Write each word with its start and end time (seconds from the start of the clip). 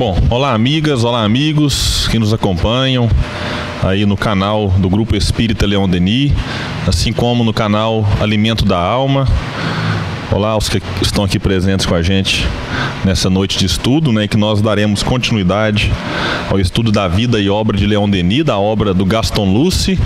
Bom, 0.00 0.16
olá 0.30 0.54
amigas, 0.54 1.04
olá 1.04 1.22
amigos 1.24 2.08
que 2.08 2.18
nos 2.18 2.32
acompanham 2.32 3.06
aí 3.82 4.06
no 4.06 4.16
canal 4.16 4.68
do 4.68 4.88
Grupo 4.88 5.14
Espírita 5.14 5.66
Leão 5.66 5.86
Denis, 5.86 6.32
assim 6.86 7.12
como 7.12 7.44
no 7.44 7.52
canal 7.52 8.08
Alimento 8.18 8.64
da 8.64 8.78
Alma. 8.78 9.28
Olá 10.32 10.50
aos 10.50 10.68
que 10.68 10.80
estão 11.02 11.24
aqui 11.24 11.40
presentes 11.40 11.84
com 11.84 11.94
a 11.94 12.02
gente 12.02 12.46
nessa 13.04 13.28
noite 13.28 13.58
de 13.58 13.66
estudo, 13.66 14.12
né, 14.12 14.28
que 14.28 14.36
nós 14.36 14.62
daremos 14.62 15.02
continuidade 15.02 15.90
ao 16.48 16.60
estudo 16.60 16.92
da 16.92 17.08
vida 17.08 17.40
e 17.40 17.50
obra 17.50 17.76
de 17.76 17.84
Leão 17.84 18.08
Denis, 18.08 18.44
da 18.44 18.56
obra 18.56 18.94
do 18.94 19.04
Gaston 19.04 19.52
Luce. 19.52 19.98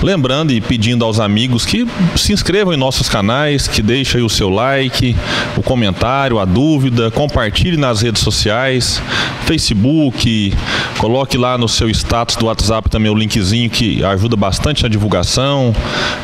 Lembrando 0.00 0.52
e 0.52 0.60
pedindo 0.60 1.04
aos 1.04 1.18
amigos 1.18 1.64
que 1.64 1.84
se 2.14 2.32
inscrevam 2.32 2.72
em 2.72 2.76
nossos 2.76 3.08
canais, 3.08 3.66
que 3.66 3.82
deixem 3.82 4.22
o 4.22 4.28
seu 4.28 4.50
like, 4.50 5.16
o 5.56 5.62
comentário, 5.62 6.38
a 6.38 6.44
dúvida, 6.44 7.10
compartilhe 7.10 7.76
nas 7.76 8.02
redes 8.02 8.22
sociais, 8.22 9.02
Facebook, 9.46 10.54
coloque 10.98 11.36
lá 11.36 11.58
no 11.58 11.68
seu 11.68 11.90
status 11.90 12.36
do 12.36 12.46
WhatsApp 12.46 12.88
também 12.88 13.10
o 13.10 13.14
linkzinho 13.14 13.68
que 13.68 14.04
ajuda 14.04 14.36
bastante 14.36 14.84
na 14.84 14.88
divulgação, 14.88 15.74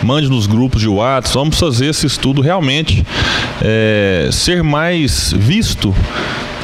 mande 0.03 0.29
nos 0.29 0.47
grupos 0.47 0.81
de 0.81 0.89
WhatsApp. 0.89 1.35
Vamos 1.35 1.59
fazer 1.59 1.87
esse 1.87 2.07
estudo 2.07 2.41
realmente 2.41 3.05
é, 3.63 4.29
ser 4.33 4.63
mais 4.63 5.33
visto 5.37 5.95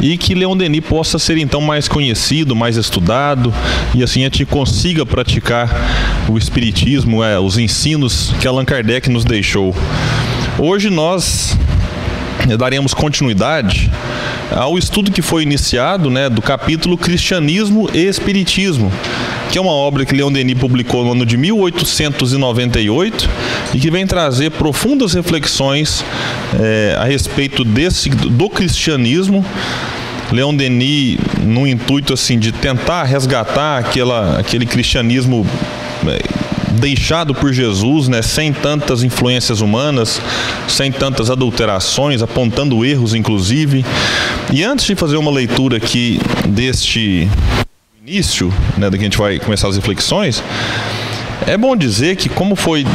e 0.00 0.18
que 0.18 0.34
Leon 0.34 0.56
Denis 0.56 0.84
possa 0.84 1.18
ser 1.18 1.38
então 1.38 1.60
mais 1.60 1.88
conhecido, 1.88 2.54
mais 2.54 2.76
estudado 2.76 3.52
e 3.94 4.02
assim 4.02 4.20
a 4.20 4.24
gente 4.24 4.44
consiga 4.44 5.06
praticar 5.06 5.70
o 6.28 6.36
espiritismo, 6.36 7.22
é, 7.22 7.38
os 7.38 7.58
ensinos 7.58 8.34
que 8.40 8.46
Allan 8.46 8.64
Kardec 8.64 9.08
nos 9.08 9.24
deixou. 9.24 9.74
Hoje 10.58 10.90
nós 10.90 11.56
daremos 12.58 12.92
continuidade 12.92 13.90
ao 14.50 14.78
estudo 14.78 15.10
que 15.10 15.22
foi 15.22 15.42
iniciado, 15.42 16.10
né, 16.10 16.28
do 16.28 16.42
capítulo 16.42 16.98
Cristianismo 16.98 17.88
e 17.92 18.06
Espiritismo, 18.06 18.92
que 19.50 19.58
é 19.58 19.60
uma 19.60 19.72
obra 19.72 20.04
que 20.04 20.14
Leon 20.14 20.30
Denis 20.30 20.58
publicou 20.58 21.04
no 21.04 21.12
ano 21.12 21.24
de 21.26 21.36
1898 21.36 23.28
e 23.74 23.78
que 23.78 23.90
vem 23.90 24.06
trazer 24.06 24.50
profundas 24.52 25.12
reflexões 25.14 26.04
é, 26.60 26.96
a 26.98 27.04
respeito 27.04 27.64
desse 27.64 28.08
do 28.08 28.48
cristianismo. 28.48 29.44
Leon 30.32 30.54
Denis, 30.54 31.18
no 31.42 31.66
intuito 31.66 32.14
assim 32.14 32.38
de 32.38 32.50
tentar 32.52 33.04
resgatar 33.04 33.78
aquela, 33.78 34.38
aquele 34.38 34.64
cristianismo 34.64 35.46
é, 36.06 36.22
deixado 36.80 37.34
por 37.34 37.52
Jesus, 37.52 38.08
né, 38.08 38.22
sem 38.22 38.52
tantas 38.52 39.02
influências 39.02 39.60
humanas, 39.60 40.20
sem 40.68 40.90
tantas 40.90 41.30
adulterações, 41.30 42.22
apontando 42.22 42.84
erros 42.84 43.12
inclusive. 43.12 43.84
E 44.52 44.62
antes 44.62 44.86
de 44.86 44.94
fazer 44.94 45.16
uma 45.16 45.30
leitura 45.30 45.76
aqui 45.76 46.20
deste 46.48 47.28
início, 48.00 48.52
né, 48.76 48.88
da 48.88 48.96
que 48.96 49.02
a 49.02 49.06
gente 49.06 49.18
vai 49.18 49.38
começar 49.38 49.68
as 49.68 49.76
reflexões, 49.76 50.42
é 51.46 51.56
bom 51.56 51.76
dizer 51.76 52.16
que 52.16 52.28
como 52.28 52.56
foi 52.56 52.86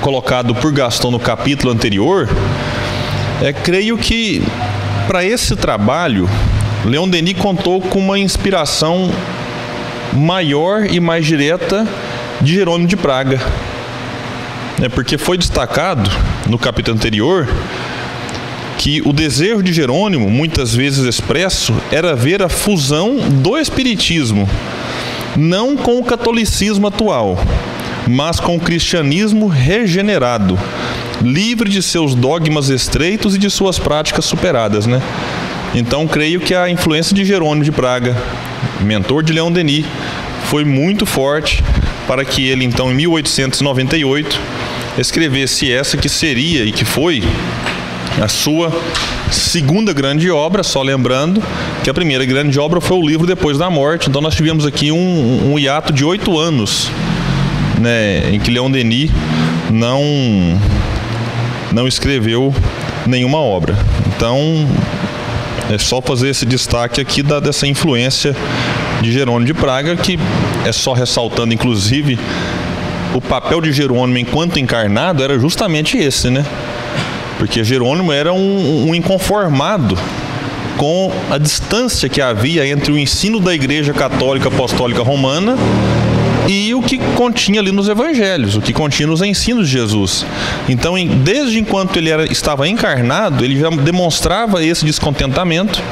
colocado 0.00 0.54
por 0.54 0.72
Gaston 0.72 1.10
no 1.10 1.18
capítulo 1.18 1.72
anterior, 1.72 2.28
é, 3.42 3.52
creio 3.52 3.96
que 3.96 4.42
para 5.06 5.24
esse 5.24 5.56
trabalho, 5.56 6.28
Leon 6.84 7.08
Denis 7.08 7.38
contou 7.38 7.80
com 7.80 7.98
uma 7.98 8.18
inspiração 8.18 9.10
maior 10.12 10.86
e 10.86 11.00
mais 11.00 11.26
direta 11.26 11.86
de 12.40 12.54
Jerônimo 12.54 12.88
de 12.88 12.96
Praga. 12.96 13.40
É 14.82 14.88
porque 14.88 15.18
foi 15.18 15.38
destacado 15.38 16.10
no 16.46 16.58
capítulo 16.58 16.96
anterior 16.96 17.48
que 18.78 19.02
o 19.04 19.12
desejo 19.12 19.62
de 19.62 19.72
Jerônimo, 19.72 20.30
muitas 20.30 20.72
vezes 20.74 21.04
expresso, 21.04 21.74
era 21.90 22.14
ver 22.14 22.42
a 22.42 22.48
fusão 22.48 23.16
do 23.16 23.58
espiritismo, 23.58 24.48
não 25.36 25.76
com 25.76 25.98
o 25.98 26.04
catolicismo 26.04 26.86
atual, 26.86 27.38
mas 28.08 28.40
com 28.40 28.56
o 28.56 28.60
cristianismo 28.60 29.46
regenerado, 29.46 30.58
livre 31.22 31.68
de 31.68 31.82
seus 31.82 32.14
dogmas 32.14 32.68
estreitos 32.68 33.34
e 33.34 33.38
de 33.38 33.50
suas 33.50 33.78
práticas 33.78 34.24
superadas, 34.24 34.86
né? 34.86 35.02
Então, 35.74 36.06
creio 36.06 36.40
que 36.40 36.54
a 36.54 36.68
influência 36.68 37.14
de 37.14 37.24
Jerônimo 37.24 37.64
de 37.64 37.72
Praga, 37.72 38.16
mentor 38.80 39.22
de 39.22 39.32
Leão 39.32 39.52
Denis, 39.52 39.84
foi 40.44 40.64
muito 40.64 41.04
forte 41.04 41.62
para 42.06 42.24
que 42.24 42.46
ele, 42.46 42.64
então, 42.64 42.90
em 42.90 42.94
1898, 42.94 44.40
escrevesse 44.98 45.70
essa 45.70 45.96
que 45.96 46.08
seria 46.08 46.64
e 46.64 46.72
que 46.72 46.84
foi 46.84 47.22
a 48.20 48.28
sua 48.28 48.72
segunda 49.30 49.92
grande 49.92 50.30
obra, 50.30 50.62
só 50.62 50.82
lembrando 50.82 51.42
que 51.84 51.90
a 51.90 51.94
primeira 51.94 52.24
grande 52.24 52.58
obra 52.58 52.80
foi 52.80 52.96
o 52.96 53.06
livro 53.06 53.26
Depois 53.26 53.58
da 53.58 53.70
Morte. 53.70 54.08
Então 54.08 54.20
nós 54.20 54.34
tivemos 54.34 54.66
aqui 54.66 54.90
um, 54.90 55.52
um 55.52 55.58
hiato 55.58 55.92
de 55.92 56.04
oito 56.04 56.38
anos, 56.38 56.90
né, 57.80 58.30
em 58.32 58.38
que 58.38 58.50
Leon 58.50 58.70
Denis 58.70 59.10
não 59.70 60.02
não 61.72 61.86
escreveu 61.86 62.54
nenhuma 63.06 63.38
obra. 63.38 63.76
Então 64.06 64.66
é 65.70 65.76
só 65.78 66.00
fazer 66.00 66.30
esse 66.30 66.46
destaque 66.46 67.00
aqui 67.00 67.22
da, 67.22 67.40
dessa 67.40 67.66
influência 67.66 68.34
de 69.02 69.12
Jerônimo 69.12 69.46
de 69.46 69.54
Praga, 69.54 69.96
que 69.96 70.18
é 70.64 70.72
só 70.72 70.92
ressaltando, 70.92 71.52
inclusive, 71.52 72.18
o 73.14 73.20
papel 73.20 73.60
de 73.60 73.72
Jerônimo 73.72 74.18
enquanto 74.18 74.58
encarnado 74.58 75.22
era 75.22 75.38
justamente 75.38 75.96
esse, 75.98 76.30
né? 76.30 76.44
Porque 77.38 77.62
Jerônimo 77.62 78.12
era 78.12 78.32
um, 78.32 78.88
um 78.88 78.94
inconformado 78.94 79.96
com 80.76 81.12
a 81.30 81.38
distância 81.38 82.08
que 82.08 82.20
havia 82.20 82.66
entre 82.66 82.92
o 82.92 82.98
ensino 82.98 83.40
da 83.40 83.54
Igreja 83.54 83.92
Católica 83.92 84.48
Apostólica 84.48 85.02
Romana 85.02 85.56
e 86.48 86.74
o 86.74 86.80
que 86.80 86.96
continha 87.14 87.60
ali 87.60 87.70
nos 87.70 87.88
evangelhos, 87.88 88.56
o 88.56 88.62
que 88.62 88.72
continha 88.72 89.06
nos 89.06 89.20
ensinos 89.20 89.68
de 89.68 89.74
Jesus. 89.74 90.24
Então, 90.66 90.94
desde 91.22 91.60
enquanto 91.60 91.98
ele 91.98 92.08
era, 92.08 92.24
estava 92.24 92.66
encarnado, 92.66 93.44
ele 93.44 93.60
já 93.60 93.68
demonstrava 93.68 94.64
esse 94.64 94.82
descontentamento 94.84 95.82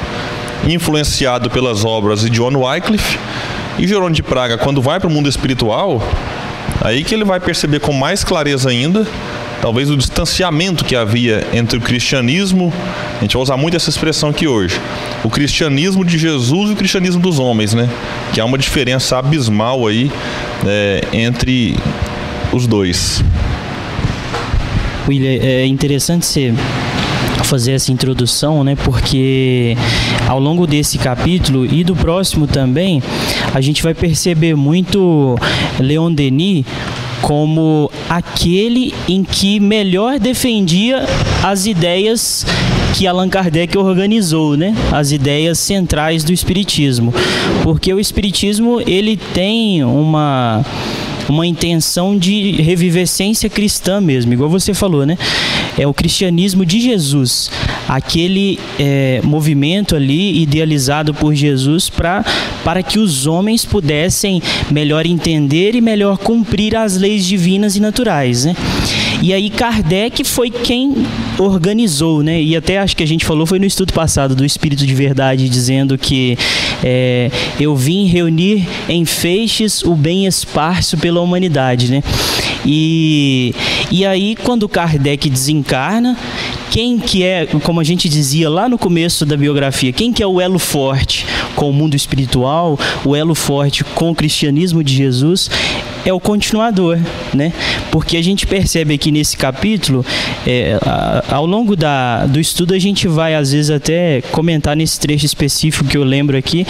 influenciado 0.67 1.50
pelas 1.50 1.84
obras 1.84 2.22
de 2.22 2.31
John 2.31 2.56
Wycliffe. 2.56 3.19
E 3.78 3.87
Jerônimo 3.87 4.15
de 4.15 4.22
Praga, 4.22 4.56
quando 4.56 4.81
vai 4.81 4.99
para 4.99 5.09
o 5.09 5.12
mundo 5.12 5.28
espiritual, 5.28 6.03
aí 6.81 7.05
que 7.05 7.15
ele 7.15 7.25
vai 7.25 7.38
perceber 7.38 7.78
com 7.78 7.93
mais 7.93 8.25
clareza 8.25 8.71
ainda, 8.71 9.06
talvez 9.61 9.91
o 9.91 9.97
distanciamento 9.97 10.84
que 10.84 10.97
havia 10.97 11.47
entre 11.53 11.77
o 11.77 11.81
cristianismo, 11.81 12.73
a 13.19 13.21
gente 13.21 13.34
vai 13.34 13.43
usar 13.43 13.56
muito 13.59 13.77
essa 13.77 13.91
expressão 13.91 14.31
aqui 14.31 14.47
hoje, 14.47 14.81
o 15.23 15.28
cristianismo 15.28 16.05
de 16.05 16.17
Jesus 16.17 16.71
e 16.71 16.73
o 16.73 16.77
cristianismo 16.77 17.21
dos 17.21 17.38
homens, 17.38 17.75
né? 17.75 17.88
Que 18.33 18.41
há 18.41 18.44
uma 18.44 18.56
diferença 18.56 19.19
abismal 19.19 19.87
aí 19.87 20.11
é, 20.65 21.03
entre 21.12 21.77
os 22.53 22.67
dois. 22.67 23.23
William, 25.08 25.38
é 25.43 25.67
interessante 25.67 26.26
você 26.26 26.55
fazer 27.44 27.73
essa 27.73 27.93
introdução, 27.93 28.64
né? 28.64 28.76
Porque 28.76 29.76
ao 30.29 30.41
longo 30.41 30.67
desse 30.67 30.99
capítulo 30.99 31.64
e 31.64 31.85
do 31.85 31.94
próximo 31.94 32.47
também, 32.47 33.03
a 33.55 33.61
gente 33.61 33.82
vai 33.82 33.94
perceber 33.94 34.56
muito 34.56 35.37
Leon 35.79 36.12
Denis 36.12 36.64
como 37.23 37.91
aquele 38.09 38.94
em 39.09 39.23
que 39.25 39.59
melhor 39.59 40.19
defendia 40.19 41.06
as 41.43 41.67
ideias 41.67 42.44
que 42.96 43.06
Allan 43.06 43.28
Kardec 43.28 43.76
organizou, 43.76 44.56
né? 44.56 44.75
As 44.90 45.12
ideias 45.12 45.58
centrais 45.58 46.25
do 46.25 46.32
espiritismo. 46.32 47.12
Porque 47.62 47.93
o 47.93 48.00
espiritismo, 48.00 48.81
ele 48.81 49.19
tem 49.34 49.84
uma 49.84 50.64
uma 51.28 51.44
intenção 51.44 52.16
de 52.16 52.52
revivescência 52.62 53.50
cristã 53.50 54.00
mesmo, 54.00 54.32
igual 54.32 54.48
você 54.48 54.72
falou, 54.72 55.04
né? 55.04 55.19
É 55.76 55.84
o 55.84 55.93
cristianismo 55.93 56.64
de 56.64 56.81
Jesus, 56.81 57.50
aquele 57.88 58.60
é, 58.78 59.20
movimento 59.25 59.96
ali 59.96 60.40
idealizado 60.40 61.12
por 61.12 61.34
Jesus 61.34 61.90
pra, 61.90 62.25
para 62.64 62.81
que 62.81 62.99
os 62.99 63.26
homens 63.26 63.64
pudessem 63.64 64.40
melhor 64.70 65.04
entender 65.04 65.75
e 65.75 65.81
melhor 65.81 66.16
cumprir 66.16 66.76
as 66.76 66.96
leis 66.96 67.26
divinas 67.26 67.75
e 67.75 67.81
naturais, 67.81 68.44
né? 68.44 68.54
E 69.22 69.32
aí 69.32 69.50
Kardec 69.50 70.24
foi 70.24 70.50
quem 70.50 70.94
organizou, 71.38 72.22
né? 72.22 72.40
E 72.40 72.54
até 72.54 72.78
acho 72.78 72.96
que 72.96 73.02
a 73.02 73.06
gente 73.06 73.24
falou 73.24 73.46
foi 73.46 73.58
no 73.58 73.64
estudo 73.64 73.92
passado 73.92 74.34
do 74.34 74.44
Espírito 74.44 74.86
de 74.86 74.94
Verdade 74.94 75.48
dizendo 75.48 75.96
que 75.98 76.38
é, 76.84 77.30
eu 77.58 77.74
vim 77.74 78.06
reunir 78.06 78.66
em 78.88 79.04
feixes 79.04 79.82
o 79.82 79.94
bem 79.94 80.26
esparso 80.26 80.96
pela 80.96 81.20
humanidade, 81.20 81.90
né? 81.90 82.02
E, 82.64 83.54
e 83.90 84.04
aí 84.04 84.36
quando 84.36 84.68
Kardec 84.68 85.30
desencarna, 85.30 86.16
quem 86.70 86.98
que 86.98 87.22
é, 87.22 87.46
como 87.46 87.80
a 87.80 87.84
gente 87.84 88.08
dizia 88.08 88.50
lá 88.50 88.68
no 88.68 88.78
começo 88.78 89.24
da 89.24 89.36
biografia, 89.36 89.92
quem 89.92 90.12
que 90.12 90.22
é 90.22 90.26
o 90.26 90.40
elo 90.40 90.58
forte 90.58 91.24
com 91.54 91.70
o 91.70 91.72
mundo 91.72 91.94
espiritual, 91.94 92.78
o 93.04 93.16
elo 93.16 93.34
forte 93.34 93.82
com 93.82 94.10
o 94.10 94.14
cristianismo 94.14 94.84
de 94.84 94.94
Jesus, 94.94 95.50
é 96.06 96.12
o 96.12 96.20
continuador, 96.20 96.99
né? 97.35 97.53
Porque 97.91 98.17
a 98.17 98.23
gente 98.23 98.47
percebe 98.47 98.94
aqui 98.94 99.11
nesse 99.11 99.37
capítulo, 99.37 100.06
é, 100.47 100.79
ao 101.29 101.44
longo 101.44 101.75
da, 101.75 102.26
do 102.26 102.38
estudo 102.38 102.75
a 102.75 102.79
gente 102.79 103.08
vai 103.08 103.35
às 103.35 103.50
vezes 103.50 103.73
até 103.73 104.23
comentar 104.31 104.76
nesse 104.76 105.00
trecho 105.00 105.26
específico 105.26 105.88
que 105.88 105.97
eu 105.97 106.05
lembro 106.05 106.37
aqui, 106.37 106.64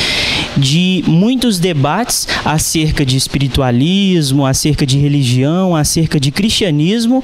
de 0.57 1.05
muitos 1.07 1.59
debates 1.59 2.27
acerca 2.47 3.05
de 3.05 3.15
espiritualismo, 3.19 4.47
acerca 4.47 4.87
de 4.87 4.99
religião, 4.99 5.77
acerca 5.77 6.19
de 6.19 6.31
cristianismo, 6.31 7.23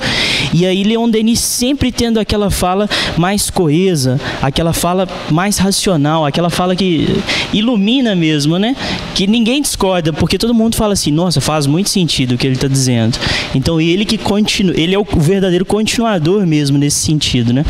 e 0.53 0.67
aí 0.67 0.85
Leon 0.85 1.09
Denis 1.09 1.41
sempre 1.41 1.91
tendo 1.91 2.21
aquela 2.21 2.51
fala 2.51 2.91
mais 3.17 3.49
coesa, 3.49 4.21
aquela 4.43 4.75
fala 4.75 5.09
mais 5.31 5.57
racional, 5.57 6.27
aquela 6.27 6.51
fala 6.51 6.77
que 6.77 7.09
ilumina 7.55 8.15
mesmo, 8.15 8.59
né? 8.59 8.77
Que 9.15 9.27
ninguém 9.27 9.63
discorda, 9.63 10.13
porque 10.13 10.37
todo 10.37 10.53
mundo 10.53 10.77
fala 10.77 10.93
assim, 10.93 11.11
nossa, 11.11 11.41
faz 11.41 11.67
muito 11.67 11.89
sentido 11.89 12.02
o 12.05 12.39
que 12.39 12.47
ele 12.47 12.55
está 12.55 12.69
dizendo. 12.69 13.19
Então 13.55 13.81
ele 13.81 14.05
que 14.05 14.19
continua, 14.19 14.79
ele 14.79 14.95
é 14.95 14.99
o 14.99 15.05
verdadeiro 15.05 15.65
continuador 15.65 16.47
mesmo 16.47 16.79
nesse 16.79 16.99
sentido, 16.99 17.53
né? 17.53 17.65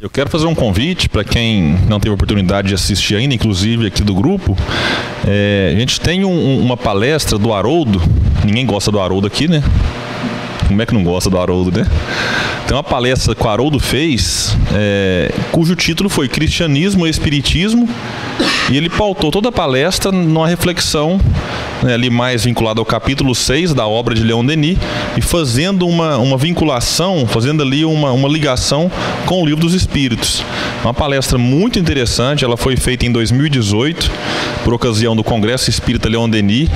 Eu 0.00 0.08
quero 0.08 0.30
fazer 0.30 0.46
um 0.46 0.54
convite 0.54 1.08
para 1.08 1.24
quem 1.24 1.76
não 1.88 2.00
teve 2.00 2.14
oportunidade 2.14 2.68
de 2.68 2.74
assistir 2.74 3.16
ainda, 3.16 3.34
inclusive 3.34 3.86
aqui 3.86 4.02
do 4.02 4.14
grupo. 4.14 4.56
É, 5.26 5.72
a 5.74 5.78
gente 5.78 6.00
tem 6.00 6.24
um, 6.24 6.60
uma 6.60 6.76
palestra 6.76 7.36
do 7.36 7.52
Haroldo. 7.52 8.00
Ninguém 8.44 8.64
gosta 8.64 8.90
do 8.90 8.98
Haroldo 8.98 9.26
aqui, 9.26 9.46
né? 9.46 9.62
Como 10.70 10.80
é 10.80 10.86
que 10.86 10.94
não 10.94 11.02
gosta 11.02 11.28
do 11.28 11.36
Haroldo, 11.36 11.76
né? 11.76 11.84
Tem 12.66 12.76
uma 12.76 12.84
palestra 12.84 13.34
que 13.34 13.44
o 13.44 13.48
Haroldo 13.48 13.80
fez, 13.80 14.56
é, 14.72 15.32
cujo 15.50 15.74
título 15.74 16.08
foi 16.08 16.28
Cristianismo 16.28 17.04
e 17.04 17.10
Espiritismo, 17.10 17.88
e 18.70 18.76
ele 18.76 18.88
pautou 18.88 19.32
toda 19.32 19.48
a 19.48 19.52
palestra 19.52 20.12
numa 20.12 20.46
reflexão 20.46 21.20
né, 21.82 21.94
ali 21.94 22.08
mais 22.08 22.44
vinculada 22.44 22.80
ao 22.80 22.84
capítulo 22.84 23.34
6 23.34 23.74
da 23.74 23.86
obra 23.86 24.14
de 24.14 24.22
Leon 24.22 24.44
Denis, 24.44 24.78
e 25.16 25.20
fazendo 25.20 25.86
uma, 25.88 26.18
uma 26.18 26.36
vinculação, 26.36 27.26
fazendo 27.26 27.62
ali 27.64 27.84
uma, 27.84 28.12
uma 28.12 28.28
ligação 28.28 28.88
com 29.26 29.42
o 29.42 29.44
livro 29.44 29.62
dos 29.62 29.74
Espíritos. 29.74 30.44
Uma 30.84 30.94
palestra 30.94 31.36
muito 31.36 31.78
interessante, 31.78 32.44
ela 32.44 32.56
foi 32.56 32.76
feita 32.76 33.04
em 33.04 33.10
2018, 33.10 34.08
por 34.62 34.72
ocasião 34.72 35.16
do 35.16 35.24
Congresso 35.24 35.68
Espírita 35.68 36.08
Leon 36.08 36.28
Denis, 36.28 36.68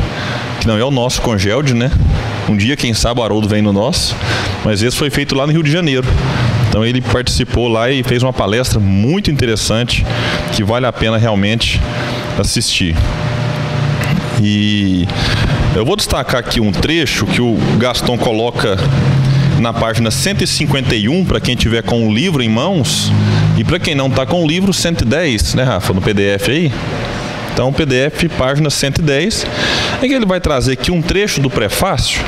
que 0.65 0.69
não 0.69 0.79
é 0.79 0.85
o 0.85 0.91
nosso 0.91 1.21
Congelde, 1.21 1.75
né? 1.75 1.91
Um 2.49 2.57
dia, 2.57 2.75
quem 2.75 2.95
sabe, 2.95 3.21
o 3.21 3.23
Haroldo 3.23 3.47
vem 3.47 3.61
no 3.61 3.71
nosso. 3.71 4.17
Mas 4.65 4.83
esse 4.83 4.97
foi 4.97 5.11
feito 5.11 5.35
lá 5.35 5.47
no 5.47 5.53
Rio 5.53 5.63
de 5.63 5.71
Janeiro. 5.71 6.07
Então 6.69 6.83
ele 6.83 7.03
participou 7.03 7.69
lá 7.69 7.91
e 7.91 8.03
fez 8.03 8.23
uma 8.23 8.33
palestra 8.33 8.81
muito 8.81 9.31
interessante 9.31 10.07
que 10.57 10.65
vale 10.65 10.87
a 10.87 10.93
pena 10.93 11.19
realmente 11.19 11.79
assistir. 12.39 12.97
E 14.43 15.07
eu 15.77 15.85
vou 15.85 15.97
destacar 15.97 16.41
aqui 16.41 16.63
um 16.63 16.73
trecho 16.73 17.27
que 17.27 17.43
o 17.43 17.59
Gaston 17.77 18.17
coloca 18.17 18.79
na 19.61 19.73
página 19.73 20.11
151 20.11 21.27
para 21.27 21.41
quem 21.41 21.55
tiver 21.55 21.83
com 21.83 22.09
o 22.09 22.13
livro 22.13 22.43
em 22.43 22.49
mãos 22.49 23.13
e 23.59 23.63
para 23.63 23.79
quem 23.79 23.95
não 23.95 24.07
está 24.07 24.25
com 24.25 24.43
o 24.43 24.49
livro 24.49 24.73
110, 24.73 25.55
né, 25.55 25.63
Rafa, 25.63 25.93
no 25.93 26.01
PDF 26.01 26.49
aí. 26.49 26.73
Então, 27.55 27.73
PDF, 27.73 28.29
página 28.37 28.69
110, 28.69 29.47
em 30.03 30.09
que 30.09 30.13
ele 30.13 30.27
vai 30.27 30.41
trazer 30.41 30.73
aqui 30.73 30.91
um 30.91 31.01
trecho 31.01 31.41
do 31.41 31.49
prefácio 31.49 32.21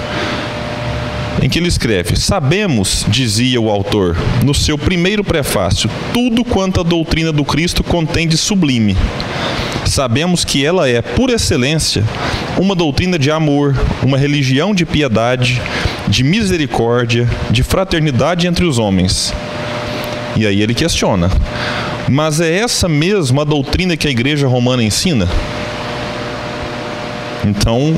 em 1.42 1.48
que 1.48 1.58
ele 1.58 1.66
escreve: 1.66 2.16
Sabemos, 2.16 3.04
dizia 3.08 3.60
o 3.60 3.68
autor, 3.68 4.16
no 4.44 4.54
seu 4.54 4.78
primeiro 4.78 5.24
prefácio, 5.24 5.90
tudo 6.14 6.44
quanto 6.44 6.80
a 6.80 6.84
doutrina 6.84 7.32
do 7.32 7.44
Cristo 7.44 7.82
contém 7.82 8.28
de 8.28 8.36
sublime. 8.36 8.96
Sabemos 9.84 10.44
que 10.44 10.64
ela 10.64 10.88
é, 10.88 11.02
por 11.02 11.28
excelência, 11.28 12.04
uma 12.56 12.76
doutrina 12.76 13.18
de 13.18 13.30
amor, 13.30 13.76
uma 14.04 14.16
religião 14.16 14.72
de 14.72 14.86
piedade, 14.86 15.60
de 16.06 16.22
misericórdia, 16.22 17.28
de 17.50 17.64
fraternidade 17.64 18.46
entre 18.46 18.64
os 18.64 18.78
homens. 18.78 19.34
E 20.36 20.46
aí 20.46 20.62
ele 20.62 20.74
questiona: 20.74 21.30
mas 22.08 22.40
é 22.40 22.58
essa 22.58 22.88
mesma 22.88 23.44
doutrina 23.44 23.96
que 23.96 24.06
a 24.06 24.10
igreja 24.10 24.46
romana 24.46 24.82
ensina? 24.82 25.28
Então, 27.44 27.94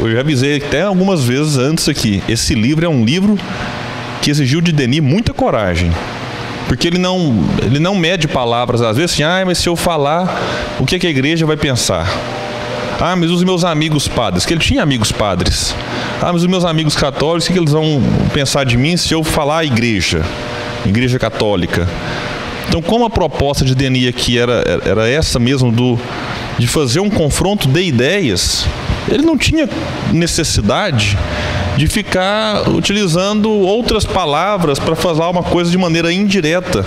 eu 0.00 0.12
já 0.12 0.20
avisei 0.20 0.58
até 0.58 0.82
algumas 0.82 1.24
vezes 1.24 1.58
antes 1.58 1.88
aqui. 1.88 2.22
Esse 2.28 2.54
livro 2.54 2.84
é 2.84 2.88
um 2.88 3.04
livro 3.04 3.36
que 4.20 4.30
exigiu 4.30 4.60
de 4.60 4.72
Denis 4.72 5.00
muita 5.00 5.32
coragem. 5.32 5.90
Porque 6.68 6.86
ele 6.86 6.98
não, 6.98 7.34
ele 7.60 7.78
não 7.78 7.94
mede 7.94 8.28
palavras, 8.28 8.80
às 8.80 8.96
vezes 8.96 9.12
assim, 9.12 9.22
ah, 9.24 9.42
mas 9.44 9.58
se 9.58 9.68
eu 9.68 9.76
falar, 9.76 10.40
o 10.78 10.86
que, 10.86 10.98
que 10.98 11.06
a 11.06 11.10
igreja 11.10 11.44
vai 11.44 11.56
pensar? 11.56 12.08
Ah, 13.00 13.16
mas 13.16 13.30
os 13.30 13.42
meus 13.42 13.64
amigos 13.64 14.06
padres, 14.06 14.46
que 14.46 14.54
ele 14.54 14.60
tinha 14.60 14.82
amigos 14.82 15.10
padres. 15.10 15.74
Ah, 16.20 16.32
mas 16.32 16.42
os 16.42 16.46
meus 16.46 16.64
amigos 16.64 16.94
católicos, 16.94 17.44
o 17.44 17.48
que, 17.48 17.52
que 17.54 17.58
eles 17.58 17.72
vão 17.72 18.00
pensar 18.32 18.64
de 18.64 18.76
mim 18.76 18.96
se 18.96 19.12
eu 19.12 19.24
falar 19.24 19.58
a 19.58 19.64
igreja? 19.64 20.22
Igreja 20.86 21.18
católica. 21.18 21.88
Então, 22.68 22.80
como 22.80 23.04
a 23.04 23.10
proposta 23.10 23.64
de 23.64 23.74
Denis 23.74 24.08
aqui 24.08 24.38
era, 24.38 24.64
era 24.84 25.08
essa 25.08 25.38
mesmo 25.38 25.70
do, 25.70 25.98
de 26.58 26.66
fazer 26.66 27.00
um 27.00 27.10
confronto 27.10 27.68
de 27.68 27.82
ideias, 27.82 28.66
ele 29.08 29.22
não 29.22 29.36
tinha 29.36 29.68
necessidade 30.12 31.18
de 31.76 31.86
ficar 31.86 32.68
utilizando 32.68 33.50
outras 33.50 34.04
palavras 34.04 34.78
para 34.78 34.94
falar 34.94 35.30
uma 35.30 35.42
coisa 35.42 35.70
de 35.70 35.78
maneira 35.78 36.12
indireta 36.12 36.84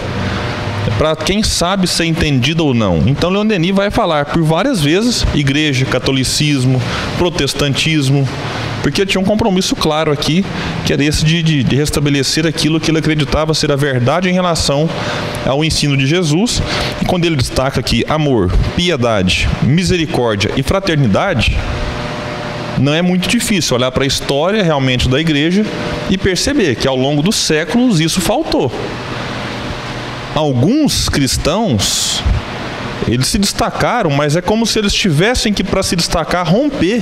para 0.98 1.16
quem 1.16 1.44
sabe 1.44 1.88
ser 1.88 2.06
entendido 2.06 2.66
ou 2.66 2.74
não. 2.74 3.04
Então 3.08 3.30
Leon 3.30 3.46
Denis 3.46 3.76
vai 3.76 3.92
falar 3.92 4.26
por 4.26 4.42
várias 4.44 4.82
vezes 4.82 5.26
igreja, 5.34 5.86
catolicismo, 5.86 6.82
protestantismo, 7.18 8.28
porque 8.86 9.04
tinha 9.04 9.20
um 9.20 9.24
compromisso 9.24 9.76
claro 9.76 10.12
aqui, 10.12 10.46
que 10.86 10.94
era 10.94 11.04
esse 11.04 11.26
de, 11.26 11.42
de, 11.42 11.64
de 11.64 11.76
restabelecer 11.76 12.46
aquilo 12.46 12.80
que 12.80 12.92
ele 12.92 13.00
acreditava 13.00 13.52
ser 13.52 13.72
a 13.72 13.76
verdade 13.76 14.30
em 14.30 14.34
relação 14.34 14.88
ao 15.44 15.66
ensino 15.66 15.98
de 15.98 16.06
Jesus. 16.06 16.62
E 17.02 17.06
quando 17.06 17.26
ele 17.26 17.36
destaca 17.36 17.80
aqui 17.80 18.06
amor, 18.08 18.54
piedade, 18.76 19.50
misericórdia 19.64 20.52
e 20.56 20.62
fraternidade, 20.62 21.58
não 22.78 22.94
é 22.94 23.02
muito 23.02 23.28
difícil 23.28 23.76
olhar 23.76 23.92
para 23.92 24.04
a 24.04 24.08
história 24.08 24.62
realmente 24.62 25.10
da 25.10 25.20
igreja 25.20 25.66
e 26.08 26.16
perceber 26.16 26.76
que 26.76 26.88
ao 26.88 26.96
longo 26.96 27.24
dos 27.24 27.38
séculos 27.38 28.00
isso 28.00 28.22
faltou. 28.22 28.72
Alguns 30.36 31.10
cristãos 31.10 32.22
eles 33.08 33.26
se 33.26 33.40
destacaram, 33.40 34.12
mas 34.12 34.36
é 34.36 34.44
como 34.44 34.64
se 34.64 34.78
eles 34.78 34.94
tivessem 34.94 35.52
que 35.52 35.64
para 35.64 35.82
se 35.82 35.96
destacar 35.96 36.48
romper 36.48 37.02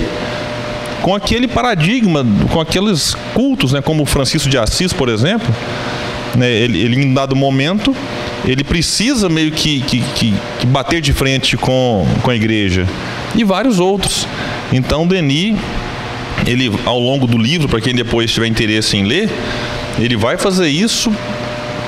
com 1.04 1.14
aquele 1.14 1.50
paradigma, 1.50 2.26
com 2.50 2.62
aqueles 2.62 3.14
cultos, 3.34 3.74
né, 3.74 3.82
como 3.82 4.06
Francisco 4.06 4.50
de 4.50 4.58
Assis, 4.58 4.94
por 4.94 5.10
exemplo, 5.10 5.54
né, 6.34 6.50
ele, 6.50 6.80
ele 6.82 7.02
em 7.04 7.14
dado 7.14 7.36
momento 7.36 7.96
ele 8.46 8.64
precisa 8.64 9.30
meio 9.30 9.52
que, 9.52 9.82
que, 9.82 10.02
que, 10.16 10.34
que, 10.60 10.66
bater 10.66 11.02
de 11.02 11.14
frente 11.14 11.56
com, 11.56 12.08
com 12.22 12.32
a 12.32 12.36
igreja 12.36 12.88
e 13.36 13.44
vários 13.44 13.80
outros. 13.80 14.28
Então 14.72 15.06
Denis, 15.06 15.58
ele 16.48 16.72
ao 16.86 17.00
longo 17.00 17.28
do 17.28 17.38
livro, 17.38 17.68
para 17.68 17.82
quem 17.82 17.94
depois 17.94 18.32
tiver 18.32 18.48
interesse 18.48 18.98
em 18.98 19.04
ler, 19.04 19.30
ele 20.00 20.16
vai 20.16 20.38
fazer 20.38 20.70
isso 20.70 21.12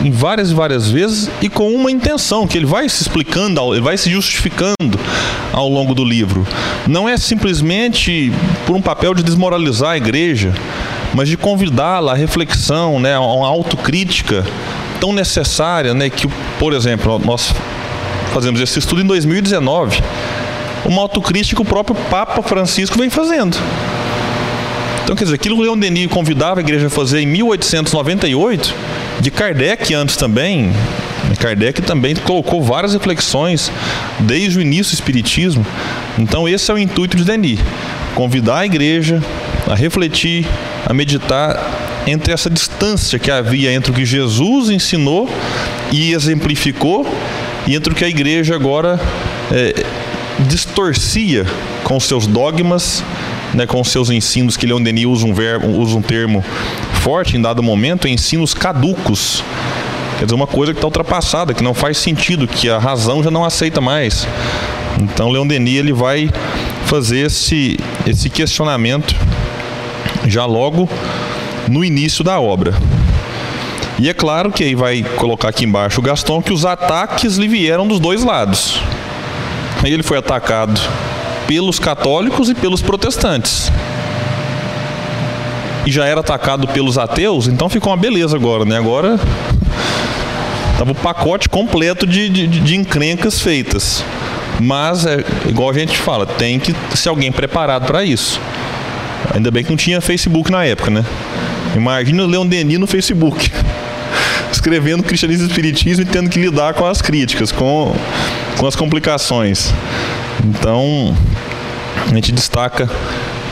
em 0.06 0.12
várias 0.12 0.52
e 0.52 0.54
várias 0.54 0.90
vezes 0.90 1.30
e 1.42 1.50
com 1.50 1.74
uma 1.74 1.90
intenção, 1.90 2.46
que 2.46 2.56
ele 2.56 2.66
vai 2.66 2.88
se 2.88 3.02
explicando, 3.02 3.74
ele 3.74 3.82
vai 3.82 3.98
se 3.98 4.10
justificando 4.12 5.00
ao 5.52 5.68
longo 5.68 5.96
do 5.96 6.06
livro. 6.06 6.46
Não 6.88 7.10
é 7.10 7.18
simplesmente 7.18 8.32
por 8.68 8.76
um 8.76 8.82
papel 8.82 9.16
de 9.16 9.24
desmoralizar 9.24 9.92
a 9.92 9.98
igreja, 9.98 10.54
mas 11.14 11.28
de 11.28 11.36
convidá-la 11.36 12.12
à 12.12 12.16
reflexão, 12.16 13.00
né, 13.00 13.16
a 13.16 13.20
uma 13.20 13.48
autocrítica 13.48 14.46
tão 15.00 15.12
necessária, 15.12 15.94
né, 15.96 16.08
que, 16.10 16.28
por 16.60 16.72
exemplo, 16.74 17.20
nós 17.26 17.52
fazemos 18.32 18.62
esse 18.62 18.78
estudo 18.78 19.02
em 19.02 19.06
2019. 19.06 20.04
Uma 20.86 21.02
autocrítica 21.02 21.56
que 21.56 21.62
o 21.64 21.66
próprio 21.66 21.96
Papa 22.12 22.44
Francisco 22.44 23.00
vem 23.00 23.10
fazendo. 23.10 23.58
Então, 25.06 25.16
quer 25.16 25.26
dizer, 25.26 25.36
aquilo 25.36 25.56
que 25.56 25.62
Leon 25.62 25.78
Denis 25.78 26.08
convidava 26.08 26.60
a 26.60 26.64
igreja 26.64 26.88
a 26.88 26.90
fazer 26.90 27.20
em 27.20 27.28
1898, 27.28 28.74
de 29.20 29.30
Kardec 29.30 29.94
antes 29.94 30.18
também, 30.18 30.74
Kardec 31.40 31.80
também 31.84 32.16
colocou 32.16 32.60
várias 32.64 32.94
reflexões 32.94 33.72
desde 34.22 34.58
o 34.58 34.62
início 34.64 34.94
do 34.94 34.96
Espiritismo. 34.96 35.64
Então, 36.18 36.50
esse 36.50 36.72
é 36.72 36.74
o 36.74 36.78
intuito 36.80 37.16
de 37.16 37.24
Denis: 37.24 37.60
convidar 38.16 38.62
a 38.62 38.66
igreja 38.66 39.22
a 39.68 39.76
refletir, 39.76 40.44
a 40.88 40.92
meditar 40.92 42.04
entre 42.08 42.34
essa 42.34 42.50
distância 42.50 43.20
que 43.20 43.30
havia 43.30 43.72
entre 43.72 43.92
o 43.92 43.94
que 43.94 44.06
Jesus 44.06 44.72
ensinou 44.72 45.30
e 45.92 46.14
exemplificou 46.14 47.06
e 47.68 47.76
entre 47.76 47.94
o 47.94 47.96
que 47.96 48.04
a 48.04 48.10
igreja 48.10 48.56
agora 48.56 49.00
é, 49.52 49.86
distorcia 50.48 51.46
com 51.84 52.00
seus 52.00 52.26
dogmas 52.26 53.04
né, 53.56 53.66
com 53.66 53.84
seus 53.84 54.10
ensinos, 54.10 54.58
que 54.58 54.66
Leon 54.66 54.82
Denis 54.82 55.06
usa 55.06 55.26
um, 55.26 55.34
verbo, 55.34 55.68
usa 55.68 55.98
um 55.98 56.02
termo 56.02 56.44
forte 57.02 57.38
em 57.38 57.42
dado 57.42 57.64
momento, 57.64 58.08
ensinos 58.08 58.54
caducos. 58.54 59.44
Quer 60.20 60.26
dizer, 60.26 60.36
uma 60.36 60.48
coisa 60.48 60.74
que 60.74 60.78
está 60.78 60.88
ultrapassada, 60.88 61.54
que 61.54 61.64
não 61.64 61.74
faz 61.74 61.98
sentido, 61.98 62.48
que 62.48 62.70
a 62.70 62.78
razão 62.78 63.24
já 63.24 63.32
não 63.32 63.44
aceita 63.44 63.82
mais. 63.82 64.28
Então, 65.02 65.30
Leon 65.30 65.48
Denis 65.48 65.80
ele 65.80 65.94
vai 65.94 66.30
fazer 66.86 67.26
esse, 67.26 67.80
esse 68.06 68.30
questionamento 68.30 69.16
já 70.28 70.46
logo 70.46 70.90
no 71.68 71.84
início 71.84 72.24
da 72.24 72.40
obra. 72.40 72.74
E 73.98 74.10
é 74.10 74.14
claro 74.14 74.52
que 74.52 74.64
aí 74.64 74.76
vai 74.76 75.04
colocar 75.16 75.50
aqui 75.50 75.64
embaixo 75.64 76.00
o 76.00 76.04
Gaston 76.04 76.42
que 76.42 76.52
os 76.52 76.66
ataques 76.66 77.38
lhe 77.38 77.48
vieram 77.48 77.88
dos 77.88 78.00
dois 78.00 78.24
lados. 78.24 78.82
ele 79.84 80.04
foi 80.04 80.18
atacado 80.18 80.80
pelos 81.48 81.80
católicos 81.80 82.50
e 82.50 82.56
pelos 82.56 82.82
protestantes. 82.82 83.72
E 85.86 85.92
já 85.92 86.06
era 86.06 86.20
atacado 86.20 86.68
pelos 86.68 86.98
ateus, 86.98 87.48
então 87.48 87.70
ficou 87.70 87.92
uma 87.92 87.98
beleza 87.98 88.36
agora, 88.36 88.66
né? 88.66 88.78
Agora 88.78 89.20
Tava 90.78 90.92
o 90.92 90.96
pacote 90.96 91.48
completo 91.48 92.06
de, 92.06 92.28
de, 92.28 92.48
de 92.48 92.76
encrencas 92.76 93.40
feitas. 93.40 94.04
Mas, 94.60 95.06
é, 95.06 95.24
igual 95.48 95.70
a 95.70 95.74
gente 95.74 95.98
fala, 95.98 96.26
tem 96.26 96.60
que 96.60 96.76
ser 96.96 97.10
alguém 97.10 97.32
preparado 97.32 97.86
para 97.86 98.04
isso. 98.04 98.40
Ainda 99.34 99.50
bem 99.52 99.64
que 99.64 99.70
não 99.70 99.78
tinha 99.78 100.02
Facebook 100.02 100.52
na 100.52 100.66
época, 100.66 100.92
né? 100.92 101.06
Imagina 101.76 102.24
o 102.24 102.28
Leon 102.28 102.46
Denis 102.46 102.78
no 102.78 102.88
Facebook, 102.88 103.52
escrevendo 104.52 105.04
cristianismo 105.04 105.46
e 105.46 105.48
espiritismo 105.48 106.04
e 106.04 106.06
tendo 106.06 106.30
que 106.30 106.40
lidar 106.40 106.74
com 106.74 106.86
as 106.86 107.02
críticas, 107.02 107.52
com, 107.52 107.96
com 108.58 108.68
as 108.68 108.76
complicações. 108.76 109.74
Então, 110.44 111.16
a 112.12 112.16
gente 112.16 112.32
destaca 112.32 112.90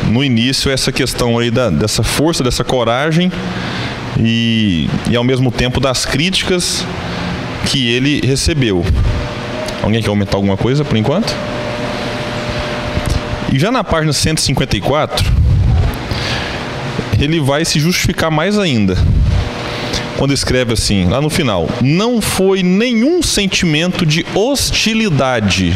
no 0.10 0.24
início 0.24 0.72
essa 0.72 0.92
questão 0.92 1.38
aí 1.40 1.50
da, 1.50 1.70
dessa 1.70 2.04
força, 2.04 2.44
dessa 2.44 2.64
coragem 2.64 3.32
e, 4.20 4.90
e 5.10 5.16
ao 5.16 5.24
mesmo 5.24 5.52
tempo 5.52 5.80
das 5.80 6.06
críticas 6.06 6.86
que 7.68 7.90
ele 7.90 8.22
recebeu. 8.26 8.86
Alguém 9.82 10.02
quer 10.02 10.10
aumentar 10.10 10.38
alguma 10.38 10.58
coisa 10.58 10.84
por 10.84 10.98
enquanto? 10.98 11.34
E 13.52 13.60
já 13.60 13.72
na 13.72 13.84
página 13.84 14.14
154, 14.14 15.32
ele 17.20 17.40
vai 17.40 17.64
se 17.66 17.80
justificar 17.80 18.32
mais 18.32 18.58
ainda. 18.58 18.98
Quando 20.18 20.34
escreve 20.34 20.74
assim, 20.74 21.06
lá 21.10 21.20
no 21.20 21.30
final: 21.30 21.68
Não 21.82 22.22
foi 22.22 22.64
nenhum 22.64 23.22
sentimento 23.22 24.06
de 24.06 24.26
hostilidade 24.34 25.76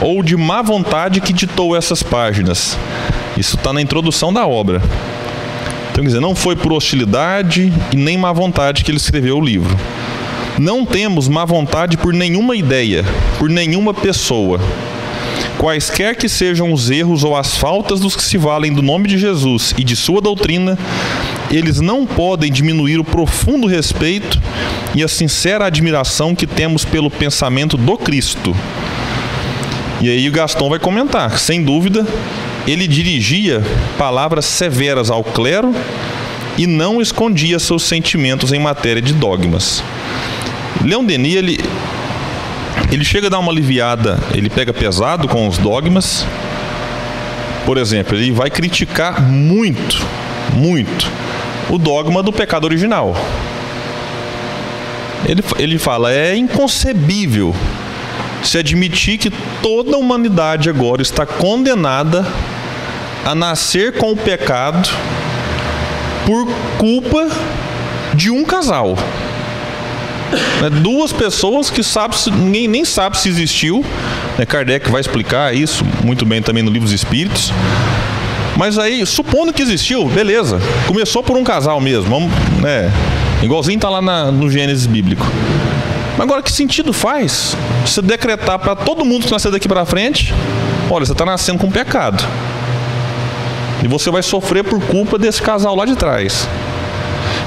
ou 0.00 0.22
de 0.22 0.36
má 0.36 0.62
vontade 0.62 1.20
que 1.20 1.32
ditou 1.32 1.76
essas 1.76 2.02
páginas. 2.02 2.78
Isso 3.36 3.56
está 3.56 3.72
na 3.72 3.80
introdução 3.80 4.32
da 4.32 4.46
obra. 4.46 4.82
Então, 5.90 6.02
quer 6.02 6.08
dizer, 6.08 6.20
não 6.20 6.34
foi 6.34 6.56
por 6.56 6.72
hostilidade 6.72 7.72
e 7.92 7.96
nem 7.96 8.16
má 8.16 8.32
vontade 8.32 8.82
que 8.82 8.90
ele 8.90 8.98
escreveu 8.98 9.38
o 9.38 9.44
livro. 9.44 9.76
Não 10.58 10.84
temos 10.84 11.28
má 11.28 11.44
vontade 11.44 11.96
por 11.96 12.12
nenhuma 12.12 12.56
ideia, 12.56 13.04
por 13.38 13.48
nenhuma 13.48 13.92
pessoa. 13.92 14.60
Quaisquer 15.58 16.16
que 16.16 16.28
sejam 16.28 16.72
os 16.72 16.90
erros 16.90 17.24
ou 17.24 17.36
as 17.36 17.56
faltas 17.56 18.00
dos 18.00 18.16
que 18.16 18.22
se 18.22 18.36
valem 18.36 18.72
do 18.72 18.82
nome 18.82 19.08
de 19.08 19.18
Jesus 19.18 19.74
e 19.78 19.84
de 19.84 19.94
sua 19.94 20.20
doutrina, 20.20 20.78
eles 21.50 21.80
não 21.80 22.06
podem 22.06 22.50
diminuir 22.50 22.98
o 22.98 23.04
profundo 23.04 23.66
respeito 23.66 24.40
e 24.94 25.02
a 25.02 25.08
sincera 25.08 25.66
admiração 25.66 26.34
que 26.34 26.46
temos 26.46 26.84
pelo 26.84 27.10
pensamento 27.10 27.76
do 27.76 27.96
Cristo. 27.96 28.56
E 30.02 30.10
aí 30.10 30.28
o 30.28 30.32
Gaston 30.32 30.68
vai 30.68 30.80
comentar, 30.80 31.38
sem 31.38 31.62
dúvida, 31.62 32.04
ele 32.66 32.88
dirigia 32.88 33.62
palavras 33.96 34.44
severas 34.44 35.12
ao 35.12 35.22
clero 35.22 35.72
e 36.58 36.66
não 36.66 37.00
escondia 37.00 37.56
seus 37.60 37.84
sentimentos 37.84 38.52
em 38.52 38.58
matéria 38.58 39.00
de 39.00 39.12
dogmas. 39.12 39.80
Leon 40.84 41.04
Denis, 41.04 41.36
ele, 41.36 41.60
ele 42.90 43.04
chega 43.04 43.28
a 43.28 43.30
dar 43.30 43.38
uma 43.38 43.52
aliviada, 43.52 44.18
ele 44.34 44.50
pega 44.50 44.72
pesado 44.72 45.28
com 45.28 45.46
os 45.46 45.56
dogmas. 45.56 46.26
Por 47.64 47.78
exemplo, 47.78 48.16
ele 48.16 48.32
vai 48.32 48.50
criticar 48.50 49.22
muito, 49.22 50.04
muito 50.52 51.08
o 51.70 51.78
dogma 51.78 52.24
do 52.24 52.32
pecado 52.32 52.64
original. 52.64 53.16
Ele, 55.28 55.44
ele 55.60 55.78
fala: 55.78 56.12
é 56.12 56.36
inconcebível 56.36 57.54
se 58.42 58.58
admitir 58.58 59.18
que 59.18 59.30
toda 59.62 59.96
a 59.96 59.98
humanidade 59.98 60.68
agora 60.68 61.02
está 61.02 61.24
condenada 61.24 62.26
a 63.24 63.34
nascer 63.34 63.92
com 63.92 64.12
o 64.12 64.16
pecado 64.16 64.88
por 66.26 66.48
culpa 66.78 67.28
de 68.14 68.30
um 68.30 68.44
casal. 68.44 68.96
Né, 70.60 70.70
duas 70.70 71.12
pessoas 71.12 71.70
que 71.70 71.82
sabe, 71.82 72.16
ninguém 72.30 72.68
nem 72.68 72.84
sabe 72.84 73.18
se 73.18 73.28
existiu. 73.28 73.84
Né, 74.38 74.46
Kardec 74.46 74.90
vai 74.90 75.00
explicar 75.00 75.54
isso 75.54 75.84
muito 76.02 76.24
bem 76.24 76.42
também 76.42 76.62
no 76.62 76.70
livro 76.70 76.86
dos 76.86 76.94
Espíritos. 76.94 77.52
Mas 78.56 78.78
aí, 78.78 79.04
supondo 79.06 79.52
que 79.52 79.62
existiu, 79.62 80.06
beleza. 80.08 80.60
Começou 80.86 81.22
por 81.22 81.36
um 81.36 81.44
casal 81.44 81.80
mesmo. 81.80 82.10
Vamos, 82.10 82.32
né, 82.60 82.92
igualzinho 83.42 83.76
está 83.76 83.88
lá 83.88 84.02
na, 84.02 84.30
no 84.30 84.50
Gênesis 84.50 84.86
bíblico. 84.86 85.26
Agora, 86.18 86.42
que 86.42 86.52
sentido 86.52 86.92
faz 86.92 87.56
você 87.84 88.02
decretar 88.02 88.58
para 88.58 88.76
todo 88.76 89.04
mundo 89.04 89.26
que 89.26 89.32
nascer 89.32 89.50
daqui 89.50 89.66
para 89.66 89.84
frente: 89.84 90.32
olha, 90.90 91.04
você 91.04 91.12
está 91.12 91.24
nascendo 91.24 91.58
com 91.58 91.70
pecado. 91.70 92.22
E 93.82 93.88
você 93.88 94.10
vai 94.10 94.22
sofrer 94.22 94.62
por 94.62 94.80
culpa 94.80 95.18
desse 95.18 95.42
casal 95.42 95.74
lá 95.74 95.84
de 95.84 95.96
trás. 95.96 96.46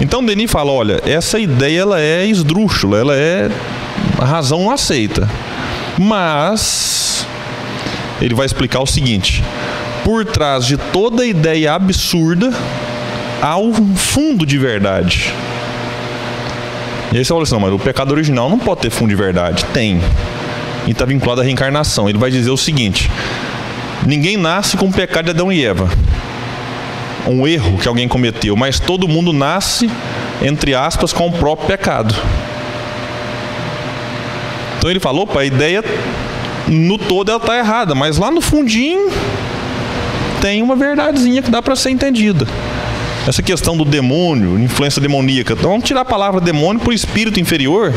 Então 0.02 0.24
Denis 0.24 0.52
fala, 0.52 0.72
olha, 0.72 1.02
essa 1.06 1.40
ideia 1.40 1.82
ela 1.82 2.02
é 2.02 2.26
esdrúxula, 2.26 2.98
ela 2.98 3.16
é 3.16 3.50
a 4.20 4.26
razão 4.26 4.64
não 4.64 4.72
aceita. 4.72 5.30
Mas 5.98 7.26
ele 8.22 8.36
vai 8.36 8.46
explicar 8.46 8.82
o 8.82 8.86
seguinte: 8.86 9.44
por 10.04 10.26
trás 10.26 10.66
de 10.66 10.78
toda 10.78 11.26
ideia 11.26 11.74
absurda 11.74 12.52
há 13.42 13.58
um 13.58 13.96
fundo 13.96 14.46
de 14.46 14.58
verdade. 14.58 15.34
E 17.12 17.18
aí 17.18 17.24
você 17.24 17.30
fala 17.30 17.44
assim, 17.44 17.54
não, 17.54 17.60
mas 17.62 17.74
o 17.74 17.80
pecado 17.80 18.12
original 18.12 18.50
não 18.50 18.60
pode 18.60 18.82
ter 18.82 18.90
fundo 18.90 19.10
de 19.10 19.16
verdade. 19.16 19.64
Tem. 19.66 20.00
E 20.88 20.92
está 20.92 21.06
vinculado 21.06 21.42
à 21.42 21.44
reencarnação. 21.44 22.10
Ele 22.10 22.18
vai 22.18 22.30
dizer 22.30 22.52
o 22.52 22.58
seguinte: 22.58 23.10
ninguém 24.06 24.38
nasce 24.38 24.78
com 24.78 24.88
o 24.88 24.94
pecado 24.94 25.26
de 25.26 25.32
Adão 25.32 25.52
e 25.52 25.66
Eva 25.66 25.90
um 27.28 27.48
erro 27.48 27.78
que 27.78 27.88
alguém 27.88 28.08
cometeu, 28.08 28.56
mas 28.56 28.80
todo 28.80 29.08
mundo 29.08 29.34
nasce, 29.34 29.90
entre 30.42 30.76
aspas, 30.76 31.12
com 31.12 31.28
o 31.28 31.32
próprio 31.32 31.68
pecado. 31.68 32.16
Então 34.78 34.90
ele 34.90 35.00
falou, 35.00 35.24
opa, 35.24 35.40
a 35.40 35.46
ideia 35.46 35.84
no 36.68 36.98
todo 36.98 37.30
ela 37.30 37.40
está 37.40 37.58
errada, 37.58 37.96
mas 37.96 38.18
lá 38.18 38.30
no 38.30 38.42
fundinho 38.42 39.10
tem 40.42 40.62
uma 40.62 40.76
verdadezinha 40.76 41.42
que 41.42 41.50
dá 41.50 41.62
para 41.62 41.76
ser 41.76 41.90
entendida. 41.90 42.48
Essa 43.28 43.42
questão 43.42 43.76
do 43.76 43.84
demônio, 43.84 44.60
influência 44.60 45.02
demoníaca. 45.02 45.54
Então 45.54 45.72
vamos 45.72 45.86
tirar 45.86 46.02
a 46.02 46.06
palavra 46.06 46.40
demônio 46.40 46.82
por 46.82 46.94
espírito 46.94 47.40
inferior, 47.40 47.94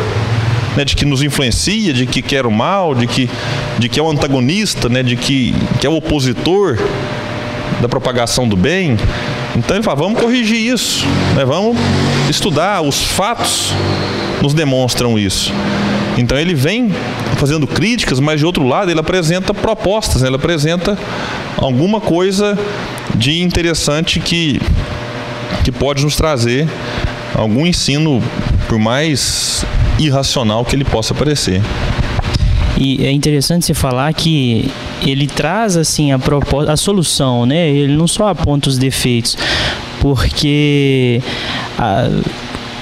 né, 0.77 0.85
de 0.85 0.97
que 0.97 1.05
nos 1.05 1.23
influencia, 1.23 1.93
de 1.93 2.07
que 2.07 2.23
quer 2.23 2.47
o 2.47 2.51
mal, 2.51 2.95
de 2.95 3.07
que, 3.07 3.29
de 3.79 3.89
que 3.89 4.01
é 4.01 4.03
o 4.03 4.09
antagonista, 4.09 4.89
né, 4.89 5.03
de 5.03 5.17
que, 5.17 5.55
que 5.81 5.87
é 5.87 5.91
o 5.91 5.97
opositor 5.97 6.79
da 7.81 7.89
propagação 7.89 8.49
do 8.49 8.57
bem. 8.57 8.97
Então 9.57 9.77
ele 9.77 9.83
fala, 9.83 9.97
vamos 9.97 10.21
corrigir 10.21 10.73
isso, 10.73 11.05
né? 11.35 11.45
vamos 11.45 11.77
estudar, 12.29 12.81
os 12.81 13.03
fatos 13.03 13.73
nos 14.43 14.55
demonstram 14.55 15.19
isso. 15.19 15.53
Então 16.17 16.39
ele 16.39 16.55
vem 16.55 16.93
fazendo 17.37 17.67
críticas, 17.67 18.19
mas 18.21 18.41
de 18.41 18.47
outro 18.47 18.67
lado 18.67 18.91
ele 18.91 19.01
apresenta 19.01 19.55
propostas, 19.55 20.23
né? 20.23 20.29
ele 20.29 20.37
apresenta 20.37 20.99
alguma 21.57 22.01
coisa 22.01 22.59
de 23.15 23.43
interessante 23.43 24.21
que, 24.21 24.61
que 25.65 25.73
pode 25.73 26.05
nos 26.05 26.17
trazer 26.17 26.69
algum 27.35 27.67
ensino, 27.67 28.23
por 28.69 28.79
mais 28.79 29.65
irracional 29.99 30.65
que 30.65 30.75
ele 30.75 30.85
possa 30.85 31.15
parecer. 31.15 31.63
E 32.77 33.05
é 33.05 33.11
interessante 33.11 33.67
você 33.67 33.75
falar 33.75 34.13
que 34.15 34.71
ele 35.05 35.27
traz 35.27 35.77
assim 35.77 36.13
a 36.13 36.19
a 36.69 36.77
solução, 36.77 37.45
né? 37.45 37.69
Ele 37.69 37.97
não 37.97 38.07
só 38.07 38.29
aponta 38.29 38.69
os 38.69 38.79
defeitos, 38.79 39.37
porque 40.01 41.21
a, 41.77 42.09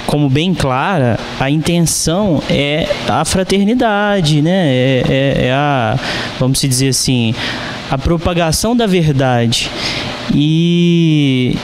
como 0.05 0.29
bem 0.29 0.53
clara, 0.53 1.19
a 1.39 1.49
intenção 1.49 2.41
é 2.49 2.87
a 3.07 3.25
fraternidade, 3.25 4.41
né? 4.41 4.67
É, 4.67 5.03
é, 5.09 5.45
é 5.47 5.51
a, 5.51 5.99
vamos 6.39 6.61
dizer 6.61 6.89
assim, 6.89 7.33
a 7.89 7.97
propagação 7.97 8.75
da 8.75 8.85
verdade. 8.85 9.69
E 10.33 11.55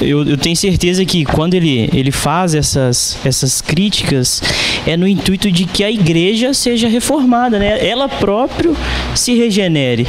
eu, 0.00 0.24
eu, 0.24 0.36
tenho 0.36 0.54
certeza 0.54 1.04
que 1.04 1.24
quando 1.24 1.54
ele, 1.54 1.88
ele 1.92 2.10
faz 2.10 2.54
essas, 2.54 3.18
essas 3.24 3.60
críticas, 3.60 4.42
é 4.86 4.96
no 4.96 5.08
intuito 5.08 5.50
de 5.50 5.64
que 5.64 5.82
a 5.82 5.90
igreja 5.90 6.52
seja 6.52 6.88
reformada, 6.88 7.58
né? 7.58 7.84
ela 7.86 8.08
própria 8.08 8.72
se 9.14 9.34
regenere 9.34 10.06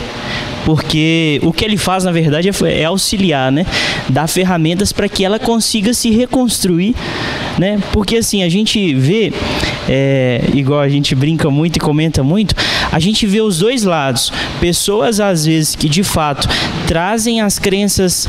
porque 0.65 1.39
o 1.43 1.51
que 1.51 1.63
ele 1.65 1.77
faz 1.77 2.03
na 2.03 2.11
verdade 2.11 2.49
é, 2.49 2.81
é 2.81 2.85
auxiliar, 2.85 3.51
né? 3.51 3.65
Dar 4.09 4.27
ferramentas 4.27 4.91
para 4.91 5.07
que 5.07 5.23
ela 5.23 5.39
consiga 5.39 5.93
se 5.93 6.09
reconstruir, 6.11 6.95
né? 7.57 7.79
Porque 7.91 8.17
assim 8.17 8.43
a 8.43 8.49
gente 8.49 8.93
vê, 8.93 9.33
é, 9.87 10.41
igual 10.53 10.79
a 10.79 10.89
gente 10.89 11.13
brinca 11.15 11.49
muito 11.49 11.77
e 11.77 11.79
comenta 11.79 12.23
muito, 12.23 12.55
a 12.91 12.99
gente 12.99 13.25
vê 13.25 13.41
os 13.41 13.59
dois 13.59 13.83
lados. 13.83 14.31
Pessoas 14.59 15.19
às 15.19 15.45
vezes 15.45 15.75
que 15.75 15.89
de 15.89 16.03
fato 16.03 16.47
trazem 16.87 17.41
as 17.41 17.59
crenças 17.59 18.27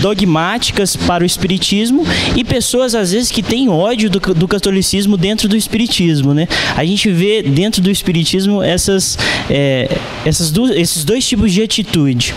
dogmáticas 0.00 0.96
para 0.96 1.22
o 1.22 1.26
espiritismo 1.26 2.06
e 2.36 2.44
pessoas 2.44 2.94
às 2.94 3.12
vezes 3.12 3.30
que 3.30 3.42
têm 3.42 3.68
ódio 3.68 4.08
do, 4.08 4.20
do 4.34 4.48
catolicismo 4.48 5.16
dentro 5.16 5.48
do 5.48 5.56
espiritismo, 5.56 6.32
né? 6.32 6.46
A 6.76 6.84
gente 6.84 7.10
vê 7.10 7.42
dentro 7.42 7.82
do 7.82 7.90
espiritismo 7.90 8.62
essas, 8.62 9.18
é, 9.50 9.88
essas 10.24 10.52
esses 10.76 11.04
dois 11.04 11.26
tipos 11.26 11.52
de 11.52 11.62
atitude 11.62 12.34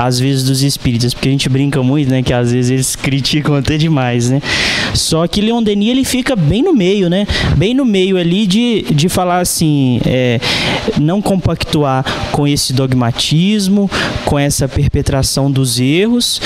às 0.00 0.18
vezes 0.18 0.44
dos 0.44 0.62
espíritas, 0.62 1.12
porque 1.12 1.28
a 1.28 1.32
gente 1.32 1.48
brinca 1.50 1.82
muito, 1.82 2.10
né, 2.10 2.22
que 2.22 2.32
às 2.32 2.52
vezes 2.52 2.70
eles 2.70 2.96
criticam 2.96 3.54
até 3.54 3.76
demais, 3.76 4.30
né? 4.30 4.40
Só 4.94 5.26
que 5.26 5.42
Leon 5.42 5.62
Denis 5.62 5.90
ele 5.90 6.04
fica 6.04 6.34
bem 6.34 6.62
no 6.62 6.72
meio, 6.72 7.10
né? 7.10 7.26
Bem 7.56 7.74
no 7.74 7.84
meio 7.84 8.16
ali 8.16 8.46
de, 8.46 8.82
de 8.90 9.10
falar 9.10 9.40
assim, 9.40 10.00
é, 10.06 10.40
não 10.98 11.20
compactuar 11.20 12.02
com 12.32 12.48
esse 12.48 12.72
dogmatismo, 12.72 13.90
com 14.24 14.38
essa 14.38 14.66
perpetração 14.66 15.50
dos 15.50 15.78
erros 15.78 16.40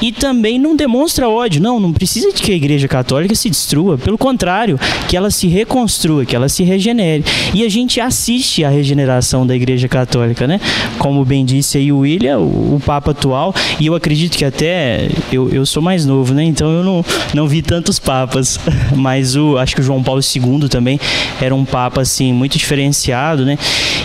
e 0.00 0.12
também 0.12 0.58
não 0.58 0.74
demonstra 0.74 1.28
ódio. 1.28 1.60
Não, 1.60 1.78
não 1.78 1.92
precisa 1.92 2.32
de 2.32 2.42
que 2.42 2.52
a 2.52 2.54
Igreja 2.54 2.88
Católica 2.88 3.34
se 3.34 3.50
destrua. 3.50 3.98
Pelo 3.98 4.16
contrário, 4.16 4.78
que 5.08 5.16
ela 5.16 5.30
se 5.30 5.46
reconstrua, 5.46 6.24
que 6.24 6.34
ela 6.34 6.48
se 6.48 6.62
regenere. 6.62 7.24
E 7.52 7.64
a 7.64 7.68
gente 7.68 8.00
assiste 8.00 8.64
à 8.64 8.70
regeneração 8.70 9.46
da 9.46 9.54
Igreja 9.54 9.88
Católica, 9.88 10.46
né? 10.46 10.60
Como 10.98 11.24
bem 11.24 11.44
disse 11.44 11.78
aí 11.78 11.92
o 11.92 11.98
William, 11.98 12.38
o, 12.38 12.76
o 12.76 12.80
Atual, 13.08 13.54
e 13.78 13.86
eu 13.86 13.94
acredito 13.94 14.36
que 14.36 14.44
até 14.44 15.08
eu, 15.32 15.48
eu 15.48 15.64
sou 15.64 15.82
mais 15.82 16.04
novo, 16.04 16.34
né? 16.34 16.44
Então 16.44 16.70
eu 16.70 16.84
não, 16.84 17.04
não 17.32 17.48
vi 17.48 17.62
tantos 17.62 17.98
papas, 17.98 18.58
mas 18.94 19.36
o 19.36 19.56
acho 19.56 19.74
que 19.74 19.80
o 19.80 19.84
João 19.84 20.02
Paulo 20.02 20.20
II 20.20 20.68
também 20.68 21.00
era 21.40 21.54
um 21.54 21.64
papa 21.64 22.00
assim 22.02 22.32
muito 22.32 22.58
diferenciado, 22.58 23.44
né? 23.44 23.58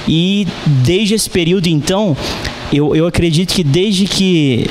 E 0.07 0.47
desde 0.65 1.15
esse 1.15 1.29
período 1.29 1.67
então, 1.67 2.15
eu, 2.71 2.95
eu 2.95 3.07
acredito 3.07 3.53
que 3.53 3.63
desde 3.63 4.05
que 4.05 4.69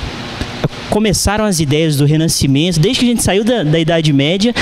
começaram 0.91 1.45
as 1.45 1.61
ideias 1.61 1.97
do 1.97 2.05
Renascimento, 2.05 2.79
desde 2.79 3.01
que 3.01 3.07
a 3.07 3.09
gente 3.09 3.23
saiu 3.23 3.43
da, 3.43 3.65
da 3.65 3.79
Idade 3.79 4.13
Média, 4.13 4.55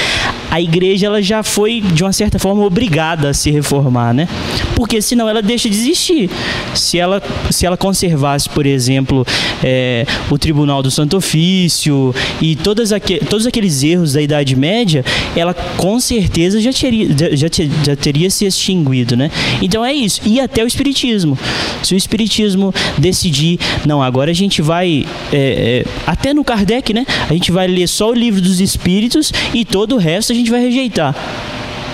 a 0.52 0.61
igreja 0.61 1.06
ela 1.06 1.23
já 1.23 1.42
foi 1.42 1.80
de 1.80 2.04
uma 2.04 2.12
certa 2.12 2.38
forma 2.38 2.62
obrigada 2.62 3.30
a 3.30 3.32
se 3.32 3.50
reformar, 3.50 4.12
né? 4.12 4.28
Porque 4.76 5.00
senão 5.00 5.26
ela 5.26 5.40
deixa 5.40 5.66
de 5.66 5.75
existir. 5.75 6.28
Se 6.75 6.99
ela, 6.99 7.23
se 7.50 7.64
ela 7.64 7.75
conservasse, 7.75 8.50
por 8.50 8.66
exemplo, 8.66 9.26
é, 9.64 10.04
o 10.30 10.37
Tribunal 10.37 10.82
do 10.82 10.90
Santo 10.90 11.16
Ofício 11.16 12.14
e 12.38 12.54
todas 12.54 12.92
aqu 12.92 13.25
todos 13.30 13.47
aqueles 13.47 13.82
erros 13.82 14.12
da 14.12 14.21
Idade 14.21 14.54
Média, 14.54 15.02
ela 15.35 15.54
com 15.54 15.99
certeza 15.99 16.61
já 16.61 16.71
teria, 16.71 17.09
já, 17.35 17.47
já 17.82 17.97
teria 17.97 18.28
se 18.28 18.44
extinguido, 18.44 19.16
né? 19.16 19.30
Então 19.62 19.82
é 19.82 19.94
isso. 19.94 20.21
E 20.26 20.38
até 20.38 20.62
o 20.62 20.66
Espiritismo. 20.66 21.38
Se 21.82 21.94
o 21.94 21.97
Espiritismo 21.97 22.75
decidir, 22.99 23.59
não, 23.87 24.02
agora 24.02 24.30
a 24.30 24.35
gente 24.35 24.61
vai, 24.61 25.06
é, 25.32 25.85
é, 25.85 25.85
até 26.06 26.35
no 26.35 26.44
Kardec, 26.44 26.92
né? 26.92 27.06
A 27.30 27.32
gente 27.32 27.50
vai 27.50 27.66
ler 27.66 27.88
só 27.88 28.11
o 28.11 28.14
livro 28.14 28.40
dos 28.40 28.61
Espíritos 28.61 29.32
e 29.54 29.64
todo 29.64 29.94
o 29.94 29.99
resto 29.99 30.32
a 30.32 30.34
gente 30.34 30.42
vai 30.50 30.61
rejeitar. 30.61 31.15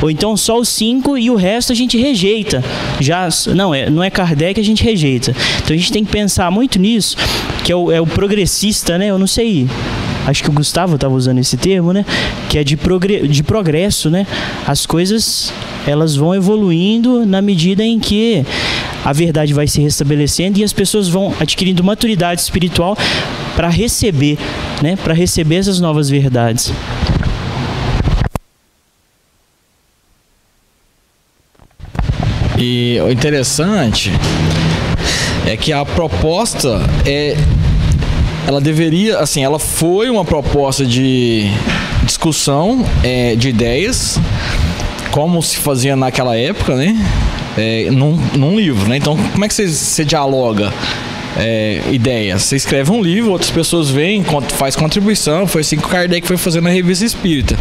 Ou 0.00 0.10
então 0.10 0.36
só 0.36 0.58
os 0.58 0.68
cinco 0.68 1.18
e 1.18 1.30
o 1.30 1.34
resto 1.34 1.72
a 1.72 1.74
gente 1.74 1.98
rejeita. 1.98 2.62
Já 3.00 3.28
não 3.54 3.74
é, 3.74 3.90
não 3.90 4.02
é 4.02 4.10
Kardec 4.10 4.60
a 4.60 4.64
gente 4.64 4.84
rejeita. 4.84 5.34
Então 5.62 5.74
a 5.74 5.78
gente 5.78 5.92
tem 5.92 6.04
que 6.04 6.10
pensar 6.10 6.50
muito 6.50 6.78
nisso, 6.78 7.16
que 7.64 7.72
é 7.72 7.76
o, 7.76 7.90
é 7.90 8.00
o 8.00 8.06
progressista, 8.06 8.96
né? 8.96 9.08
Eu 9.08 9.18
não 9.18 9.26
sei. 9.26 9.68
Acho 10.26 10.42
que 10.42 10.50
o 10.50 10.52
Gustavo 10.52 10.96
estava 10.96 11.14
usando 11.14 11.38
esse 11.38 11.56
termo, 11.56 11.92
né? 11.92 12.04
Que 12.50 12.58
é 12.58 12.64
de, 12.64 12.76
progre 12.76 13.26
de 13.26 13.42
progresso, 13.42 14.10
né? 14.10 14.26
As 14.66 14.84
coisas 14.84 15.52
elas 15.86 16.14
vão 16.14 16.34
evoluindo 16.34 17.24
na 17.24 17.40
medida 17.40 17.82
em 17.82 17.98
que 17.98 18.44
a 19.04 19.12
verdade 19.12 19.54
vai 19.54 19.66
se 19.66 19.80
restabelecendo 19.80 20.58
e 20.58 20.64
as 20.64 20.72
pessoas 20.72 21.08
vão 21.08 21.34
adquirindo 21.40 21.82
maturidade 21.82 22.42
espiritual 22.42 22.96
para 23.56 23.68
receber, 23.68 24.38
né? 24.82 24.96
Para 25.02 25.14
receber 25.14 25.56
essas 25.56 25.80
novas 25.80 26.10
verdades. 26.10 26.72
E 32.58 32.98
o 33.00 33.10
interessante 33.10 34.12
é 35.46 35.56
que 35.56 35.72
a 35.72 35.84
proposta 35.84 36.80
é 37.06 37.36
ela 38.48 38.62
deveria, 38.62 39.18
assim, 39.18 39.44
ela 39.44 39.58
foi 39.58 40.08
uma 40.08 40.24
proposta 40.24 40.86
de 40.86 41.50
discussão 42.04 42.82
é, 43.04 43.36
de 43.36 43.50
ideias, 43.50 44.18
como 45.10 45.42
se 45.42 45.58
fazia 45.58 45.94
naquela 45.94 46.34
época, 46.34 46.74
né? 46.74 46.96
É, 47.58 47.90
num, 47.90 48.16
num 48.34 48.58
livro, 48.58 48.88
né? 48.88 48.96
Então, 48.96 49.18
como 49.32 49.44
é 49.44 49.48
que 49.48 49.54
você, 49.54 50.02
dialoga 50.02 50.72
é, 51.36 51.82
ideias? 51.92 52.44
Você 52.44 52.56
escreve 52.56 52.90
um 52.90 53.02
livro, 53.02 53.32
outras 53.32 53.50
pessoas 53.50 53.90
vêm, 53.90 54.24
faz 54.56 54.74
contribuição. 54.74 55.46
Foi 55.46 55.60
assim 55.60 55.76
que 55.76 55.84
o 55.84 55.88
Kardec 55.88 56.26
foi 56.26 56.38
fazendo 56.38 56.68
a 56.68 56.70
revista 56.70 57.04
Espírita. 57.04 57.54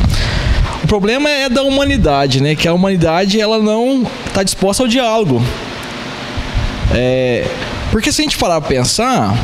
O 0.88 0.95
problema 0.97 1.30
é 1.30 1.50
da 1.50 1.63
humanidade, 1.63 2.41
né? 2.41 2.56
Que 2.56 2.65
a 2.65 2.73
humanidade 2.73 3.41
ela 3.41 3.60
não 3.60 4.08
está 4.26 4.41
disposta 4.41 4.84
ao 4.84 4.88
diálogo. 4.88 5.43
É, 6.95 7.45
porque 7.91 8.10
se 8.10 8.21
a 8.21 8.23
gente 8.23 8.38
parar 8.38 8.62
para 8.62 8.69
pensar, 8.69 9.36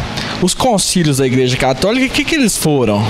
os 0.41 0.53
concílios 0.53 1.17
da 1.17 1.27
Igreja 1.27 1.57
Católica, 1.57 2.05
o 2.05 2.09
que, 2.09 2.23
que 2.23 2.35
eles 2.35 2.55
foram? 2.55 3.05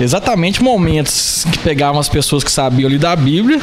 Exatamente 0.00 0.62
momentos 0.62 1.46
que 1.50 1.58
pegavam 1.58 2.00
as 2.00 2.08
pessoas 2.08 2.42
que 2.42 2.50
sabiam 2.50 2.90
ler 2.90 2.98
da 2.98 3.14
Bíblia 3.14 3.60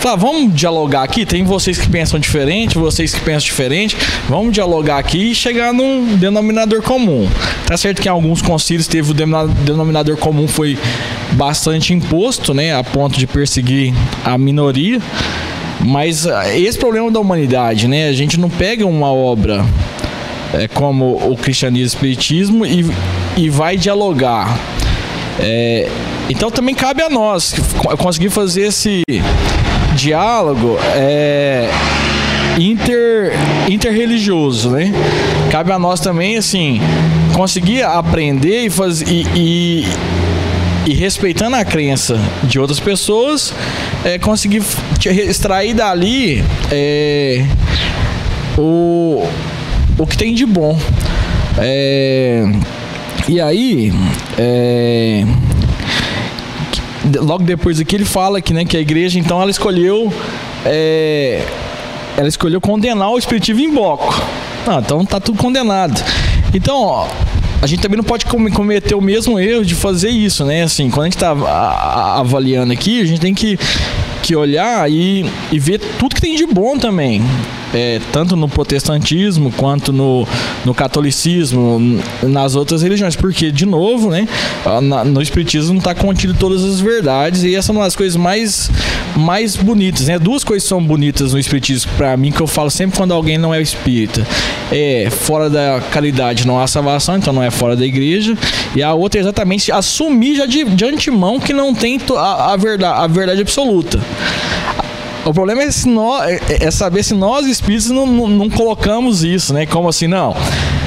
Falar, 0.00 0.14
vamos 0.14 0.54
dialogar 0.54 1.02
aqui. 1.02 1.26
Tem 1.26 1.42
vocês 1.42 1.76
que 1.76 1.88
pensam 1.88 2.20
diferente, 2.20 2.78
vocês 2.78 3.12
que 3.12 3.20
pensam 3.20 3.40
diferente. 3.40 3.96
Vamos 4.28 4.52
dialogar 4.52 4.98
aqui 4.98 5.32
e 5.32 5.34
chegar 5.34 5.72
num 5.72 6.16
denominador 6.16 6.82
comum. 6.82 7.28
Tá 7.66 7.76
certo 7.76 8.00
que 8.00 8.08
em 8.08 8.10
alguns 8.10 8.40
concílios 8.40 8.86
teve 8.86 9.10
o 9.10 9.14
denominador 9.14 10.16
comum 10.16 10.46
foi 10.46 10.78
bastante 11.32 11.92
imposto, 11.92 12.54
né, 12.54 12.74
a 12.74 12.84
ponto 12.84 13.18
de 13.18 13.26
perseguir 13.26 13.92
a 14.24 14.38
minoria. 14.38 15.00
Mas 15.80 16.26
ah, 16.26 16.56
esse 16.56 16.78
problema 16.78 17.10
da 17.10 17.18
humanidade, 17.18 17.88
né, 17.88 18.08
a 18.08 18.12
gente 18.12 18.38
não 18.38 18.48
pega 18.48 18.86
uma 18.86 19.12
obra 19.12 19.64
é, 20.54 20.68
como 20.68 21.16
o 21.30 21.36
cristianismo 21.36 21.80
e 21.80 21.82
o 21.82 21.86
espiritismo 21.86 22.66
e, 22.66 22.86
e 23.36 23.50
vai 23.50 23.76
dialogar. 23.76 24.77
É, 25.40 25.88
então 26.28 26.50
também 26.50 26.74
cabe 26.74 27.02
a 27.02 27.08
nós 27.08 27.54
conseguir 27.98 28.30
fazer 28.30 28.62
esse 28.62 29.02
diálogo 29.94 30.76
é 30.94 31.70
inter 32.58 33.32
interreligioso, 33.68 34.70
né? 34.70 34.92
Cabe 35.50 35.72
a 35.72 35.78
nós 35.78 36.00
também 36.00 36.36
assim 36.36 36.80
conseguir 37.34 37.82
aprender 37.82 38.64
e 38.64 38.70
fazer 38.70 39.06
e, 39.08 39.26
e, 39.34 39.86
e 40.86 40.94
respeitando 40.94 41.56
a 41.56 41.64
crença 41.64 42.18
de 42.42 42.58
outras 42.58 42.80
pessoas, 42.80 43.54
é, 44.04 44.18
conseguir 44.18 44.62
extrair 45.04 45.74
dali 45.74 46.42
é, 46.70 47.44
o, 48.56 49.24
o 49.96 50.06
que 50.06 50.16
tem 50.16 50.34
de 50.34 50.44
bom. 50.44 50.78
É, 51.58 52.44
e 53.28 53.40
aí, 53.40 53.92
é, 54.38 55.24
logo 57.20 57.44
depois 57.44 57.78
aqui 57.78 57.96
ele 57.96 58.04
fala 58.04 58.40
que, 58.40 58.54
né, 58.54 58.64
que 58.64 58.76
a 58.76 58.80
igreja 58.80 59.18
então 59.18 59.40
ela 59.40 59.50
escolheu 59.50 60.12
é, 60.64 61.42
ela 62.16 62.28
escolheu 62.28 62.60
condenar 62.60 63.10
o 63.10 63.18
espiritismo 63.18 63.60
em 63.60 63.72
bloco. 63.72 64.14
Ah, 64.66 64.80
então 64.84 65.04
tá 65.04 65.20
tudo 65.20 65.38
condenado. 65.38 66.02
Então, 66.52 66.82
ó, 66.82 67.06
a 67.62 67.66
gente 67.66 67.80
também 67.80 67.96
não 67.96 68.04
pode 68.04 68.24
cometer 68.26 68.94
o 68.94 69.00
mesmo 69.00 69.38
erro 69.38 69.64
de 69.64 69.74
fazer 69.74 70.10
isso, 70.10 70.44
né? 70.44 70.62
Assim, 70.62 70.90
quando 70.90 71.02
a 71.02 71.04
gente 71.04 71.16
está 71.16 71.30
avaliando 72.18 72.72
aqui, 72.72 73.00
a 73.00 73.04
gente 73.04 73.20
tem 73.20 73.34
que, 73.34 73.58
que 74.22 74.34
olhar 74.34 74.90
e, 74.90 75.30
e 75.52 75.58
ver 75.58 75.78
tudo 75.98 76.14
que 76.14 76.20
tem 76.20 76.34
de 76.34 76.46
bom 76.46 76.76
também 76.76 77.22
é, 77.72 78.00
tanto 78.12 78.36
no 78.36 78.48
protestantismo 78.48 79.52
quanto 79.52 79.92
no, 79.92 80.26
no 80.64 80.74
catolicismo, 80.74 82.00
nas 82.22 82.54
outras 82.54 82.82
religiões, 82.82 83.16
porque, 83.16 83.50
de 83.50 83.66
novo, 83.66 84.10
né, 84.10 84.26
no 85.06 85.20
espiritismo 85.20 85.78
está 85.78 85.94
contido 85.94 86.34
todas 86.34 86.64
as 86.64 86.80
verdades 86.80 87.42
e 87.44 87.54
essa 87.54 87.70
é 87.70 87.72
uma 87.72 87.84
das 87.84 87.96
coisas 87.96 88.16
mais, 88.16 88.70
mais 89.16 89.56
bonitas, 89.56 90.06
né? 90.06 90.18
Duas 90.18 90.44
coisas 90.44 90.68
são 90.68 90.82
bonitas 90.82 91.32
no 91.32 91.38
espiritismo 91.38 91.90
para 91.96 92.16
mim 92.16 92.30
que 92.30 92.40
eu 92.40 92.46
falo 92.46 92.70
sempre 92.70 92.96
quando 92.96 93.12
alguém 93.12 93.38
não 93.38 93.52
é 93.52 93.60
espírita. 93.60 94.26
É 94.70 95.08
fora 95.10 95.48
da 95.48 95.80
caridade 95.90 96.46
não 96.46 96.60
há 96.60 96.66
salvação, 96.66 97.16
então 97.16 97.32
não 97.32 97.42
é 97.42 97.50
fora 97.50 97.74
da 97.74 97.84
igreja. 97.84 98.36
E 98.74 98.82
a 98.82 98.92
outra 98.94 99.20
é 99.20 99.22
exatamente 99.22 99.72
assumir 99.72 100.36
já 100.36 100.46
de, 100.46 100.64
de 100.64 100.84
antemão 100.84 101.40
que 101.40 101.52
não 101.52 101.74
tem 101.74 102.00
a, 102.16 102.52
a 102.52 102.56
verdade, 102.56 102.98
a 103.00 103.06
verdade 103.06 103.40
absoluta. 103.40 104.00
O 105.28 105.34
problema 105.34 105.62
é, 105.62 105.70
se 105.70 105.86
nós, 105.86 106.26
é, 106.26 106.40
é 106.64 106.70
saber 106.70 107.02
se 107.02 107.12
nós 107.12 107.46
espíritos 107.46 107.90
não, 107.90 108.06
não, 108.06 108.26
não, 108.28 108.48
colocamos 108.48 109.22
isso, 109.22 109.52
né? 109.52 109.66
Como 109.66 109.86
assim, 109.86 110.06
não. 110.06 110.34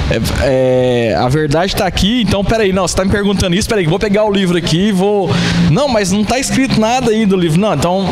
É, 0.10 1.12
é, 1.12 1.16
a 1.16 1.30
verdade 1.30 1.74
está 1.74 1.86
aqui, 1.86 2.24
então 2.24 2.44
peraí, 2.44 2.74
não, 2.74 2.88
você 2.88 2.94
está 2.94 3.06
me 3.06 3.12
perguntando 3.12 3.56
isso, 3.56 3.70
peraí, 3.70 3.86
vou 3.86 4.00
pegar 4.00 4.26
o 4.26 4.32
livro 4.32 4.58
aqui 4.58 4.88
e 4.88 4.92
vou. 4.92 5.30
Não, 5.70 5.88
mas 5.88 6.12
não 6.12 6.22
está 6.22 6.40
escrito 6.40 6.80
nada 6.82 7.12
aí 7.12 7.24
do 7.24 7.38
livro. 7.38 7.62
Não, 7.62 7.72
então 7.76 8.10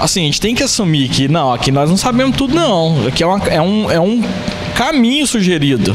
assim, 0.00 0.22
a 0.22 0.24
gente 0.24 0.40
tem 0.40 0.56
que 0.56 0.62
assumir 0.64 1.08
que, 1.08 1.28
não, 1.28 1.52
aqui 1.52 1.70
nós 1.70 1.88
não 1.88 1.96
sabemos 1.96 2.36
tudo, 2.36 2.52
não. 2.52 3.06
Aqui 3.06 3.22
é, 3.22 3.26
uma, 3.26 3.38
é, 3.46 3.60
um, 3.60 3.90
é 3.92 4.00
um 4.00 4.24
caminho 4.74 5.24
sugerido. 5.24 5.94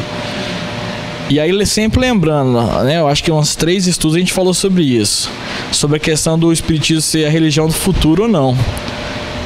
E 1.30 1.38
aí, 1.38 1.66
sempre 1.66 2.00
lembrando, 2.00 2.62
né? 2.86 2.98
Eu 2.98 3.10
acho 3.10 3.22
que 3.22 3.32
uns 3.32 3.58
três 3.58 3.88
estudos 3.88 4.16
a 4.16 4.20
gente 4.20 4.32
falou 4.32 4.54
sobre 4.54 4.84
isso. 4.84 5.30
Sobre 5.70 5.98
a 5.98 6.00
questão 6.00 6.40
do 6.40 6.52
espiritismo 6.52 7.02
ser 7.02 7.26
a 7.26 7.30
religião 7.30 7.68
do 7.68 7.74
futuro 7.74 8.24
ou 8.24 8.30
não. 8.30 8.58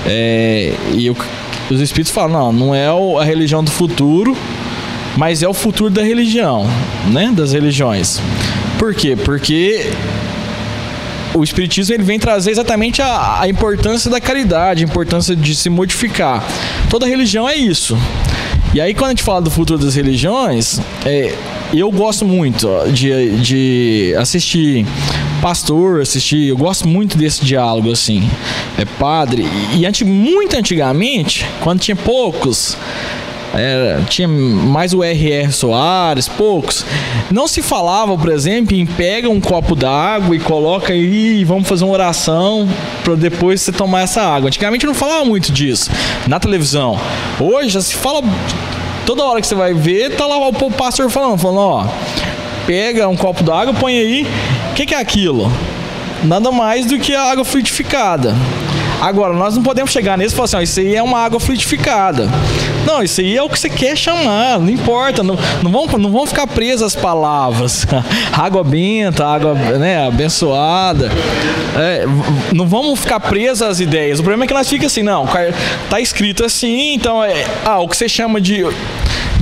É, 0.05 0.73
e 0.93 1.09
os 1.09 1.79
espíritos 1.79 2.11
falam, 2.11 2.51
não, 2.51 2.67
não 2.67 2.75
é 2.75 2.87
a 2.87 3.23
religião 3.23 3.63
do 3.63 3.71
futuro, 3.71 4.35
mas 5.17 5.43
é 5.43 5.47
o 5.47 5.53
futuro 5.53 5.89
da 5.89 6.03
religião, 6.03 6.67
né? 7.11 7.31
Das 7.35 7.53
religiões. 7.53 8.19
Por 8.77 8.93
quê? 8.93 9.15
Porque 9.15 9.91
o 11.33 11.43
Espiritismo 11.43 11.95
ele 11.95 12.03
vem 12.03 12.19
trazer 12.19 12.51
exatamente 12.51 13.01
a, 13.01 13.41
a 13.41 13.47
importância 13.47 14.09
da 14.09 14.21
caridade, 14.21 14.83
a 14.83 14.87
importância 14.87 15.35
de 15.35 15.55
se 15.55 15.69
modificar. 15.69 16.43
Toda 16.89 17.07
religião 17.07 17.47
é 17.47 17.55
isso. 17.55 17.97
E 18.73 18.81
aí, 18.81 18.93
quando 18.93 19.07
a 19.07 19.09
gente 19.09 19.23
fala 19.23 19.41
do 19.41 19.51
futuro 19.51 19.83
das 19.83 19.95
religiões, 19.95 20.79
é, 21.05 21.33
eu 21.73 21.91
gosto 21.91 22.25
muito 22.25 22.67
de, 22.91 23.37
de 23.37 24.15
assistir 24.17 24.85
pastor, 25.43 25.99
assistir, 25.99 26.47
eu 26.47 26.55
gosto 26.55 26.87
muito 26.87 27.17
desse 27.17 27.43
diálogo 27.43 27.91
assim. 27.91 28.23
É 28.79 28.85
padre. 28.85 29.45
E, 29.73 29.85
e 29.85 30.05
muito 30.05 30.55
antigamente, 30.55 31.45
quando 31.59 31.81
tinha 31.81 31.97
poucos, 31.97 32.77
era, 33.53 34.01
tinha 34.07 34.25
mais 34.25 34.93
o 34.93 35.03
R.R. 35.03 35.51
Soares, 35.51 36.29
poucos. 36.29 36.85
Não 37.29 37.45
se 37.45 37.61
falava, 37.61 38.17
por 38.17 38.31
exemplo, 38.31 38.73
em 38.73 38.85
pega 38.85 39.29
um 39.29 39.41
copo 39.41 39.75
d'água 39.75 40.33
e 40.33 40.39
coloca 40.39 40.93
aí 40.93 41.43
vamos 41.43 41.67
fazer 41.67 41.83
uma 41.83 41.93
oração 41.93 42.65
para 43.03 43.15
depois 43.15 43.61
você 43.61 43.73
tomar 43.73 44.03
essa 44.03 44.21
água. 44.21 44.47
Antigamente 44.47 44.85
não 44.85 44.93
falava 44.93 45.25
muito 45.25 45.51
disso 45.51 45.91
na 46.25 46.39
televisão. 46.39 46.97
Hoje 47.37 47.67
já 47.67 47.81
se 47.81 47.95
fala 47.95 48.21
toda 49.05 49.23
hora 49.25 49.41
que 49.41 49.47
você 49.47 49.55
vai 49.55 49.73
ver, 49.73 50.15
tá 50.15 50.25
lá 50.25 50.47
o 50.47 50.71
pastor 50.71 51.09
falando, 51.09 51.37
falando, 51.37 51.59
ó, 51.59 51.87
pega 52.65 53.07
um 53.07 53.15
copo 53.15 53.43
d'água, 53.43 53.73
põe 53.73 53.97
aí. 53.97 54.27
O 54.71 54.73
que, 54.73 54.85
que 54.85 54.95
é 54.95 54.99
aquilo? 54.99 55.51
Nada 56.23 56.51
mais 56.51 56.85
do 56.85 56.97
que 56.97 57.13
a 57.13 57.23
água 57.23 57.43
frutificada. 57.43 58.33
Agora, 59.01 59.33
nós 59.33 59.55
não 59.55 59.63
podemos 59.63 59.91
chegar 59.91 60.17
nesse 60.17 60.33
e 60.33 60.37
falar 60.37 60.45
assim, 60.45 60.61
isso 60.61 60.79
aí 60.79 60.95
é 60.95 61.03
uma 61.03 61.19
água 61.19 61.37
frutificada. 61.37 62.29
Não, 62.85 63.03
isso 63.03 63.19
aí 63.19 63.35
é 63.35 63.43
o 63.43 63.49
que 63.49 63.59
você 63.59 63.69
quer 63.69 63.97
chamar, 63.97 64.59
não 64.59 64.69
importa. 64.69 65.21
Não, 65.21 65.37
não, 65.61 65.71
vão, 65.71 65.87
não 65.97 66.09
vão 66.09 66.25
ficar 66.25 66.47
presas 66.47 66.95
as 66.95 66.95
palavras. 66.95 67.85
água 68.31 68.63
benta, 68.63 69.25
água 69.25 69.53
né, 69.53 70.07
abençoada. 70.07 71.11
É, 71.75 72.05
não 72.53 72.65
vamos 72.65 72.99
ficar 73.01 73.19
presas 73.19 73.61
às 73.61 73.79
ideias. 73.81 74.19
O 74.19 74.23
problema 74.23 74.45
é 74.45 74.47
que 74.47 74.53
nós 74.53 74.69
fica 74.69 74.85
assim, 74.85 75.03
não, 75.03 75.27
tá 75.89 75.99
escrito 75.99 76.45
assim, 76.45 76.93
então 76.93 77.21
é. 77.21 77.45
Ah, 77.65 77.79
o 77.79 77.89
que 77.89 77.97
você 77.97 78.07
chama 78.07 78.39
de 78.39 78.63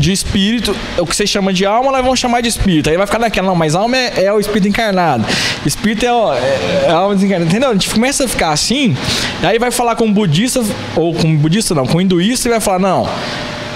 de 0.02 0.12
espírito, 0.12 0.76
o 0.98 1.06
que 1.06 1.16
você 1.16 1.26
chama 1.26 1.54
de 1.54 1.66
alma, 1.66 1.92
nós 1.92 2.04
vamos 2.04 2.20
chamar 2.20 2.42
de 2.42 2.50
espírito. 2.50 2.90
Aí 2.90 2.98
vai 2.98 3.06
ficar 3.06 3.20
naquela, 3.20 3.48
não, 3.48 3.56
mas 3.56 3.76
alma 3.76 3.96
é, 3.96 4.26
é 4.26 4.34
o 4.34 4.40
espírito 4.40 4.68
encarnado. 4.68 5.26
Espírito 5.66 6.06
é, 6.06 6.12
o, 6.12 6.34
é, 6.34 6.86
é 6.88 6.92
alma 6.92 7.16
desencarnada. 7.16 7.50
Entendeu? 7.50 7.70
A 7.70 7.74
gente 7.74 7.90
começa 7.90 8.26
a 8.26 8.28
ficar 8.28 8.52
assim, 8.52 8.98
aí 9.42 9.58
vai 9.60 9.72
falar 9.72 9.96
com 9.96 10.06
um 10.06 10.14
budista, 10.14 10.62
ou 10.96 11.14
com 11.14 11.36
budista 11.38 11.74
não, 11.74 11.86
com 11.86 12.00
um 12.00 12.02
hinduísta 12.02 12.50
e 12.50 12.52
vai 12.52 12.60
falar, 12.60 12.80
não. 12.80 13.08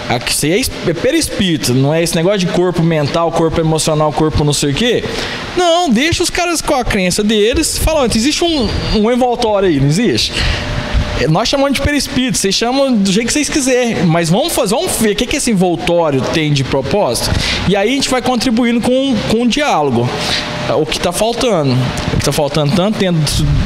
Aqui 0.08 0.36
você 0.36 0.50
é, 0.50 0.90
é 0.90 0.94
perispírito, 0.94 1.74
não 1.74 1.92
é 1.94 2.04
esse 2.04 2.16
negócio 2.16 2.40
de 2.40 2.48
corpo 2.48 2.84
mental, 2.84 3.32
corpo 3.32 3.60
emocional, 3.60 4.14
corpo 4.14 4.44
não 4.44 4.54
sei 4.54 4.72
o 4.72 4.74
quê. 4.74 5.04
Não, 5.58 5.90
deixa 5.90 6.22
os 6.22 6.30
caras 6.30 6.62
com 6.62 6.76
a 6.76 6.84
crença 6.84 7.24
deles 7.24 7.78
falando, 7.78 8.16
existe 8.16 8.44
um, 8.44 8.70
um 8.96 9.12
envoltório 9.12 9.68
aí, 9.68 9.80
não 9.80 9.88
existe? 9.88 10.32
Nós 11.30 11.48
chamamos 11.48 11.74
de 11.74 11.82
perispírito, 11.82 12.38
vocês 12.38 12.54
chamam 12.54 12.94
do 12.94 13.12
jeito 13.12 13.28
que 13.28 13.34
vocês 13.34 13.48
quiserem, 13.48 14.04
mas 14.06 14.30
vamos 14.30 14.54
fazer, 14.54 14.76
vamos 14.76 14.98
ver 14.98 15.12
o 15.12 15.16
que, 15.16 15.26
que 15.26 15.38
esse 15.38 15.50
envoltório 15.50 16.22
tem 16.34 16.52
de 16.52 16.64
propósito. 16.64 17.30
E 17.70 17.76
aí 17.76 17.90
a 17.90 17.92
gente 17.92 18.10
vai 18.10 18.22
contribuindo 18.22 18.82
com, 18.82 19.16
com 19.30 19.44
um 19.44 19.48
diálogo. 19.48 20.08
O 20.78 20.86
que 20.86 20.98
está 20.98 21.12
faltando. 21.12 21.74
O 21.74 22.12
que 22.12 22.18
está 22.18 22.32
faltando 22.32 22.76
tanto 22.76 23.00
dentro 23.00 23.22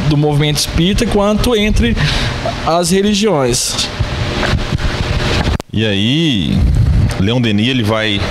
do 0.10 0.16
movimento 0.16 0.58
espírita 0.58 1.06
quanto 1.08 1.56
entre 1.56 1.98
as 2.68 2.92
religiões. 2.92 3.90
E 5.72 5.86
aí, 5.86 6.58
Leon 7.20 7.42
Denis 7.42 7.68
ele 7.68 7.84
vai 7.84 8.22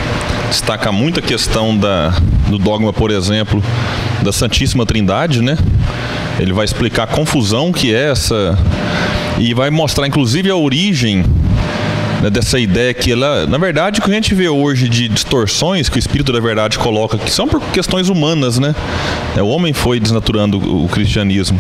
destacar 0.49 0.93
muito 0.93 1.21
a 1.21 1.23
questão 1.23 1.77
da, 1.77 2.11
do 2.49 2.59
dogma, 2.59 2.93
por 2.93 3.11
exemplo, 3.11 3.63
da 4.23 4.33
Santíssima 4.33 4.87
Trindade, 4.87 5.43
né? 5.43 5.57
Ele 6.39 6.53
vai 6.53 6.65
explicar 6.65 7.05
a 7.05 7.07
confusão 7.07 7.73
que 7.73 7.95
é 7.95 8.11
essa 8.11 8.57
e 9.39 9.55
vai 9.55 9.71
mostrar 9.71 10.07
inclusive 10.07 10.51
a 10.51 10.57
origem 10.57 11.25
né, 12.23 12.31
dessa 12.31 12.59
ideia 12.59 12.93
que 12.93 13.13
ela, 13.13 13.47
na 13.47 13.59
verdade, 13.59 14.01
o 14.01 14.03
que 14.03 14.11
a 14.11 14.15
gente 14.15 14.35
vê 14.35 14.49
hoje 14.49 14.89
de 14.89 15.09
distorções 15.09 15.89
que 15.89 15.97
o 15.97 16.01
espírito 16.01 16.33
da 16.33 16.41
verdade 16.41 16.79
coloca, 16.79 17.17
que 17.17 17.31
são 17.31 17.47
por 17.47 17.61
questões 17.73 18.09
humanas, 18.09 18.59
né? 18.59 18.75
É, 19.37 19.43
o 19.43 19.49
homem 19.49 19.73
foi 19.73 20.01
desnaturando 20.01 20.59
o 20.59 20.89
cristianismo. 20.89 21.59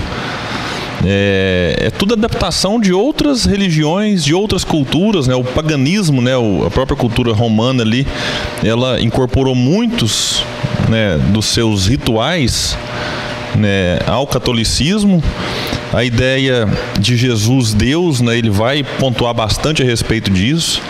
É, 1.04 1.76
é, 1.78 1.90
tudo 1.90 2.14
adaptação 2.14 2.80
de 2.80 2.92
outras 2.92 3.44
religiões, 3.44 4.24
de 4.24 4.34
outras 4.34 4.64
culturas, 4.64 5.28
né? 5.28 5.34
O 5.34 5.44
paganismo, 5.44 6.20
né? 6.20 6.36
O, 6.36 6.66
a 6.66 6.70
própria 6.70 6.96
cultura 6.96 7.32
romana 7.32 7.84
ali, 7.84 8.06
ela 8.64 9.00
incorporou 9.00 9.54
muitos 9.54 10.42
né, 10.88 11.18
dos 11.32 11.46
seus 11.46 11.86
rituais 11.86 12.76
né, 13.58 13.98
ao 14.06 14.26
catolicismo. 14.26 15.22
A 15.92 16.04
ideia 16.04 16.68
de 16.98 17.16
Jesus 17.16 17.72
Deus, 17.72 18.20
né, 18.20 18.36
ele 18.36 18.50
vai 18.50 18.82
pontuar 18.82 19.32
bastante 19.32 19.82
a 19.82 19.84
respeito 19.84 20.30
disso. 20.30 20.82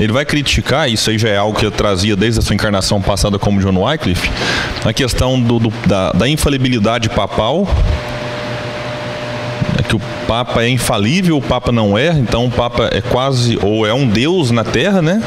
Ele 0.00 0.12
vai 0.12 0.24
criticar, 0.24 0.90
isso 0.90 1.10
aí 1.10 1.18
já 1.18 1.28
é 1.28 1.36
algo 1.36 1.58
que 1.58 1.64
ele 1.64 1.74
trazia 1.74 2.16
desde 2.16 2.40
a 2.40 2.42
sua 2.42 2.54
encarnação 2.54 3.00
passada 3.00 3.38
como 3.38 3.60
John 3.60 3.82
Wycliffe, 3.82 4.30
a 4.84 4.92
questão 4.92 5.40
do, 5.40 5.58
do, 5.58 5.72
da, 5.86 6.12
da 6.12 6.28
infalibilidade 6.28 7.08
papal, 7.10 7.68
é 9.78 9.82
que 9.82 9.94
o 9.94 10.00
Papa 10.26 10.62
é 10.62 10.68
infalível, 10.68 11.36
o 11.36 11.42
Papa 11.42 11.70
não 11.70 11.96
é, 11.96 12.12
então 12.12 12.46
o 12.46 12.50
Papa 12.50 12.88
é 12.92 13.00
quase 13.00 13.58
ou 13.62 13.86
é 13.86 13.92
um 13.92 14.06
Deus 14.06 14.50
na 14.50 14.64
Terra, 14.64 15.02
né? 15.02 15.22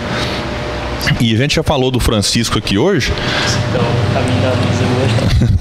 E 1.19 1.33
a 1.33 1.37
gente 1.37 1.55
já 1.55 1.63
falou 1.63 1.91
do 1.91 1.99
Francisco 1.99 2.57
aqui 2.57 2.77
hoje. 2.77 3.13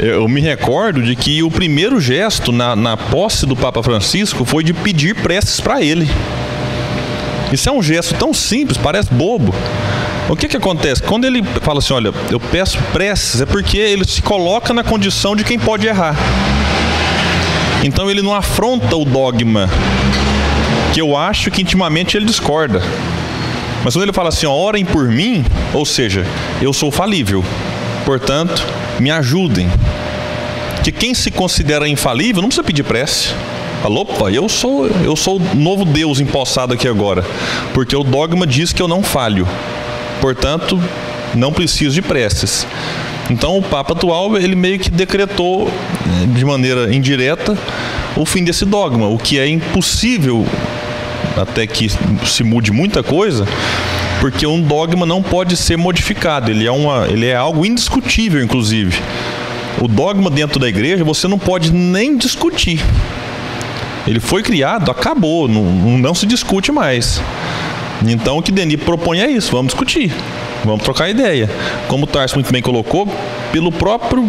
Eu 0.00 0.26
me 0.26 0.40
recordo 0.40 1.02
de 1.02 1.14
que 1.14 1.42
o 1.42 1.50
primeiro 1.50 2.00
gesto 2.00 2.50
na, 2.50 2.74
na 2.74 2.96
posse 2.96 3.46
do 3.46 3.54
Papa 3.54 3.82
Francisco 3.82 4.44
foi 4.44 4.64
de 4.64 4.72
pedir 4.72 5.14
preces 5.14 5.60
para 5.60 5.82
ele. 5.82 6.08
Isso 7.52 7.68
é 7.68 7.72
um 7.72 7.82
gesto 7.82 8.14
tão 8.14 8.32
simples, 8.32 8.78
parece 8.78 9.12
bobo. 9.12 9.54
O 10.28 10.34
que 10.34 10.48
que 10.48 10.56
acontece? 10.56 11.02
Quando 11.02 11.26
ele 11.26 11.42
fala 11.60 11.80
assim, 11.80 11.92
olha, 11.92 12.12
eu 12.30 12.40
peço 12.40 12.78
preces, 12.92 13.42
é 13.42 13.46
porque 13.46 13.76
ele 13.76 14.04
se 14.04 14.22
coloca 14.22 14.72
na 14.72 14.82
condição 14.82 15.36
de 15.36 15.44
quem 15.44 15.58
pode 15.58 15.86
errar. 15.86 16.16
Então 17.84 18.10
ele 18.10 18.22
não 18.22 18.34
afronta 18.34 18.96
o 18.96 19.04
dogma, 19.04 19.68
que 20.94 21.00
eu 21.00 21.16
acho 21.16 21.50
que 21.50 21.62
intimamente 21.62 22.16
ele 22.16 22.24
discorda. 22.24 22.80
Mas 23.84 23.94
quando 23.94 24.04
ele 24.04 24.12
fala 24.12 24.28
assim, 24.28 24.46
orem 24.46 24.84
por 24.84 25.08
mim, 25.08 25.44
ou 25.74 25.84
seja, 25.84 26.24
eu 26.60 26.72
sou 26.72 26.90
falível. 26.90 27.44
Portanto, 28.06 28.64
me 29.02 29.10
ajudem. 29.10 29.68
Que 30.84 30.92
quem 30.92 31.12
se 31.14 31.30
considera 31.30 31.88
infalível 31.88 32.40
não 32.40 32.48
precisa 32.48 32.64
pedir 32.64 32.84
prece. 32.84 33.30
Fala, 33.82 34.00
opa, 34.00 34.30
eu 34.30 34.48
sou, 34.48 34.86
eu 35.04 35.16
sou 35.16 35.38
o 35.38 35.56
novo 35.56 35.84
Deus 35.84 36.20
empossado 36.20 36.72
aqui 36.72 36.86
agora. 36.86 37.24
Porque 37.74 37.96
o 37.96 38.04
dogma 38.04 38.46
diz 38.46 38.72
que 38.72 38.80
eu 38.80 38.86
não 38.86 39.02
falho. 39.02 39.46
Portanto, 40.20 40.80
não 41.34 41.52
preciso 41.52 41.94
de 41.94 42.02
preces. 42.02 42.66
Então 43.28 43.58
o 43.58 43.62
Papa 43.62 43.92
atual, 43.92 44.36
ele 44.36 44.54
meio 44.54 44.78
que 44.78 44.90
decretou 44.90 45.68
eh, 45.68 46.26
de 46.26 46.44
maneira 46.44 46.94
indireta 46.94 47.56
o 48.16 48.24
fim 48.24 48.44
desse 48.44 48.64
dogma, 48.64 49.08
o 49.08 49.18
que 49.18 49.38
é 49.38 49.48
impossível 49.48 50.46
até 51.36 51.66
que 51.66 51.88
se 52.26 52.44
mude 52.44 52.70
muita 52.70 53.02
coisa, 53.02 53.46
porque 54.22 54.46
um 54.46 54.62
dogma 54.62 55.04
não 55.04 55.20
pode 55.20 55.56
ser 55.56 55.76
modificado, 55.76 56.48
ele 56.48 56.64
é, 56.64 56.70
uma, 56.70 57.08
ele 57.08 57.26
é 57.26 57.34
algo 57.34 57.66
indiscutível, 57.66 58.40
inclusive. 58.40 58.96
O 59.80 59.88
dogma 59.88 60.30
dentro 60.30 60.60
da 60.60 60.68
igreja 60.68 61.02
você 61.02 61.26
não 61.26 61.40
pode 61.40 61.72
nem 61.72 62.16
discutir. 62.16 62.80
Ele 64.06 64.20
foi 64.20 64.44
criado, 64.44 64.92
acabou, 64.92 65.48
não, 65.48 65.64
não 65.98 66.14
se 66.14 66.24
discute 66.24 66.70
mais. 66.70 67.20
Então 68.06 68.38
o 68.38 68.42
que 68.42 68.52
Denis 68.52 68.80
propõe 68.80 69.18
é 69.18 69.28
isso, 69.28 69.50
vamos 69.50 69.72
discutir, 69.72 70.12
vamos 70.64 70.84
trocar 70.84 71.10
ideia. 71.10 71.50
Como 71.88 72.04
o 72.04 72.06
Tarso 72.06 72.36
muito 72.36 72.52
bem 72.52 72.62
colocou, 72.62 73.08
pelo 73.50 73.72
próprio, 73.72 74.24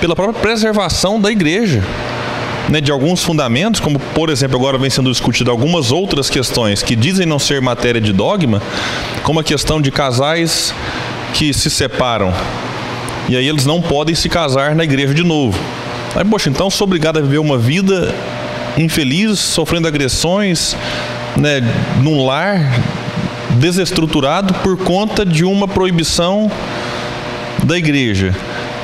pela 0.00 0.14
própria 0.14 0.40
preservação 0.40 1.20
da 1.20 1.32
igreja 1.32 1.82
né, 2.68 2.80
de 2.80 2.92
alguns 2.92 3.22
fundamentos, 3.22 3.80
como 3.80 3.98
por 3.98 4.30
exemplo 4.30 4.56
agora 4.56 4.78
vem 4.78 4.90
sendo 4.90 5.10
discutido 5.10 5.50
algumas 5.50 5.90
outras 5.90 6.28
questões 6.30 6.82
que 6.82 6.94
dizem 6.94 7.26
não 7.26 7.38
ser 7.38 7.60
matéria 7.60 8.00
de 8.00 8.12
dogma, 8.12 8.62
como 9.22 9.40
a 9.40 9.44
questão 9.44 9.80
de 9.80 9.90
casais 9.90 10.74
que 11.34 11.52
se 11.52 11.70
separam 11.70 12.32
e 13.30 13.36
aí 13.36 13.46
eles 13.46 13.64
não 13.64 13.80
podem 13.80 14.12
se 14.12 14.28
casar 14.28 14.74
na 14.74 14.82
igreja 14.82 15.14
de 15.14 15.22
novo. 15.22 15.56
Aí, 16.16 16.24
poxa, 16.24 16.50
então 16.50 16.68
sou 16.68 16.84
obrigado 16.84 17.18
a 17.18 17.22
viver 17.22 17.38
uma 17.38 17.56
vida 17.56 18.12
infeliz, 18.76 19.38
sofrendo 19.38 19.86
agressões, 19.86 20.76
né, 21.36 21.62
num 22.02 22.26
lar 22.26 22.58
desestruturado 23.50 24.52
por 24.54 24.76
conta 24.78 25.24
de 25.24 25.44
uma 25.44 25.68
proibição 25.68 26.50
da 27.62 27.78
igreja. 27.78 28.34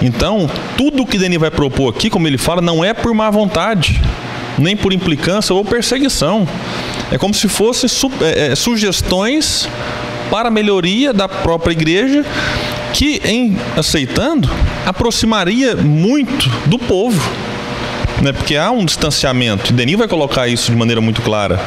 Então, 0.03 0.49
tudo 0.77 1.07
que 1.07 1.19
Denis 1.19 1.39
vai 1.39 1.51
propor 1.51 1.95
aqui, 1.95 2.11
como 2.11 2.27
ele 2.27 2.39
fala, 2.39 2.61
não 2.61 2.85
é 2.85 2.93
por 2.93 3.15
má 3.15 3.31
vontade, 3.31 4.01
nem 4.59 4.77
por 4.77 4.93
implicância 4.93 5.55
ou 5.55 5.65
perseguição. 5.65 6.47
É 7.11 7.19
como 7.19 7.33
se 7.33 7.49
fossem 7.49 7.89
su 7.89 8.11
é, 8.21 8.49
é, 8.53 8.55
sugestões 8.55 9.69
para 10.31 10.49
a 10.49 10.51
melhoria 10.51 11.13
da 11.13 11.29
própria 11.29 11.73
igreja, 11.73 12.25
que, 12.93 13.21
em 13.25 13.57
aceitando, 13.77 14.51
aproximaria 14.85 15.77
muito 15.77 16.49
do 16.67 16.79
povo. 16.79 17.21
Né? 18.21 18.33
Porque 18.33 18.57
há 18.57 18.71
um 18.71 18.85
distanciamento, 18.85 19.71
e 19.71 19.75
Denis 19.75 19.97
vai 19.97 20.09
colocar 20.09 20.49
isso 20.49 20.71
de 20.71 20.77
maneira 20.77 21.01
muito 21.01 21.23
clara. 21.23 21.61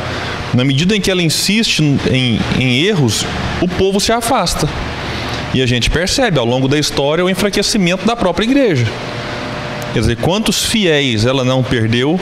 Na 0.53 0.63
medida 0.63 0.95
em 0.95 1.01
que 1.01 1.11
ela 1.11 1.21
insiste 1.21 1.79
em, 1.79 2.39
em 2.59 2.83
erros, 2.83 3.25
o 3.61 3.67
povo 3.67 3.99
se 3.99 4.11
afasta. 4.11 4.67
E 5.53 5.61
a 5.61 5.65
gente 5.65 5.89
percebe 5.89 6.37
ao 6.37 6.45
longo 6.45 6.67
da 6.67 6.77
história 6.77 7.25
o 7.25 7.29
enfraquecimento 7.29 8.05
da 8.05 8.15
própria 8.15 8.45
igreja. 8.45 8.85
Quer 9.93 9.99
dizer, 10.01 10.17
quantos 10.17 10.63
fiéis 10.63 11.25
ela 11.25 11.43
não 11.43 11.63
perdeu, 11.63 12.19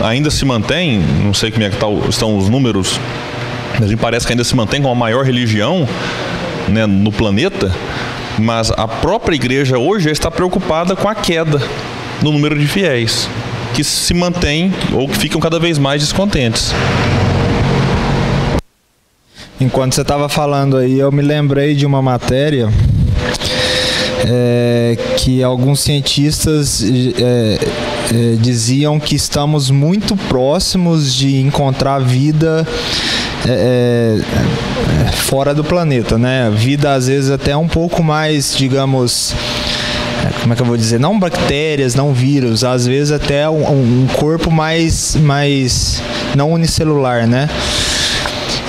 ainda 0.00 0.30
se 0.30 0.44
mantém, 0.44 1.00
não 1.24 1.32
sei 1.32 1.50
como 1.50 1.64
é 1.64 1.70
que 1.70 1.76
tá, 1.76 1.86
estão 2.08 2.36
os 2.36 2.48
números, 2.50 3.00
mas 3.80 3.88
me 3.88 3.96
parece 3.96 4.26
que 4.26 4.32
ainda 4.32 4.44
se 4.44 4.54
mantém 4.54 4.82
como 4.82 4.92
a 4.92 4.96
maior 4.96 5.24
religião 5.24 5.88
né, 6.68 6.84
no 6.84 7.10
planeta, 7.10 7.74
mas 8.38 8.70
a 8.70 8.86
própria 8.86 9.34
igreja 9.34 9.78
hoje 9.78 10.10
está 10.10 10.30
preocupada 10.30 10.94
com 10.94 11.08
a 11.08 11.14
queda 11.14 11.60
no 12.22 12.30
número 12.30 12.58
de 12.58 12.66
fiéis, 12.66 13.28
que 13.74 13.82
se 13.82 14.12
mantém 14.12 14.72
ou 14.92 15.08
que 15.08 15.16
ficam 15.16 15.40
cada 15.40 15.58
vez 15.58 15.78
mais 15.78 16.02
descontentes. 16.02 16.74
Enquanto 19.62 19.94
você 19.94 20.02
estava 20.02 20.28
falando 20.28 20.76
aí, 20.76 20.98
eu 20.98 21.12
me 21.12 21.22
lembrei 21.22 21.72
de 21.76 21.86
uma 21.86 22.02
matéria 22.02 22.68
é, 24.26 24.98
que 25.18 25.40
alguns 25.40 25.78
cientistas 25.78 26.82
é, 26.82 27.58
é, 28.12 28.36
diziam 28.40 28.98
que 28.98 29.14
estamos 29.14 29.70
muito 29.70 30.16
próximos 30.16 31.14
de 31.14 31.40
encontrar 31.40 32.00
vida 32.00 32.66
é, 33.46 34.18
é, 35.08 35.12
fora 35.12 35.54
do 35.54 35.62
planeta, 35.62 36.18
né? 36.18 36.50
Vida 36.52 36.92
às 36.94 37.06
vezes 37.06 37.30
até 37.30 37.56
um 37.56 37.68
pouco 37.68 38.02
mais, 38.02 38.56
digamos, 38.56 39.32
é, 40.26 40.40
como 40.40 40.54
é 40.54 40.56
que 40.56 40.62
eu 40.62 40.66
vou 40.66 40.76
dizer? 40.76 40.98
Não 40.98 41.16
bactérias, 41.20 41.94
não 41.94 42.12
vírus, 42.12 42.64
às 42.64 42.84
vezes 42.84 43.12
até 43.12 43.48
um, 43.48 43.62
um 44.02 44.06
corpo 44.18 44.50
mais, 44.50 45.14
mais 45.14 46.02
não 46.34 46.50
unicelular, 46.50 47.28
né? 47.28 47.48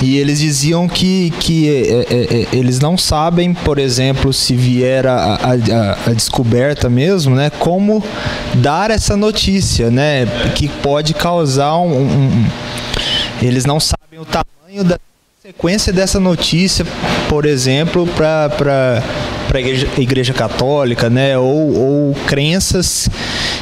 E 0.04 0.18
eles 0.18 0.38
diziam 0.38 0.86
que, 0.86 1.30
que 1.40 1.68
é, 1.68 1.80
é, 1.80 2.42
é, 2.42 2.48
eles 2.52 2.78
não 2.78 2.98
sabem, 2.98 3.54
por 3.54 3.78
exemplo, 3.78 4.32
se 4.34 4.54
vier 4.54 5.06
a, 5.06 5.36
a, 5.36 6.10
a, 6.10 6.12
descoberta 6.12 6.90
mesmo, 6.90 7.34
né, 7.34 7.50
como 7.58 8.04
dar 8.56 8.90
essa 8.90 9.16
notícia, 9.16 9.90
né, 9.90 10.26
que 10.54 10.68
pode 10.68 11.14
causar 11.14 11.78
um, 11.78 12.02
um 12.02 12.46
eles 13.40 13.64
não 13.64 13.80
sabem 13.80 14.18
o 14.20 14.24
tamanho 14.24 14.84
da 14.84 14.98
sequência 15.42 15.92
dessa 15.92 16.20
notícia, 16.20 16.86
por 17.28 17.46
exemplo, 17.46 18.06
para 18.08 19.02
igreja, 19.60 19.88
igreja, 19.98 20.32
católica, 20.32 21.10
né? 21.10 21.38
Ou, 21.38 21.76
ou 21.76 22.14
crenças 22.26 23.08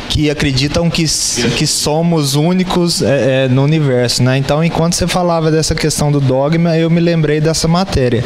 que 0.09 0.31
acreditam 0.31 0.91
que, 0.91 1.05
que 1.57 1.67
somos 1.67 2.35
únicos 2.35 3.03
é, 3.03 3.45
é, 3.45 3.49
no 3.49 3.63
universo, 3.63 4.23
né? 4.23 4.37
Então, 4.37 4.63
enquanto 4.63 4.95
você 4.95 5.07
falava 5.07 5.51
dessa 5.51 5.75
questão 5.75 6.11
do 6.13 6.21
dogma, 6.21 6.77
eu 6.77 6.91
me 6.91 7.01
lembrei 7.01 7.41
dessa 7.41 7.67
matéria 7.67 8.25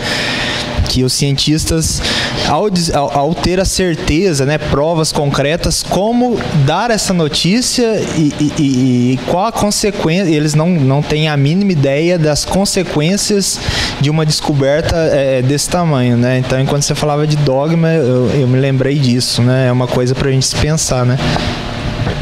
que 0.88 1.04
os 1.04 1.12
cientistas, 1.12 2.00
ao, 2.48 2.68
ao, 3.12 3.34
ter 3.34 3.60
a 3.60 3.64
certeza, 3.64 4.46
né, 4.46 4.58
provas 4.58 5.12
concretas, 5.12 5.82
como 5.82 6.38
dar 6.64 6.90
essa 6.90 7.12
notícia 7.12 8.00
e, 8.16 8.32
e, 8.40 9.12
e, 9.12 9.20
qual 9.28 9.46
a 9.46 9.52
consequência, 9.52 10.30
eles 10.30 10.54
não, 10.54 10.70
não 10.70 11.02
têm 11.02 11.28
a 11.28 11.36
mínima 11.36 11.72
ideia 11.72 12.18
das 12.18 12.44
consequências 12.44 13.58
de 14.00 14.10
uma 14.10 14.24
descoberta 14.24 14.96
é, 14.96 15.42
desse 15.42 15.68
tamanho, 15.68 16.16
né? 16.16 16.38
Então, 16.38 16.60
enquanto 16.60 16.82
você 16.82 16.94
falava 16.94 17.26
de 17.26 17.36
dogma, 17.36 17.88
eu, 17.88 18.30
eu 18.30 18.48
me 18.48 18.58
lembrei 18.58 18.98
disso, 18.98 19.42
né? 19.42 19.68
É 19.68 19.72
uma 19.72 19.86
coisa 19.86 20.14
para 20.14 20.28
a 20.28 20.32
gente 20.32 20.46
se 20.46 20.56
pensar, 20.56 21.04
né? 21.04 21.18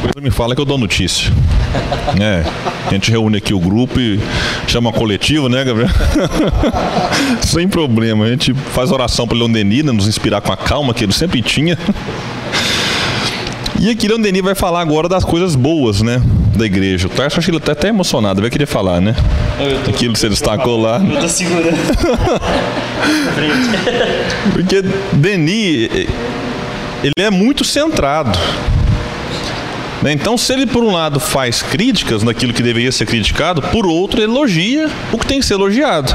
Coisa 0.00 0.20
me 0.22 0.31
fala 0.31 0.55
que 0.55 0.61
eu 0.61 0.64
dou 0.64 0.79
notícia. 0.79 1.33
É, 2.21 2.45
a 2.87 2.91
gente 2.93 3.11
reúne 3.11 3.39
aqui 3.39 3.53
o 3.53 3.59
grupo 3.59 3.99
e 3.99 4.21
chama 4.67 4.93
coletivo, 4.93 5.49
né, 5.49 5.65
Gabriel? 5.65 5.91
Sem 7.43 7.69
problema. 7.69 8.25
A 8.25 8.31
gente 8.31 8.55
faz 8.55 8.93
oração 8.93 9.27
para 9.27 9.37
o 9.37 9.39
Leon 9.39 9.51
Denis, 9.51 9.85
né, 9.85 9.93
nos 9.93 10.07
inspirar 10.07 10.41
com 10.41 10.53
a 10.53 10.57
calma 10.57 10.95
que 10.95 11.05
ele 11.05 11.13
sempre 11.13 11.43
tinha. 11.43 11.77
E 13.81 13.91
aqui 13.91 14.09
Leon 14.09 14.21
Denis 14.21 14.43
vai 14.43 14.55
falar 14.55 14.81
agora 14.81 15.09
das 15.09 15.25
coisas 15.25 15.57
boas, 15.57 16.01
né? 16.01 16.23
Da 16.57 16.65
igreja. 16.65 17.07
O 17.07 17.11
Tarso 17.11 17.39
acho 17.39 17.51
que 17.51 17.51
ele 17.51 17.61
tá 17.61 17.73
até 17.73 17.89
emocionado, 17.89 18.41
vai 18.41 18.49
querer 18.49 18.67
falar, 18.67 19.01
né? 19.01 19.15
Tô, 19.85 19.91
Aquilo 19.91 20.15
que 20.15 20.21
você 20.21 20.29
destacou 20.29 20.81
lá. 20.81 20.99
Eu 20.99 21.21
tô 21.21 21.29
segurando. 21.29 21.77
Porque 24.55 24.83
Denis, 25.13 25.91
ele 27.03 27.13
é 27.19 27.31
muito 27.31 27.65
centrado. 27.65 28.39
Né? 30.05 30.12
Então, 30.12 30.37
se 30.37 30.53
ele, 30.53 30.67
por 30.67 30.85
um 30.85 30.93
lado, 30.93 31.19
faz 31.19 31.62
críticas 31.62 32.23
naquilo 32.23 32.53
que 32.53 32.62
deveria 32.62 32.93
ser 32.93 33.07
criticado, 33.07 33.62
por 33.62 33.87
outro, 33.87 34.21
elogia 34.21 34.90
o 35.11 35.19
que 35.19 35.27
tem 35.27 35.40
que 35.40 35.47
ser 35.47 35.55
elogiado. 35.55 36.14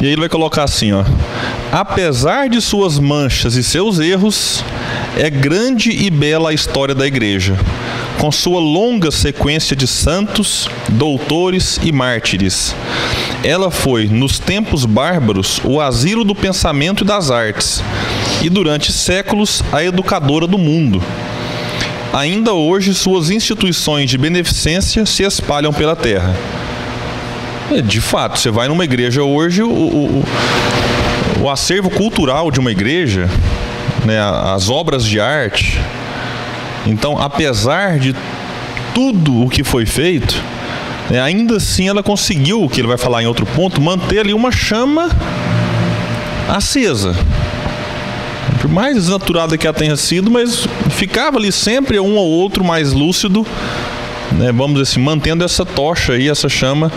E 0.00 0.06
aí 0.06 0.12
ele 0.12 0.20
vai 0.20 0.30
colocar 0.30 0.64
assim, 0.64 0.92
ó. 0.92 1.04
Apesar 1.70 2.48
de 2.48 2.58
suas 2.58 2.98
manchas 2.98 3.54
e 3.54 3.62
seus 3.62 3.98
erros, 3.98 4.64
é 5.14 5.28
grande 5.28 5.90
e 5.90 6.08
bela 6.08 6.48
a 6.48 6.54
história 6.54 6.94
da 6.94 7.06
igreja, 7.06 7.58
com 8.18 8.32
sua 8.32 8.60
longa 8.60 9.10
sequência 9.10 9.76
de 9.76 9.86
santos, 9.86 10.66
doutores 10.88 11.78
e 11.82 11.92
mártires. 11.92 12.74
Ela 13.44 13.70
foi, 13.70 14.06
nos 14.06 14.38
tempos 14.38 14.86
bárbaros, 14.86 15.60
o 15.64 15.82
asilo 15.82 16.24
do 16.24 16.34
pensamento 16.34 17.04
e 17.04 17.06
das 17.06 17.30
artes, 17.30 17.82
e 18.42 18.48
durante 18.48 18.90
séculos 18.90 19.62
a 19.70 19.84
educadora 19.84 20.46
do 20.46 20.56
mundo 20.56 21.02
ainda 22.16 22.54
hoje 22.54 22.94
suas 22.94 23.28
instituições 23.28 24.08
de 24.08 24.16
beneficência 24.16 25.04
se 25.04 25.22
espalham 25.22 25.72
pela 25.72 25.94
terra. 25.94 26.34
É, 27.70 27.82
de 27.82 28.00
fato, 28.00 28.38
você 28.38 28.50
vai 28.50 28.68
numa 28.68 28.84
igreja 28.84 29.22
hoje, 29.22 29.62
o, 29.62 29.68
o, 29.68 30.24
o 31.42 31.50
acervo 31.50 31.90
cultural 31.90 32.50
de 32.50 32.58
uma 32.58 32.70
igreja, 32.70 33.28
né, 34.04 34.18
as 34.18 34.70
obras 34.70 35.04
de 35.04 35.20
arte. 35.20 35.78
Então, 36.86 37.18
apesar 37.18 37.98
de 37.98 38.16
tudo 38.94 39.42
o 39.42 39.50
que 39.50 39.62
foi 39.62 39.84
feito, 39.84 40.42
né, 41.10 41.20
ainda 41.20 41.56
assim 41.56 41.86
ela 41.86 42.02
conseguiu, 42.02 42.62
o 42.62 42.68
que 42.70 42.80
ele 42.80 42.88
vai 42.88 42.96
falar 42.96 43.22
em 43.22 43.26
outro 43.26 43.44
ponto, 43.44 43.78
manter 43.78 44.20
ali 44.20 44.32
uma 44.32 44.50
chama 44.50 45.10
acesa 46.48 47.14
por 48.66 48.70
mais 48.70 48.96
desnaturada 48.96 49.56
que 49.56 49.66
ela 49.66 49.76
tenha 49.76 49.96
sido, 49.96 50.28
mas 50.28 50.66
ficava 50.96 51.36
ali 51.36 51.52
sempre 51.52 52.00
um 52.00 52.16
ou 52.16 52.26
outro 52.26 52.64
mais 52.64 52.92
lúcido, 52.94 53.46
né, 54.32 54.50
vamos 54.50 54.80
assim, 54.80 54.98
mantendo 54.98 55.44
essa 55.44 55.64
tocha 55.64 56.14
aí, 56.14 56.28
essa 56.28 56.48
chama 56.48 56.90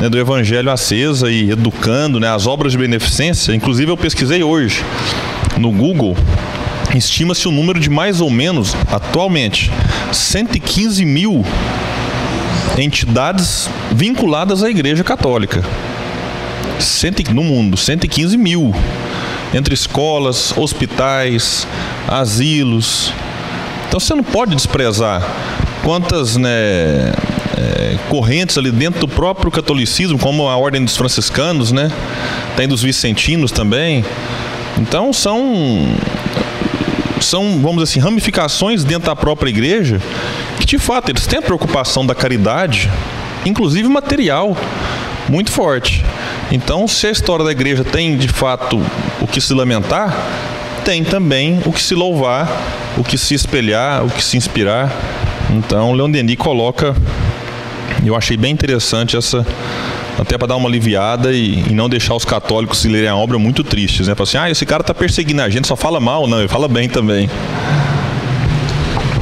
né, 0.00 0.08
do 0.08 0.18
Evangelho 0.18 0.68
acesa 0.68 1.30
e 1.30 1.50
educando 1.50 2.18
né, 2.18 2.28
as 2.28 2.48
obras 2.48 2.72
de 2.72 2.78
beneficência. 2.78 3.54
Inclusive, 3.54 3.92
eu 3.92 3.96
pesquisei 3.96 4.42
hoje 4.42 4.84
no 5.56 5.70
Google, 5.70 6.16
estima-se 6.92 7.46
o 7.46 7.52
número 7.52 7.78
de 7.78 7.88
mais 7.88 8.20
ou 8.20 8.30
menos, 8.30 8.74
atualmente, 8.90 9.70
115 10.12 11.04
mil 11.04 11.44
entidades 12.76 13.70
vinculadas 13.92 14.64
à 14.64 14.70
Igreja 14.70 15.04
Católica. 15.04 15.62
No 17.32 17.44
mundo, 17.44 17.76
115 17.76 18.36
mil 18.36 18.74
entre 19.52 19.74
escolas, 19.74 20.52
hospitais, 20.56 21.66
asilos. 22.06 23.12
Então 23.88 23.98
você 23.98 24.14
não 24.14 24.22
pode 24.22 24.54
desprezar 24.54 25.22
quantas 25.82 26.36
né, 26.36 26.50
é, 27.56 27.98
correntes 28.08 28.56
ali 28.56 28.70
dentro 28.70 29.00
do 29.00 29.08
próprio 29.08 29.50
catolicismo, 29.50 30.18
como 30.18 30.48
a 30.48 30.56
ordem 30.56 30.84
dos 30.84 30.96
franciscanos, 30.96 31.72
né? 31.72 31.90
Tem 32.56 32.68
dos 32.68 32.82
vicentinos 32.82 33.50
também. 33.50 34.04
Então 34.78 35.12
são 35.12 35.88
são, 37.20 37.60
vamos 37.60 37.82
dizer 37.82 37.82
assim, 37.84 38.00
ramificações 38.00 38.82
dentro 38.82 39.06
da 39.06 39.16
própria 39.16 39.50
igreja 39.50 40.00
que 40.58 40.66
de 40.66 40.78
fato 40.78 41.10
eles 41.10 41.26
têm 41.26 41.38
a 41.38 41.42
preocupação 41.42 42.04
da 42.06 42.14
caridade, 42.14 42.90
inclusive 43.44 43.88
material, 43.88 44.56
muito 45.28 45.50
forte. 45.50 46.04
Então, 46.50 46.86
se 46.86 47.06
a 47.06 47.10
história 47.10 47.44
da 47.44 47.52
igreja 47.52 47.84
tem 47.84 48.16
de 48.16 48.28
fato 48.28 48.80
que 49.30 49.40
se 49.40 49.54
lamentar, 49.54 50.16
tem 50.84 51.04
também 51.04 51.60
o 51.64 51.72
que 51.72 51.82
se 51.82 51.94
louvar, 51.94 52.48
o 52.96 53.04
que 53.04 53.16
se 53.16 53.34
espelhar, 53.34 54.04
o 54.04 54.10
que 54.10 54.22
se 54.22 54.36
inspirar. 54.36 54.90
Então, 55.50 55.92
Leon 55.92 56.10
Denis 56.10 56.36
coloca, 56.36 56.94
eu 58.04 58.16
achei 58.16 58.36
bem 58.36 58.52
interessante 58.52 59.16
essa, 59.16 59.46
até 60.18 60.36
para 60.36 60.48
dar 60.48 60.56
uma 60.56 60.68
aliviada 60.68 61.32
e, 61.32 61.64
e, 61.68 61.72
não 61.72 61.88
deixar 61.88 62.14
os 62.14 62.24
católicos 62.24 62.84
lerem 62.84 63.08
a 63.08 63.16
obra 63.16 63.38
muito 63.38 63.64
tristes, 63.64 64.08
né? 64.08 64.14
Falar 64.14 64.28
assim, 64.28 64.38
ah, 64.38 64.50
esse 64.50 64.66
cara 64.66 64.82
tá 64.82 64.94
perseguindo 64.94 65.42
a 65.42 65.48
gente, 65.48 65.66
só 65.66 65.76
fala 65.76 66.00
mal, 66.00 66.26
não, 66.26 66.38
ele 66.38 66.48
fala 66.48 66.68
bem 66.68 66.88
também. 66.88 67.28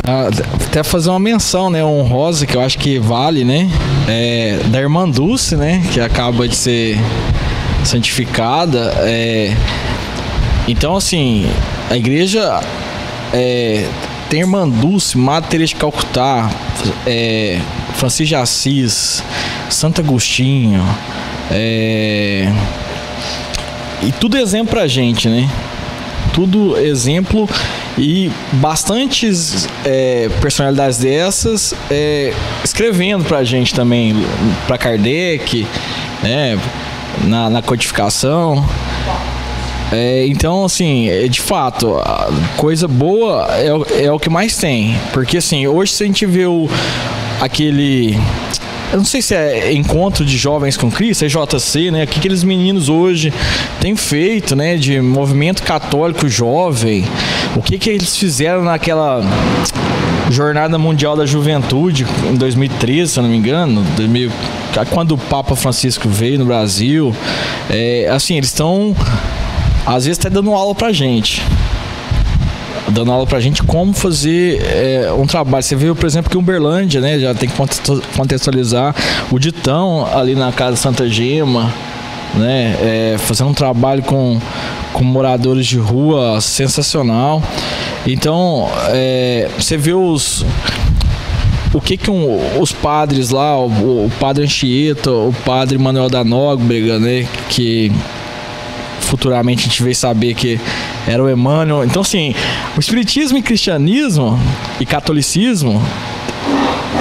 Ah, 0.05 0.29
até 0.67 0.83
fazer 0.83 1.11
uma 1.11 1.21
menção, 1.21 1.69
né, 1.69 1.85
honrosa 1.85 2.47
que 2.47 2.57
eu 2.57 2.63
acho 2.63 2.79
que 2.79 2.99
vale, 2.99 3.45
né, 3.45 3.71
é, 4.09 4.59
da 4.69 4.81
irmã 4.81 5.09
Dulce, 5.09 5.55
né, 5.55 5.83
que 5.93 6.01
acaba 6.01 6.49
de 6.49 6.57
ser 6.57 6.99
santificada. 7.85 8.93
É, 9.01 9.55
então, 10.69 10.97
assim, 10.97 11.51
a 11.91 11.97
igreja 11.97 12.61
é, 13.33 13.89
tem 14.29 14.41
irmã 14.41 14.69
Dulce, 14.69 15.17
Madre 15.17 15.65
de 15.65 15.75
Calcutá, 15.75 16.51
é, 17.07 17.59
Francisco 17.95 18.27
de 18.27 18.35
Assis, 18.37 19.25
Santo 19.71 20.03
Agostinho, 20.03 20.85
é, 21.51 22.53
e 24.03 24.13
tudo 24.13 24.37
exemplo 24.37 24.75
pra 24.75 24.87
gente, 24.87 25.27
né? 25.27 25.49
Tudo 26.35 26.77
exemplo 26.77 27.49
e 27.97 28.31
bastantes 28.53 29.67
é, 29.87 30.29
personalidades 30.41 30.99
dessas 30.99 31.75
é, 31.91 32.33
escrevendo 32.63 33.25
pra 33.25 33.43
gente 33.43 33.75
também, 33.75 34.15
pra 34.67 34.77
Kardec, 34.77 35.67
né, 36.23 36.61
na, 37.25 37.49
na 37.49 37.63
codificação. 37.63 38.65
É, 39.93 40.27
então, 40.27 40.65
assim, 40.65 41.09
é, 41.09 41.29
de 41.29 41.41
fato, 41.41 41.97
coisa 42.57 42.87
boa 42.87 43.47
é, 43.53 44.05
é 44.05 44.13
o 44.13 44.19
que 44.19 44.29
mais 44.29 44.57
tem. 44.57 44.97
Porque, 45.13 45.39
assim, 45.39 45.67
hoje 45.67 45.93
se 45.93 46.03
a 46.03 46.07
gente 46.07 46.27
vê 46.27 46.47
o, 46.47 46.69
aquele 47.41 48.19
eu 48.91 48.97
não 48.97 49.05
sei 49.05 49.21
se 49.21 49.35
é 49.35 49.73
encontro 49.75 50.25
de 50.25 50.39
jovens 50.39 50.75
com 50.75 50.91
Cristo, 50.91 51.23
é 51.23 51.29
JC, 51.29 51.91
né? 51.91 52.05
O 52.05 52.07
que 52.07 52.19
aqueles 52.19 52.43
meninos 52.43 52.89
hoje 52.89 53.33
têm 53.81 53.95
feito, 53.95 54.57
né? 54.57 54.77
De 54.77 54.99
movimento 55.01 55.63
católico 55.63 56.27
jovem. 56.27 57.05
O 57.55 57.61
que 57.61 57.79
que 57.79 57.91
eles 57.91 58.17
fizeram 58.17 58.65
naquela 58.65 59.23
Jornada 60.31 60.79
Mundial 60.79 61.17
da 61.17 61.27
Juventude 61.27 62.07
em 62.31 62.35
2013, 62.35 63.13
se 63.13 63.19
eu 63.19 63.23
não 63.23 63.31
me 63.31 63.37
engano, 63.37 63.85
2000, 63.95 64.31
quando 64.91 65.13
o 65.13 65.19
Papa 65.19 65.55
Francisco 65.55 66.09
veio 66.09 66.39
no 66.39 66.47
Brasil. 66.47 67.15
É, 67.69 68.09
assim, 68.11 68.37
eles 68.37 68.49
estão 68.49 68.97
às 69.89 70.05
vezes 70.05 70.19
até 70.19 70.29
dando 70.29 70.53
aula 70.53 70.75
pra 70.75 70.93
gente 70.93 71.43
dando 72.91 73.13
aula 73.13 73.27
pra 73.27 73.39
gente 73.39 73.63
como 73.63 73.93
fazer 73.93 74.63
é, 74.63 75.13
um 75.13 75.27
trabalho. 75.27 75.63
Você 75.63 75.77
viu, 75.77 75.95
por 75.95 76.07
exemplo, 76.07 76.31
que 76.31 76.39
Uberlândia, 76.39 77.01
né, 77.03 77.19
já 77.19 77.35
tem 77.35 77.49
que 77.49 77.55
contextualizar 78.17 78.95
o 79.31 79.39
Ditão 79.39 80.09
ali 80.15 80.35
na 80.35 80.51
Casa 80.53 80.77
Santa 80.77 81.07
Gema, 81.07 81.73
né, 82.35 82.77
é, 82.81 83.17
fazendo 83.19 83.51
um 83.51 83.55
trabalho 83.55 84.03
com, 84.03 84.41
com 84.95 85.05
moradores 85.05 85.67
de 85.67 85.79
rua 85.79 86.41
sensacional. 86.41 87.43
Então, 88.07 88.71
é, 88.89 89.51
você 89.59 89.77
vê 89.77 89.93
os 89.93 90.45
o 91.75 91.83
que 91.83 91.99
que 91.99 92.11
um, 92.11 92.59
os 92.59 92.73
padres 92.73 93.29
lá, 93.29 93.59
o, 93.59 94.07
o 94.07 94.13
padre 94.19 94.45
Anchieta, 94.45 95.11
o 95.11 95.35
padre 95.45 95.77
Manuel 95.77 96.09
da 96.09 96.25
Nóbrega, 96.25 96.99
né, 96.99 97.27
que 97.51 97.93
futuramente 99.01 99.63
a 99.63 99.65
gente 99.65 99.83
veio 99.83 99.95
saber 99.95 100.35
que 100.35 100.61
era 101.07 101.23
o 101.23 101.31
Emmanuel. 101.31 101.85
Então, 101.85 102.03
assim, 102.03 102.35
o 102.77 102.81
Espiritismo 102.81 103.39
e 103.39 103.43
Cristianismo 103.43 104.39
e 104.81 104.87
Catolicismo, 104.87 105.83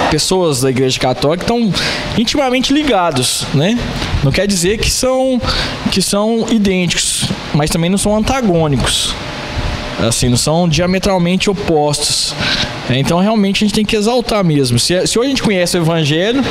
pessoas 0.09 0.61
da 0.61 0.69
Igreja 0.69 0.99
Católica 0.99 1.43
estão 1.43 1.71
intimamente 2.17 2.73
ligados, 2.73 3.45
né? 3.53 3.77
Não 4.23 4.31
quer 4.31 4.47
dizer 4.47 4.77
que 4.77 4.89
são, 4.89 5.39
que 5.91 6.01
são 6.01 6.45
idênticos, 6.49 7.25
mas 7.53 7.69
também 7.69 7.89
não 7.89 7.97
são 7.97 8.15
antagônicos. 8.15 9.13
Assim, 9.99 10.29
não 10.29 10.37
são 10.37 10.69
diametralmente 10.69 11.49
opostos. 11.49 12.35
Então, 12.89 13.19
realmente, 13.19 13.63
a 13.63 13.67
gente 13.67 13.75
tem 13.75 13.85
que 13.85 13.95
exaltar 13.95 14.43
mesmo. 14.43 14.77
Se, 14.79 15.07
se 15.07 15.19
hoje 15.19 15.25
a 15.25 15.29
gente 15.29 15.43
conhece 15.43 15.77
o 15.77 15.81
Evangelho, 15.81 16.43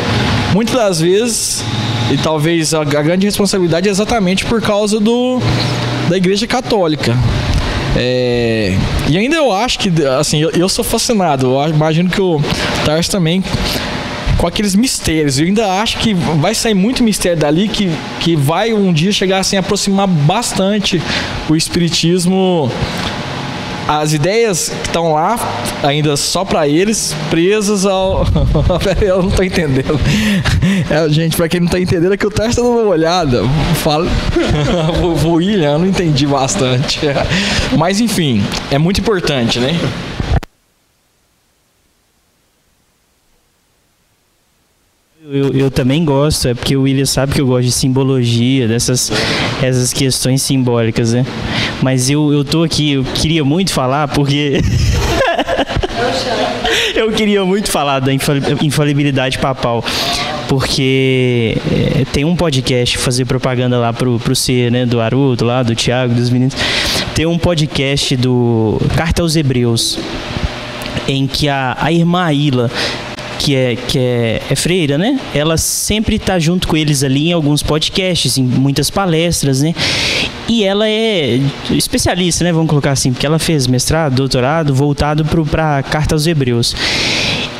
muitas 0.52 0.74
das 0.74 1.00
vezes 1.00 1.64
e 2.10 2.16
talvez 2.16 2.72
a, 2.74 2.80
a 2.80 2.84
grande 2.84 3.26
responsabilidade 3.26 3.88
é 3.88 3.90
exatamente 3.90 4.44
por 4.44 4.60
causa 4.60 5.00
do, 5.00 5.40
da 6.08 6.16
Igreja 6.16 6.46
Católica. 6.46 7.16
É, 7.96 8.76
e 9.08 9.16
ainda 9.16 9.36
eu 9.36 9.50
acho 9.50 9.78
que, 9.78 9.90
assim, 10.18 10.40
eu, 10.40 10.50
eu 10.50 10.68
sou 10.68 10.84
fascinado. 10.84 11.46
Eu 11.46 11.68
imagino 11.70 12.10
que 12.10 12.20
o 12.20 12.40
Tars 12.84 13.08
também 13.08 13.42
com 14.36 14.46
aqueles 14.46 14.74
mistérios. 14.74 15.38
Eu 15.38 15.46
ainda 15.46 15.80
acho 15.80 15.98
que 15.98 16.14
vai 16.14 16.54
sair 16.54 16.74
muito 16.74 17.02
mistério 17.02 17.38
dali 17.38 17.68
que, 17.68 17.90
que 18.20 18.36
vai 18.36 18.72
um 18.72 18.92
dia 18.92 19.10
chegar 19.12 19.38
assim, 19.38 19.56
aproximar 19.56 20.06
bastante 20.06 21.00
o 21.48 21.56
espiritismo 21.56 22.70
as 23.88 24.12
ideias 24.12 24.68
que 24.68 24.88
estão 24.88 25.12
lá, 25.12 25.38
ainda 25.82 26.16
só 26.16 26.44
para 26.44 26.66
eles, 26.68 27.14
presas 27.30 27.86
ao. 27.86 28.26
eu 29.00 29.22
não 29.22 29.30
tô 29.30 29.42
entendendo. 29.42 29.98
É, 30.90 31.08
gente, 31.08 31.36
para 31.36 31.48
quem 31.48 31.60
não 31.60 31.68
tá 31.68 31.78
entendendo, 31.78 32.12
é 32.12 32.16
que 32.16 32.26
o 32.26 32.30
teste 32.30 32.56
tá 32.56 32.62
dando 32.62 32.80
uma 32.80 32.90
olhada. 32.90 33.42
Fala. 33.76 34.06
o 35.24 35.34
William, 35.34 35.72
eu 35.72 35.78
não 35.78 35.86
entendi 35.86 36.26
bastante. 36.26 37.00
Mas 37.78 38.00
enfim, 38.00 38.42
é 38.70 38.78
muito 38.78 39.00
importante, 39.00 39.60
né? 39.60 39.78
Eu, 45.28 45.52
eu, 45.52 45.70
também 45.72 46.04
gosto, 46.04 46.46
é 46.46 46.54
porque 46.54 46.76
o 46.76 46.82
William 46.82 47.04
sabe 47.04 47.34
que 47.34 47.40
eu 47.40 47.46
gosto 47.46 47.64
de 47.64 47.72
simbologia, 47.72 48.68
dessas 48.68 49.10
essas 49.62 49.92
questões 49.92 50.42
simbólicas, 50.42 51.12
né? 51.12 51.24
Mas 51.82 52.10
eu, 52.10 52.32
eu 52.32 52.44
tô 52.44 52.62
aqui, 52.62 52.92
eu 52.92 53.04
queria 53.04 53.44
muito 53.44 53.72
falar 53.72 54.08
porque. 54.08 54.60
eu 56.94 57.10
queria 57.12 57.44
muito 57.44 57.70
falar 57.70 58.00
da 58.00 58.12
infalibilidade 58.12 59.38
papal 59.38 59.84
porque 60.48 61.56
é, 61.70 62.04
tem 62.12 62.24
um 62.24 62.36
podcast, 62.36 62.98
fazer 62.98 63.24
propaganda 63.24 63.78
lá 63.78 63.92
pro, 63.92 64.18
pro 64.18 64.34
C, 64.34 64.70
né, 64.70 64.86
do 64.86 65.00
Aruto, 65.00 65.44
lá, 65.44 65.62
do 65.62 65.74
Thiago, 65.74 66.14
dos 66.14 66.30
meninos. 66.30 66.54
Tem 67.14 67.26
um 67.26 67.38
podcast 67.38 68.16
do 68.16 68.80
Carta 68.96 69.22
aos 69.22 69.36
Hebreus, 69.36 69.98
em 71.08 71.26
que 71.26 71.48
a, 71.48 71.76
a 71.80 71.90
irmã 71.90 72.32
Ila 72.32 72.70
que 73.38 73.54
é, 73.54 73.76
que 73.76 73.98
é, 73.98 74.42
é 74.50 74.56
freira, 74.56 74.96
né? 74.98 75.18
Ela 75.34 75.56
sempre 75.56 76.16
está 76.16 76.38
junto 76.38 76.68
com 76.68 76.76
eles 76.76 77.02
ali 77.02 77.28
em 77.28 77.32
alguns 77.32 77.62
podcasts, 77.62 78.38
em 78.38 78.42
muitas 78.42 78.90
palestras, 78.90 79.62
né? 79.62 79.74
E 80.48 80.64
ela 80.64 80.88
é 80.88 81.40
especialista, 81.70 82.44
né? 82.44 82.52
Vamos 82.52 82.68
colocar 82.68 82.92
assim, 82.92 83.12
porque 83.12 83.26
ela 83.26 83.38
fez 83.38 83.66
mestrado, 83.66 84.14
doutorado, 84.14 84.74
voltado 84.74 85.24
para 85.24 85.78
a 85.78 85.82
Carta 85.82 86.14
aos 86.14 86.26
Hebreus. 86.26 86.74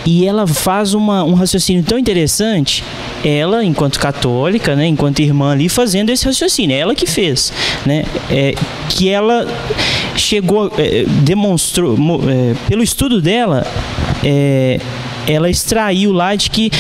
E 0.07 0.25
ela 0.25 0.47
faz 0.47 0.95
uma, 0.95 1.25
um 1.25 1.35
raciocínio 1.35 1.83
tão 1.83 1.99
interessante, 1.99 2.85
ela, 3.25 3.65
enquanto 3.65 3.99
católica, 3.99 4.77
né, 4.77 4.87
enquanto 4.87 5.19
irmã 5.19 5.51
ali, 5.51 5.69
fazendo 5.69 6.11
esse 6.11 6.25
raciocínio, 6.25 6.77
é 6.77 6.79
ela 6.79 6.95
que 6.95 7.07
fez, 7.07 7.53
né, 7.85 8.05
é, 8.31 8.55
que 8.89 9.09
ela 9.09 9.45
chegou, 10.15 10.71
é, 10.79 11.05
demonstrou, 11.25 11.97
é, 12.31 12.55
pelo 12.69 12.85
estudo 12.85 13.21
dela, 13.21 13.67
é, 14.23 14.81
ela 15.27 15.51
extraiu 15.51 16.13
lá 16.13 16.35
de 16.35 16.51
que 16.51 16.71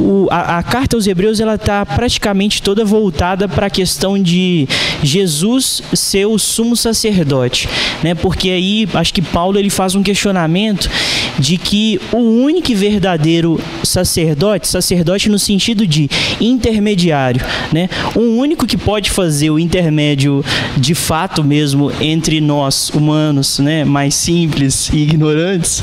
o, 0.00 0.26
a, 0.30 0.58
a, 0.58 0.62
carta 0.62 0.96
aos 0.96 1.06
Hebreus 1.06 1.40
ela 1.40 1.54
está 1.54 1.84
praticamente 1.86 2.60
toda 2.60 2.84
voltada 2.84 3.48
para 3.48 3.66
a 3.66 3.70
questão 3.70 4.20
de 4.20 4.68
Jesus 5.02 5.82
ser 5.94 6.26
o 6.26 6.38
sumo 6.38 6.76
sacerdote, 6.76 7.68
né? 8.02 8.14
Porque 8.14 8.50
aí 8.50 8.88
acho 8.94 9.14
que 9.14 9.22
Paulo 9.22 9.58
ele 9.58 9.70
faz 9.70 9.94
um 9.94 10.02
questionamento 10.02 10.90
de 11.38 11.56
que 11.56 12.00
o 12.12 12.18
único 12.18 12.72
e 12.72 12.74
verdadeiro 12.74 13.60
sacerdote, 13.82 14.68
sacerdote 14.68 15.28
no 15.28 15.38
sentido 15.38 15.86
de 15.86 16.08
intermediário, 16.40 17.44
né? 17.72 17.88
O 18.14 18.20
único 18.20 18.66
que 18.66 18.76
pode 18.76 19.10
fazer 19.10 19.50
o 19.50 19.58
intermédio 19.58 20.44
de 20.76 20.94
fato 20.94 21.42
mesmo 21.42 21.92
entre 22.00 22.40
nós 22.40 22.90
humanos, 22.90 23.58
né? 23.58 23.84
Mais 23.84 24.14
simples 24.14 24.90
e 24.92 24.98
ignorantes 24.98 25.82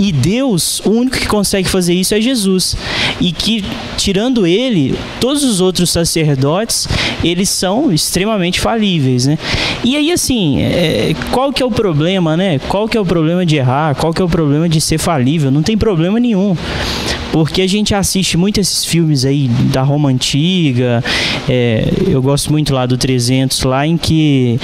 e 0.00 0.12
Deus, 0.12 0.80
o 0.84 0.90
único 0.90 1.18
que 1.18 1.26
consegue 1.26 1.68
fazer 1.68 1.92
isso 1.92 2.14
é 2.14 2.20
Jesus. 2.20 2.76
E 3.20 3.32
que, 3.32 3.64
tirando 3.96 4.46
ele, 4.46 4.96
todos 5.20 5.42
os 5.42 5.60
outros 5.60 5.90
sacerdotes, 5.90 6.86
eles 7.24 7.48
são 7.48 7.92
extremamente 7.92 8.60
falíveis, 8.60 9.26
né? 9.26 9.38
E 9.82 9.96
aí, 9.96 10.12
assim, 10.12 10.60
é, 10.62 11.14
qual 11.32 11.52
que 11.52 11.62
é 11.62 11.66
o 11.66 11.70
problema, 11.70 12.36
né? 12.36 12.60
Qual 12.68 12.88
que 12.88 12.96
é 12.96 13.00
o 13.00 13.04
problema 13.04 13.44
de 13.44 13.56
errar? 13.56 13.96
Qual 13.96 14.12
que 14.12 14.22
é 14.22 14.24
o 14.24 14.28
problema 14.28 14.67
de 14.68 14.80
ser 14.80 14.98
falível? 14.98 15.50
Não 15.50 15.62
tem 15.62 15.76
problema 15.76 16.20
nenhum 16.20 16.56
porque 17.32 17.62
a 17.62 17.66
gente 17.66 17.94
assiste 17.94 18.36
muito 18.36 18.60
esses 18.60 18.84
filmes 18.84 19.24
aí 19.24 19.48
da 19.72 19.82
Roma 19.82 20.08
Antiga, 20.08 21.02
é, 21.48 21.88
eu 22.06 22.22
gosto 22.22 22.50
muito 22.50 22.72
lá 22.74 22.86
do 22.86 22.96
300, 22.96 23.62
lá 23.62 23.86
em 23.86 23.96
que 23.96 24.58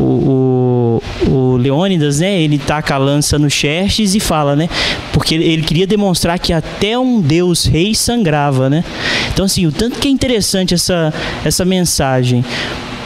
o, 0.00 0.04
o, 0.04 1.02
o 1.28 1.56
Leônidas, 1.56 2.20
né, 2.20 2.40
ele 2.40 2.58
taca 2.58 2.94
a 2.94 2.98
lança 2.98 3.38
no 3.38 3.50
Xerxes 3.50 4.14
e 4.14 4.20
fala, 4.20 4.56
né, 4.56 4.68
porque 5.12 5.34
ele 5.34 5.62
queria 5.62 5.86
demonstrar 5.86 6.38
que 6.38 6.52
até 6.52 6.98
um 6.98 7.20
deus 7.20 7.66
rei 7.66 7.94
sangrava, 7.94 8.70
né. 8.70 8.84
Então 9.32 9.44
assim, 9.44 9.66
o 9.66 9.72
tanto 9.72 9.98
que 9.98 10.08
é 10.08 10.10
interessante 10.10 10.74
essa 10.74 11.12
essa 11.44 11.64
mensagem. 11.64 12.44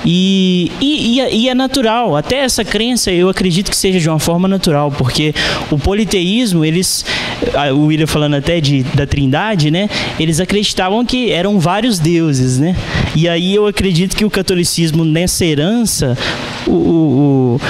E, 0.04 0.70
e, 0.80 1.20
e, 1.20 1.48
é 1.48 1.54
natural, 1.54 2.16
até 2.16 2.38
essa 2.38 2.64
crença 2.64 3.10
eu 3.10 3.28
acredito 3.28 3.70
que 3.70 3.76
seja 3.76 4.00
de 4.00 4.08
uma 4.08 4.18
forma 4.18 4.48
natural, 4.48 4.90
porque 4.90 5.32
o 5.70 5.78
politeísmo, 5.78 6.64
eles, 6.64 7.04
o 7.74 7.86
William 7.86 8.06
falando 8.06 8.34
até 8.34 8.60
de, 8.60 8.82
da 8.82 9.06
trindade, 9.06 9.70
né? 9.70 9.88
Eles 10.18 10.40
acreditavam 10.40 11.04
que 11.04 11.30
eram 11.30 11.60
vários 11.60 11.98
deuses, 11.98 12.58
né? 12.58 12.76
E 13.14 13.28
aí 13.28 13.54
eu 13.54 13.66
acredito 13.66 14.16
que 14.16 14.24
o 14.24 14.30
catolicismo 14.30 15.04
nessa 15.04 15.44
herança, 15.44 16.18
o, 16.66 16.72
o, 16.72 17.60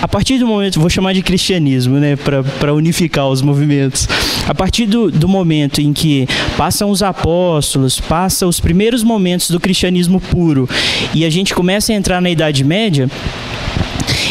a 0.00 0.08
partir 0.08 0.38
do 0.38 0.46
momento, 0.46 0.80
vou 0.80 0.90
chamar 0.90 1.12
de 1.12 1.22
cristianismo, 1.22 1.98
né, 1.98 2.16
para 2.16 2.74
unificar 2.74 3.28
os 3.28 3.42
movimentos. 3.42 4.08
A 4.46 4.54
partir 4.54 4.86
do, 4.86 5.10
do 5.10 5.26
momento 5.26 5.80
em 5.80 5.92
que 5.92 6.28
passam 6.56 6.90
os 6.90 7.02
apóstolos, 7.02 7.98
passam 7.98 8.48
os 8.48 8.60
primeiros 8.60 9.02
momentos 9.02 9.50
do 9.50 9.58
cristianismo 9.58 10.20
puro 10.20 10.68
e 11.14 11.24
a 11.24 11.30
gente 11.30 11.54
começa 11.54 11.92
a 11.92 11.96
entrar 11.96 12.20
na 12.20 12.30
Idade 12.30 12.62
Média, 12.62 13.10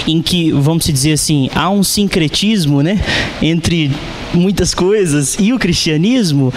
em 0.08 0.22
que, 0.22 0.52
vamos 0.52 0.86
dizer 0.86 1.14
assim, 1.14 1.50
há 1.54 1.70
um 1.70 1.84
sincretismo 1.84 2.82
né, 2.82 3.02
entre 3.42 3.92
muitas 4.34 4.74
coisas 4.74 5.38
e 5.40 5.52
o 5.52 5.60
cristianismo, 5.60 6.54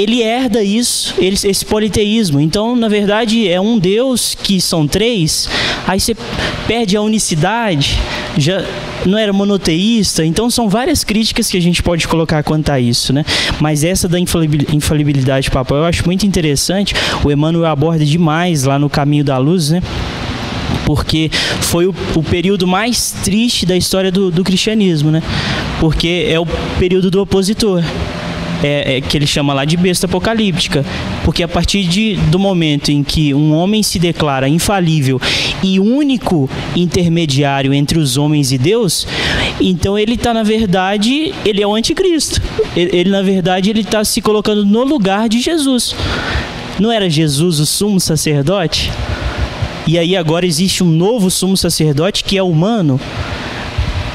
ele 0.00 0.22
herda 0.22 0.62
isso, 0.62 1.14
esse 1.20 1.64
politeísmo. 1.64 2.40
Então, 2.40 2.74
na 2.74 2.88
verdade, 2.88 3.48
é 3.48 3.60
um 3.60 3.78
Deus 3.78 4.34
que 4.34 4.60
são 4.60 4.86
três, 4.86 5.48
aí 5.86 6.00
você 6.00 6.16
perde 6.66 6.96
a 6.96 7.02
unicidade, 7.02 7.98
já 8.36 8.64
não 9.04 9.18
era 9.18 9.32
monoteísta, 9.32 10.24
então 10.24 10.48
são 10.50 10.68
várias 10.68 11.04
críticas 11.04 11.50
que 11.50 11.56
a 11.56 11.60
gente 11.60 11.82
pode 11.82 12.06
colocar 12.08 12.42
quanto 12.42 12.70
a 12.70 12.80
isso, 12.80 13.12
né? 13.12 13.24
Mas 13.60 13.84
essa 13.84 14.08
da 14.08 14.18
infalibilidade 14.18 15.50
papal 15.50 15.78
eu 15.78 15.84
acho 15.84 16.04
muito 16.06 16.26
interessante. 16.26 16.94
O 17.24 17.30
Emmanuel 17.30 17.70
aborda 17.70 18.04
demais 18.04 18.64
lá 18.64 18.78
no 18.78 18.88
Caminho 18.88 19.24
da 19.24 19.36
Luz, 19.38 19.70
né? 19.70 19.82
porque 20.86 21.30
foi 21.60 21.86
o, 21.86 21.94
o, 22.16 22.22
período 22.22 22.66
mais 22.66 23.12
triste 23.22 23.64
da 23.64 23.76
história 23.76 24.10
do, 24.10 24.28
do 24.28 24.42
cristianismo, 24.42 25.10
né? 25.10 25.22
Porque 25.78 26.26
é 26.28 26.40
o 26.40 26.46
período 26.80 27.12
do 27.12 27.20
opositor 27.20 27.80
é, 28.62 28.96
é, 28.96 29.00
que 29.00 29.16
ele 29.16 29.26
chama 29.26 29.52
lá 29.52 29.64
de 29.64 29.76
besta 29.76 30.06
apocalíptica, 30.06 30.84
porque 31.24 31.42
a 31.42 31.48
partir 31.48 31.84
de, 31.84 32.16
do 32.16 32.38
momento 32.38 32.90
em 32.90 33.02
que 33.02 33.32
um 33.34 33.52
homem 33.54 33.82
se 33.82 33.98
declara 33.98 34.48
infalível 34.48 35.20
e 35.62 35.80
único 35.80 36.48
intermediário 36.76 37.72
entre 37.72 37.98
os 37.98 38.16
homens 38.16 38.52
e 38.52 38.58
Deus, 38.58 39.06
então 39.60 39.98
ele 39.98 40.14
está 40.14 40.32
na 40.34 40.42
verdade 40.42 41.32
ele 41.44 41.62
é 41.62 41.66
o 41.66 41.74
anticristo. 41.74 42.40
Ele, 42.76 42.96
ele 42.96 43.10
na 43.10 43.22
verdade 43.22 43.70
ele 43.70 43.80
está 43.80 44.04
se 44.04 44.20
colocando 44.20 44.64
no 44.64 44.84
lugar 44.84 45.28
de 45.28 45.40
Jesus. 45.40 45.94
Não 46.78 46.90
era 46.90 47.10
Jesus 47.10 47.60
o 47.60 47.66
sumo 47.66 48.00
sacerdote? 48.00 48.90
E 49.86 49.98
aí 49.98 50.16
agora 50.16 50.46
existe 50.46 50.84
um 50.84 50.88
novo 50.88 51.30
sumo 51.30 51.56
sacerdote 51.56 52.22
que 52.22 52.38
é 52.38 52.42
humano. 52.42 53.00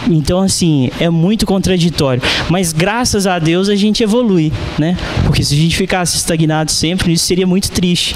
Então, 0.09 0.41
assim, 0.41 0.89
é 0.99 1.09
muito 1.09 1.45
contraditório. 1.45 2.21
Mas 2.49 2.71
graças 2.71 3.25
a 3.25 3.39
Deus 3.39 3.69
a 3.69 3.75
gente 3.75 4.03
evolui, 4.03 4.51
né? 4.77 4.97
Porque 5.25 5.43
se 5.43 5.53
a 5.53 5.57
gente 5.57 5.75
ficasse 5.75 6.15
estagnado 6.17 6.71
sempre, 6.71 7.13
isso 7.13 7.25
seria 7.25 7.47
muito 7.47 7.71
triste. 7.71 8.15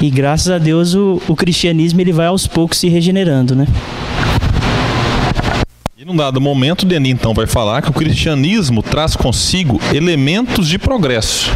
E 0.00 0.10
graças 0.10 0.50
a 0.50 0.58
Deus 0.58 0.94
o, 0.94 1.20
o 1.28 1.36
cristianismo 1.36 2.00
ele 2.00 2.12
vai 2.12 2.26
aos 2.26 2.46
poucos 2.46 2.78
se 2.78 2.88
regenerando, 2.88 3.54
né? 3.54 3.66
E 5.96 6.04
num 6.04 6.16
dado 6.16 6.40
momento, 6.40 6.86
Denis 6.86 7.12
então 7.12 7.34
vai 7.34 7.46
falar 7.46 7.82
que 7.82 7.90
o 7.90 7.92
cristianismo 7.92 8.82
traz 8.82 9.14
consigo 9.14 9.78
elementos 9.92 10.66
de 10.66 10.78
progresso, 10.78 11.50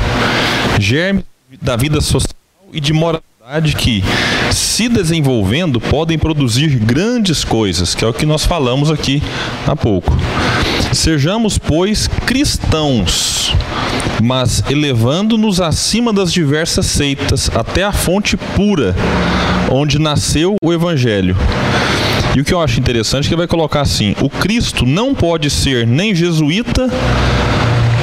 germes 0.79 1.25
da 1.63 1.77
vida 1.77 1.99
social 2.03 2.37
e 2.71 2.79
de 2.79 2.93
moralidade 2.93 3.34
que, 3.77 4.03
se 4.51 4.89
desenvolvendo, 4.89 5.79
podem 5.79 6.19
produzir 6.19 6.79
grandes 6.79 7.45
coisas, 7.45 7.95
que 7.95 8.03
é 8.03 8.09
o 8.09 8.13
que 8.13 8.25
nós 8.25 8.47
falamos 8.47 8.91
aqui 8.91 9.23
há 9.67 9.77
pouco. 9.77 10.17
Sejamos, 10.95 11.59
pois, 11.59 12.09
cristãos, 12.09 13.53
mas 14.23 14.65
elevando-nos 14.71 15.61
acima 15.61 16.11
das 16.11 16.33
diversas 16.33 16.87
seitas, 16.87 17.51
até 17.55 17.85
a 17.85 17.93
fonte 17.93 18.35
pura, 18.37 18.97
onde 19.71 19.99
nasceu 19.99 20.57
o 20.63 20.73
Evangelho. 20.73 21.37
E 22.35 22.41
o 22.41 22.45
que 22.45 22.55
eu 22.55 22.63
acho 22.63 22.81
interessante 22.81 23.27
é 23.27 23.29
que 23.29 23.37
vai 23.37 23.47
colocar 23.47 23.83
assim: 23.83 24.17
o 24.23 24.31
Cristo 24.31 24.87
não 24.87 25.15
pode 25.15 25.51
ser 25.51 25.87
nem 25.87 26.15
jesuíta, 26.15 26.89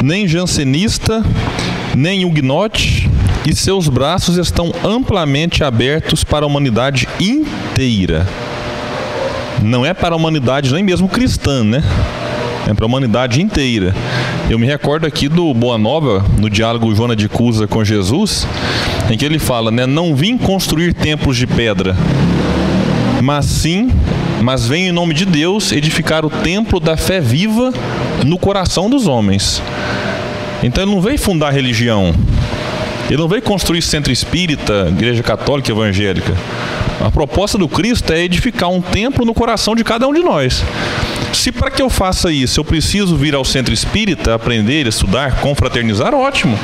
nem 0.04 0.28
jansenista, 0.28 1.24
nem 1.96 2.26
huguenote, 2.26 3.01
e 3.46 3.56
seus 3.56 3.88
braços 3.88 4.38
estão 4.38 4.72
amplamente 4.84 5.64
abertos 5.64 6.24
para 6.24 6.46
a 6.46 6.48
humanidade 6.48 7.08
inteira. 7.20 8.28
Não 9.62 9.86
é 9.86 9.94
para 9.94 10.14
a 10.14 10.18
humanidade 10.18 10.74
nem 10.74 10.84
mesmo 10.84 11.08
cristã, 11.08 11.64
né? 11.64 11.84
É 12.68 12.74
para 12.74 12.86
a 12.86 12.88
humanidade 12.88 13.42
inteira. 13.42 13.96
Eu 14.50 14.60
me 14.60 14.68
recordo 14.68 15.06
aqui 15.06 15.28
do 15.28 15.54
Boa 15.54 15.78
Nova, 15.78 16.24
no 16.40 16.50
diálogo 16.50 16.94
Joana 16.94 17.16
de 17.16 17.28
Cusa 17.28 17.68
com 17.68 17.84
Jesus, 17.84 18.48
em 19.10 19.18
que 19.18 19.26
ele 19.26 19.40
fala, 19.40 19.72
né? 19.72 19.86
Não 19.86 20.16
vim 20.16 20.38
construir 20.38 20.94
templos 20.94 21.38
de 21.38 21.48
pedra, 21.48 21.96
mas 23.22 23.46
sim, 23.46 23.92
mas 24.42 24.68
venho 24.68 24.90
em 24.90 24.92
nome 24.92 25.14
de 25.14 25.26
Deus 25.26 25.72
edificar 25.72 26.26
o 26.26 26.30
templo 26.30 26.80
da 26.80 26.98
fé 26.98 27.20
viva 27.20 27.72
no 28.26 28.38
coração 28.38 28.90
dos 28.90 29.08
homens. 29.08 29.62
Então 30.64 30.84
ele 30.84 30.92
não 30.92 31.02
veio 31.02 31.18
fundar 31.18 31.52
religião, 31.52 32.14
ele 33.10 33.18
não 33.18 33.28
veio 33.28 33.42
construir 33.42 33.82
centro 33.82 34.12
espírita, 34.12 34.88
igreja 34.90 35.22
católica 35.24 35.72
evangélica. 35.72 36.34
A 37.04 37.10
proposta 37.10 37.58
do 37.58 37.68
Cristo 37.68 38.14
é 38.14 38.24
edificar 38.24 38.70
um 38.70 38.82
templo 38.82 39.26
no 39.26 39.34
coração 39.34 39.76
de 39.76 39.84
cada 39.84 40.08
um 40.08 40.14
de 40.14 40.22
nós. 40.22 40.64
Se 41.34 41.52
para 41.52 41.72
que 41.72 41.82
eu 41.82 41.90
faça 41.90 42.32
isso 42.32 42.60
eu 42.60 42.66
preciso 42.66 43.16
vir 43.16 43.34
ao 43.34 43.44
centro 43.44 43.74
espírita, 43.74 44.36
aprender, 44.36 44.86
estudar, 44.86 45.40
confraternizar, 45.40 46.14
ótimo. 46.14 46.58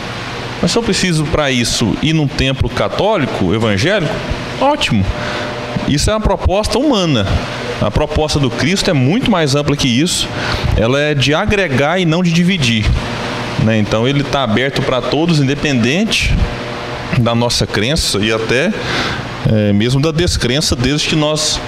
Mas 0.62 0.72
se 0.72 0.78
eu 0.78 0.84
preciso 0.84 1.26
para 1.26 1.52
isso 1.52 1.96
ir 2.02 2.14
num 2.14 2.28
templo 2.28 2.70
católico, 2.70 3.54
evangélico, 3.54 4.14
ótimo. 4.60 5.06
Isso 5.88 6.10
é 6.10 6.14
uma 6.14 6.20
proposta 6.20 6.78
humana. 6.78 7.26
A 7.82 7.92
proposta 7.92 8.40
do 8.40 8.50
Cristo 8.50 8.90
é 8.90 8.94
muito 8.94 9.30
mais 9.30 9.56
ampla 9.56 9.76
que 9.78 9.88
isso. 9.88 10.28
Ela 10.76 11.00
é 11.00 11.14
de 11.14 11.34
agregar 11.34 12.00
e 12.00 12.06
não 12.06 12.24
de 12.24 12.32
dividir. 12.32 12.86
Né? 13.64 13.80
Então 13.80 14.08
ele 14.08 14.22
está 14.22 14.44
aberto 14.44 14.82
para 14.82 15.02
todos, 15.02 15.40
independente 15.40 16.36
da 17.20 17.34
nossa 17.34 17.66
crença 17.66 18.20
e 18.20 18.32
até 18.32 18.72
é, 19.52 19.74
mesmo 19.74 20.02
da 20.02 20.12
descrença, 20.12 20.76
desde 20.76 21.10
que 21.10 21.16
nós 21.16 21.60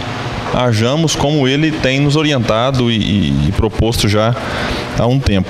hajamos 0.54 1.16
como 1.16 1.48
ele 1.48 1.72
tem 1.72 2.00
nos 2.00 2.16
orientado 2.16 2.92
e, 2.92 3.48
e 3.48 3.54
proposto 3.56 4.08
já 4.08 4.36
há 4.98 5.06
um 5.06 5.20
tempo. 5.20 5.50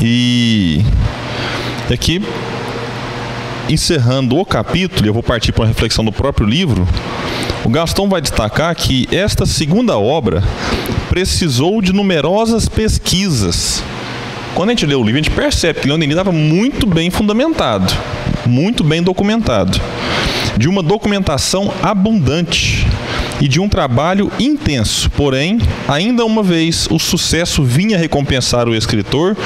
E 0.00 0.84
aqui, 1.92 2.22
encerrando 3.68 4.36
o 4.38 4.44
capítulo, 4.44 5.06
eu 5.06 5.12
vou 5.12 5.22
partir 5.22 5.52
para 5.52 5.62
uma 5.62 5.68
reflexão 5.68 6.04
do 6.04 6.12
próprio 6.12 6.46
livro. 6.46 6.86
O 7.64 7.68
Gastão 7.68 8.08
vai 8.08 8.20
destacar 8.20 8.74
que 8.74 9.08
esta 9.12 9.46
segunda 9.46 9.96
obra 9.96 10.42
precisou 11.08 11.80
de 11.80 11.92
numerosas 11.92 12.68
pesquisas 12.68 13.82
quando 14.54 14.68
a 14.68 14.72
gente 14.72 14.86
lê 14.86 14.94
o 14.94 15.02
livro, 15.02 15.18
a 15.18 15.22
gente 15.22 15.30
percebe 15.30 15.80
que 15.80 15.88
Leon 15.88 15.98
Denis 15.98 16.14
estava 16.14 16.32
muito 16.32 16.86
bem 16.86 17.10
fundamentado, 17.10 17.92
muito 18.46 18.84
bem 18.84 19.02
documentado, 19.02 19.80
de 20.56 20.68
uma 20.68 20.82
documentação 20.82 21.72
abundante 21.82 22.86
e 23.40 23.48
de 23.48 23.58
um 23.58 23.68
trabalho 23.68 24.30
intenso. 24.38 25.10
Porém, 25.10 25.58
ainda 25.88 26.24
uma 26.24 26.42
vez, 26.42 26.86
o 26.90 26.98
sucesso 26.98 27.62
vinha 27.62 27.96
recompensar 27.96 28.68
o 28.68 28.74
escritor 28.74 29.36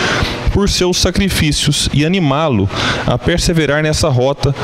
por 0.52 0.68
seus 0.68 0.96
sacrifícios 0.96 1.88
e 1.94 2.04
animá-lo 2.04 2.68
a 3.06 3.16
perseverar 3.16 3.82
nessa 3.82 4.08
rota 4.08 4.54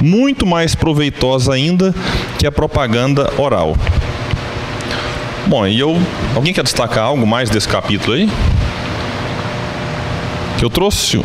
muito 0.00 0.44
mais 0.44 0.74
proveitosa 0.74 1.52
ainda 1.52 1.94
que 2.38 2.46
a 2.46 2.52
propaganda 2.52 3.32
oral. 3.38 3.76
Bom, 5.46 5.66
e 5.66 5.78
eu. 5.78 5.96
Alguém 6.34 6.52
quer 6.52 6.62
destacar 6.62 7.04
algo 7.04 7.26
mais 7.26 7.50
desse 7.50 7.68
capítulo 7.68 8.14
aí? 8.14 8.28
Eu 10.62 10.70
trouxe. 10.70 11.20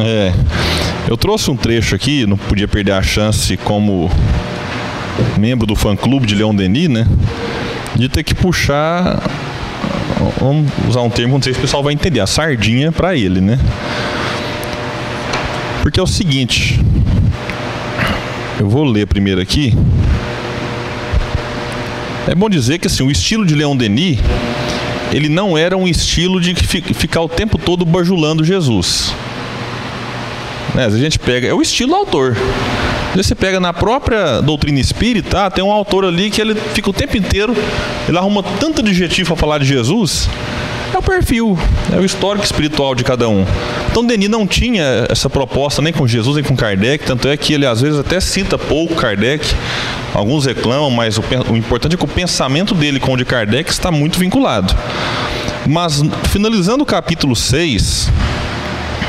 É. 0.00 0.32
Eu 1.08 1.16
trouxe 1.16 1.50
um 1.50 1.56
trecho 1.56 1.96
aqui, 1.96 2.24
não 2.24 2.36
podia 2.36 2.68
perder 2.68 2.92
a 2.92 3.02
chance 3.02 3.56
como 3.56 4.08
membro 5.36 5.66
do 5.66 5.74
fã 5.74 5.96
clube 5.96 6.24
de 6.24 6.36
Leon 6.36 6.54
Denis, 6.54 6.88
né? 6.88 7.08
De 7.96 8.08
ter 8.08 8.22
que 8.22 8.32
puxar. 8.32 9.20
Vamos 10.38 10.70
usar 10.88 11.00
um 11.00 11.10
termo, 11.10 11.34
não 11.34 11.42
sei 11.42 11.54
se 11.54 11.58
o 11.58 11.62
pessoal 11.62 11.82
vai 11.82 11.92
entender, 11.92 12.20
a 12.20 12.26
sardinha 12.26 12.92
para 12.92 13.16
ele, 13.16 13.40
né? 13.40 13.58
Porque 15.82 15.98
é 15.98 16.02
o 16.02 16.06
seguinte. 16.06 16.80
Eu 18.60 18.68
vou 18.68 18.84
ler 18.84 19.08
primeiro 19.08 19.40
aqui. 19.40 19.76
É 22.28 22.34
bom 22.34 22.48
dizer 22.48 22.78
que 22.78 22.86
assim, 22.86 23.02
o 23.02 23.10
estilo 23.10 23.44
de 23.44 23.56
Leon 23.56 23.76
Denis, 23.76 24.20
ele 25.14 25.28
não 25.28 25.56
era 25.56 25.76
um 25.76 25.86
estilo 25.86 26.40
de 26.40 26.54
ficar 26.56 27.20
o 27.20 27.28
tempo 27.28 27.56
todo 27.56 27.84
bajulando 27.84 28.42
Jesus. 28.42 29.14
Né? 30.74 30.86
A 30.86 30.90
gente 30.90 31.20
pega, 31.20 31.46
é 31.46 31.54
o 31.54 31.62
estilo 31.62 31.90
do 31.90 31.96
autor. 31.96 32.36
Você 33.14 33.32
pega 33.32 33.60
na 33.60 33.72
própria 33.72 34.40
doutrina 34.40 34.80
espírita, 34.80 35.46
ah, 35.46 35.50
tem 35.50 35.62
um 35.62 35.70
autor 35.70 36.04
ali 36.04 36.32
que 36.32 36.40
ele 36.40 36.56
fica 36.56 36.90
o 36.90 36.92
tempo 36.92 37.16
inteiro, 37.16 37.54
ele 38.08 38.18
arruma 38.18 38.42
tanto 38.58 38.80
adjetivo 38.80 39.28
para 39.28 39.36
falar 39.36 39.58
de 39.58 39.66
Jesus, 39.66 40.28
é 40.96 40.98
o 40.98 41.02
perfil, 41.02 41.58
é 41.92 41.98
o 41.98 42.04
histórico 42.04 42.44
espiritual 42.44 42.94
de 42.94 43.02
cada 43.02 43.28
um. 43.28 43.44
Então 43.90 44.06
Denis 44.06 44.28
não 44.28 44.46
tinha 44.46 45.06
essa 45.08 45.28
proposta 45.28 45.82
nem 45.82 45.92
com 45.92 46.06
Jesus 46.06 46.36
nem 46.36 46.44
com 46.44 46.56
Kardec, 46.56 47.04
tanto 47.04 47.28
é 47.28 47.36
que 47.36 47.52
ele 47.52 47.66
às 47.66 47.80
vezes 47.80 47.98
até 47.98 48.20
cita 48.20 48.56
pouco 48.56 48.94
Kardec. 48.94 49.44
Alguns 50.12 50.46
reclamam, 50.46 50.90
mas 50.90 51.18
o, 51.18 51.24
o 51.50 51.56
importante 51.56 51.94
é 51.94 51.96
que 51.96 52.04
o 52.04 52.08
pensamento 52.08 52.74
dele 52.74 53.00
com 53.00 53.12
o 53.12 53.16
de 53.16 53.24
Kardec 53.24 53.70
está 53.70 53.90
muito 53.90 54.18
vinculado. 54.18 54.74
Mas 55.66 56.02
finalizando 56.30 56.84
o 56.84 56.86
capítulo 56.86 57.34
6, 57.34 58.10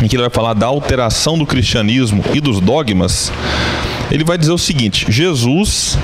em 0.02 0.08
que 0.08 0.16
ele 0.16 0.24
vai 0.24 0.32
falar 0.32 0.54
da 0.54 0.66
alteração 0.66 1.38
do 1.38 1.46
cristianismo 1.46 2.24
e 2.34 2.40
dos 2.40 2.60
dogmas, 2.60 3.32
ele 4.10 4.24
vai 4.24 4.38
dizer 4.38 4.52
o 4.52 4.58
seguinte: 4.58 5.06
Jesus 5.10 5.98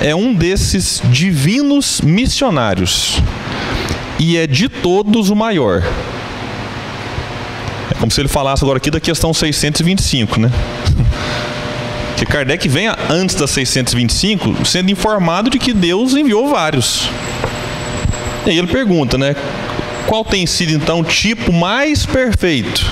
é 0.00 0.14
um 0.14 0.34
desses 0.34 1.00
divinos 1.10 2.00
missionários 2.00 3.20
e 4.22 4.36
é 4.36 4.46
de 4.46 4.68
todos 4.68 5.30
o 5.30 5.34
maior. 5.34 5.82
É 7.90 7.94
como 7.94 8.08
se 8.12 8.20
ele 8.20 8.28
falasse 8.28 8.62
agora 8.62 8.76
aqui 8.76 8.88
da 8.88 9.00
questão 9.00 9.34
625, 9.34 10.40
né? 10.40 10.50
Que 12.16 12.26
Kardec 12.26 12.68
vem 12.68 12.86
antes 13.10 13.34
da 13.34 13.48
625 13.48 14.64
sendo 14.64 14.92
informado 14.92 15.50
de 15.50 15.58
que 15.58 15.72
Deus 15.72 16.14
enviou 16.14 16.48
vários. 16.48 17.10
E 18.46 18.50
aí 18.50 18.58
ele 18.58 18.68
pergunta, 18.68 19.18
né? 19.18 19.34
Qual 20.06 20.24
tem 20.24 20.46
sido 20.46 20.70
então 20.70 21.00
o 21.00 21.04
tipo 21.04 21.52
mais 21.52 22.06
perfeito? 22.06 22.88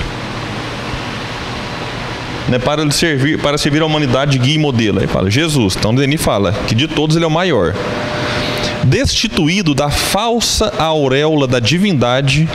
Né, 2.49 2.59
para 2.59 2.91
servir, 2.91 3.39
para 3.39 3.57
servir 3.57 3.81
a 3.81 3.85
humanidade 3.85 4.31
de 4.33 4.39
guia 4.39 4.55
e 4.55 4.57
modelo. 4.57 4.99
Aí 4.99 5.07
fala 5.07 5.31
Jesus. 5.31 5.77
Então 5.77 5.95
Denis 5.95 6.21
fala 6.21 6.51
que 6.67 6.75
de 6.75 6.89
todos 6.89 7.15
ele 7.15 7.23
é 7.23 7.27
o 7.27 7.31
maior 7.31 7.73
destituído 8.83 9.73
da 9.73 9.89
falsa 9.89 10.73
auréola 10.77 11.47
da 11.47 11.59
divindade, 11.59 12.47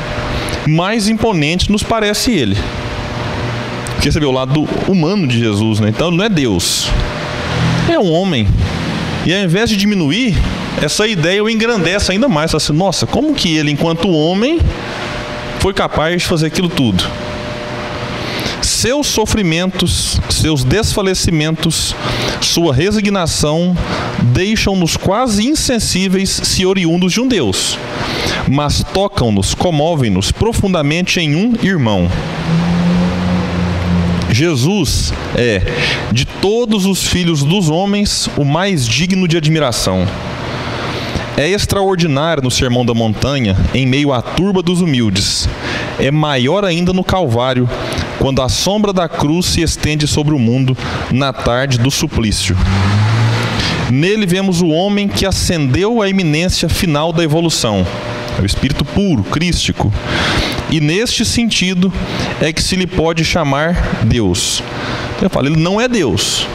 mais 0.66 1.08
imponente 1.08 1.70
nos 1.70 1.82
parece 1.82 2.32
ele. 2.32 2.56
Porque 3.94 4.10
você 4.10 4.20
vê 4.20 4.26
o 4.26 4.32
lado 4.32 4.68
humano 4.88 5.26
de 5.26 5.38
Jesus, 5.38 5.80
né? 5.80 5.88
Então 5.88 6.10
não 6.10 6.24
é 6.24 6.28
Deus, 6.28 6.88
é 7.90 7.98
um 7.98 8.12
homem. 8.12 8.46
E 9.24 9.34
ao 9.34 9.40
invés 9.40 9.70
de 9.70 9.76
diminuir, 9.76 10.36
essa 10.80 11.06
ideia 11.06 11.42
o 11.42 11.50
engrandece 11.50 12.12
ainda 12.12 12.28
mais. 12.28 12.54
Assim, 12.54 12.72
Nossa, 12.72 13.06
como 13.06 13.34
que 13.34 13.56
ele, 13.56 13.70
enquanto 13.70 14.08
homem, 14.08 14.60
foi 15.58 15.72
capaz 15.72 16.22
de 16.22 16.28
fazer 16.28 16.46
aquilo 16.46 16.68
tudo? 16.68 17.04
seus 18.66 19.06
sofrimentos, 19.06 20.20
seus 20.28 20.64
desfalecimentos, 20.64 21.94
sua 22.40 22.74
resignação 22.74 23.76
deixam-nos 24.22 24.96
quase 24.96 25.46
insensíveis 25.46 26.30
se 26.30 26.64
oriundos 26.64 27.12
de 27.12 27.20
um 27.20 27.28
Deus, 27.28 27.78
mas 28.48 28.82
tocam-nos, 28.82 29.54
comovem-nos 29.54 30.32
profundamente 30.32 31.20
em 31.20 31.34
um 31.34 31.54
irmão. 31.62 32.10
Jesus 34.30 35.14
é, 35.34 35.62
de 36.12 36.24
todos 36.26 36.84
os 36.84 37.02
filhos 37.06 37.42
dos 37.42 37.70
homens, 37.70 38.28
o 38.36 38.44
mais 38.44 38.86
digno 38.86 39.26
de 39.26 39.36
admiração. 39.36 40.06
É 41.38 41.48
extraordinário 41.48 42.42
no 42.42 42.50
Sermão 42.50 42.84
da 42.84 42.94
Montanha, 42.94 43.56
em 43.74 43.86
meio 43.86 44.12
à 44.12 44.22
turba 44.22 44.62
dos 44.62 44.80
humildes. 44.80 45.46
É 45.98 46.10
maior 46.10 46.64
ainda 46.64 46.94
no 46.94 47.04
Calvário, 47.04 47.68
quando 48.18 48.40
a 48.40 48.48
sombra 48.48 48.92
da 48.92 49.08
cruz 49.08 49.46
se 49.46 49.60
estende 49.60 50.06
sobre 50.06 50.34
o 50.34 50.38
mundo 50.38 50.76
na 51.10 51.32
tarde 51.32 51.78
do 51.78 51.90
suplício. 51.90 52.56
Nele 53.90 54.26
vemos 54.26 54.60
o 54.60 54.68
homem 54.68 55.08
que 55.08 55.24
ascendeu 55.24 56.02
à 56.02 56.08
iminência 56.08 56.68
final 56.68 57.12
da 57.12 57.22
evolução, 57.22 57.86
é 58.38 58.42
o 58.42 58.46
espírito 58.46 58.84
puro, 58.84 59.22
crístico. 59.22 59.92
E 60.70 60.80
neste 60.80 61.24
sentido 61.24 61.92
é 62.40 62.52
que 62.52 62.62
se 62.62 62.74
lhe 62.76 62.86
pode 62.86 63.24
chamar 63.24 64.04
Deus. 64.04 64.62
Eu 65.22 65.30
falo, 65.30 65.46
ele 65.46 65.56
não 65.56 65.80
é 65.80 65.88
Deus. 65.88 66.46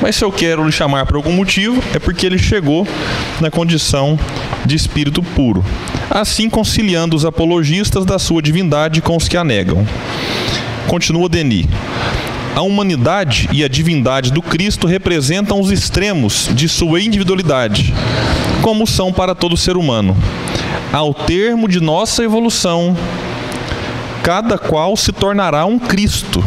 Mas 0.00 0.16
se 0.16 0.24
eu 0.24 0.32
quero 0.32 0.64
lhe 0.64 0.72
chamar 0.72 1.06
por 1.06 1.16
algum 1.16 1.32
motivo, 1.32 1.82
é 1.94 1.98
porque 1.98 2.24
ele 2.24 2.38
chegou 2.38 2.86
na 3.40 3.50
condição 3.50 4.18
de 4.64 4.74
espírito 4.74 5.22
puro. 5.22 5.64
Assim 6.10 6.48
conciliando 6.48 7.14
os 7.14 7.24
apologistas 7.24 8.04
da 8.04 8.18
sua 8.18 8.40
divindade 8.40 9.00
com 9.02 9.16
os 9.16 9.28
que 9.28 9.36
a 9.36 9.44
negam. 9.44 9.86
Continua 10.86 11.28
Denis. 11.28 11.66
A 12.58 12.62
humanidade 12.62 13.48
e 13.52 13.62
a 13.62 13.68
divindade 13.68 14.32
do 14.32 14.42
Cristo 14.42 14.88
representam 14.88 15.60
os 15.60 15.70
extremos 15.70 16.50
de 16.52 16.68
sua 16.68 17.00
individualidade, 17.00 17.94
como 18.62 18.84
são 18.84 19.12
para 19.12 19.32
todo 19.32 19.56
ser 19.56 19.76
humano. 19.76 20.16
Ao 20.92 21.14
termo 21.14 21.68
de 21.68 21.78
nossa 21.78 22.24
evolução, 22.24 22.96
cada 24.24 24.58
qual 24.58 24.96
se 24.96 25.12
tornará 25.12 25.66
um 25.66 25.78
Cristo. 25.78 26.42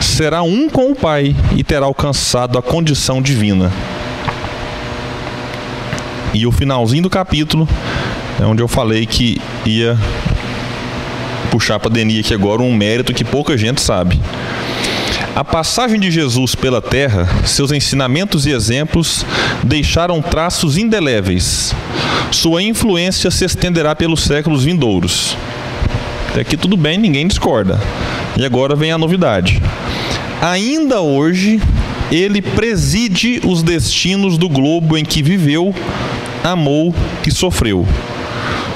Será 0.00 0.42
um 0.42 0.68
com 0.68 0.90
o 0.90 0.96
Pai 0.96 1.36
e 1.56 1.62
terá 1.62 1.86
alcançado 1.86 2.58
a 2.58 2.62
condição 2.62 3.22
divina. 3.22 3.70
E 6.34 6.44
o 6.44 6.50
finalzinho 6.50 7.04
do 7.04 7.10
capítulo 7.10 7.68
é 8.40 8.44
onde 8.44 8.64
eu 8.64 8.66
falei 8.66 9.06
que 9.06 9.40
ia 9.64 9.96
puxar 11.52 11.78
para 11.78 11.88
Denis 11.88 12.18
aqui 12.18 12.34
agora 12.34 12.62
um 12.62 12.74
mérito 12.74 13.14
que 13.14 13.22
pouca 13.22 13.56
gente 13.56 13.80
sabe. 13.80 14.20
A 15.34 15.44
passagem 15.44 16.00
de 16.00 16.10
Jesus 16.10 16.54
pela 16.54 16.82
terra, 16.82 17.28
seus 17.46 17.70
ensinamentos 17.70 18.46
e 18.46 18.50
exemplos 18.50 19.24
deixaram 19.62 20.20
traços 20.20 20.76
indeléveis. 20.76 21.74
Sua 22.32 22.62
influência 22.62 23.30
se 23.30 23.44
estenderá 23.44 23.94
pelos 23.94 24.22
séculos 24.24 24.64
vindouros. 24.64 25.36
Até 26.30 26.40
aqui 26.40 26.56
tudo 26.56 26.76
bem, 26.76 26.98
ninguém 26.98 27.26
discorda. 27.26 27.80
E 28.36 28.44
agora 28.44 28.74
vem 28.74 28.90
a 28.90 28.98
novidade. 28.98 29.62
Ainda 30.42 31.00
hoje, 31.00 31.60
ele 32.10 32.42
preside 32.42 33.40
os 33.44 33.62
destinos 33.62 34.36
do 34.36 34.48
globo 34.48 34.96
em 34.96 35.04
que 35.04 35.22
viveu, 35.22 35.74
amou 36.44 36.94
e 37.26 37.30
sofreu 37.30 37.86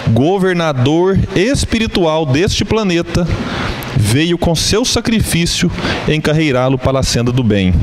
governador 0.09 1.19
espiritual 1.35 2.27
deste 2.27 2.65
planeta, 2.65 3.27
veio 3.97 4.39
com 4.39 4.55
seu 4.55 4.85
sacrifício 4.85 5.71
encarreirá-lo 6.09 6.79
para 6.79 7.01
a 7.01 7.03
senda 7.03 7.33
do 7.33 7.43
bem. 7.43 7.75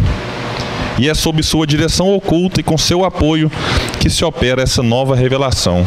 E 0.97 1.09
é 1.09 1.13
sob 1.13 1.41
sua 1.41 1.65
direção 1.65 2.13
oculta 2.13 2.59
e 2.59 2.63
com 2.63 2.77
seu 2.77 3.05
apoio 3.05 3.51
que 3.99 4.09
se 4.09 4.23
opera 4.25 4.61
essa 4.61 4.83
nova 4.83 5.15
revelação. 5.15 5.85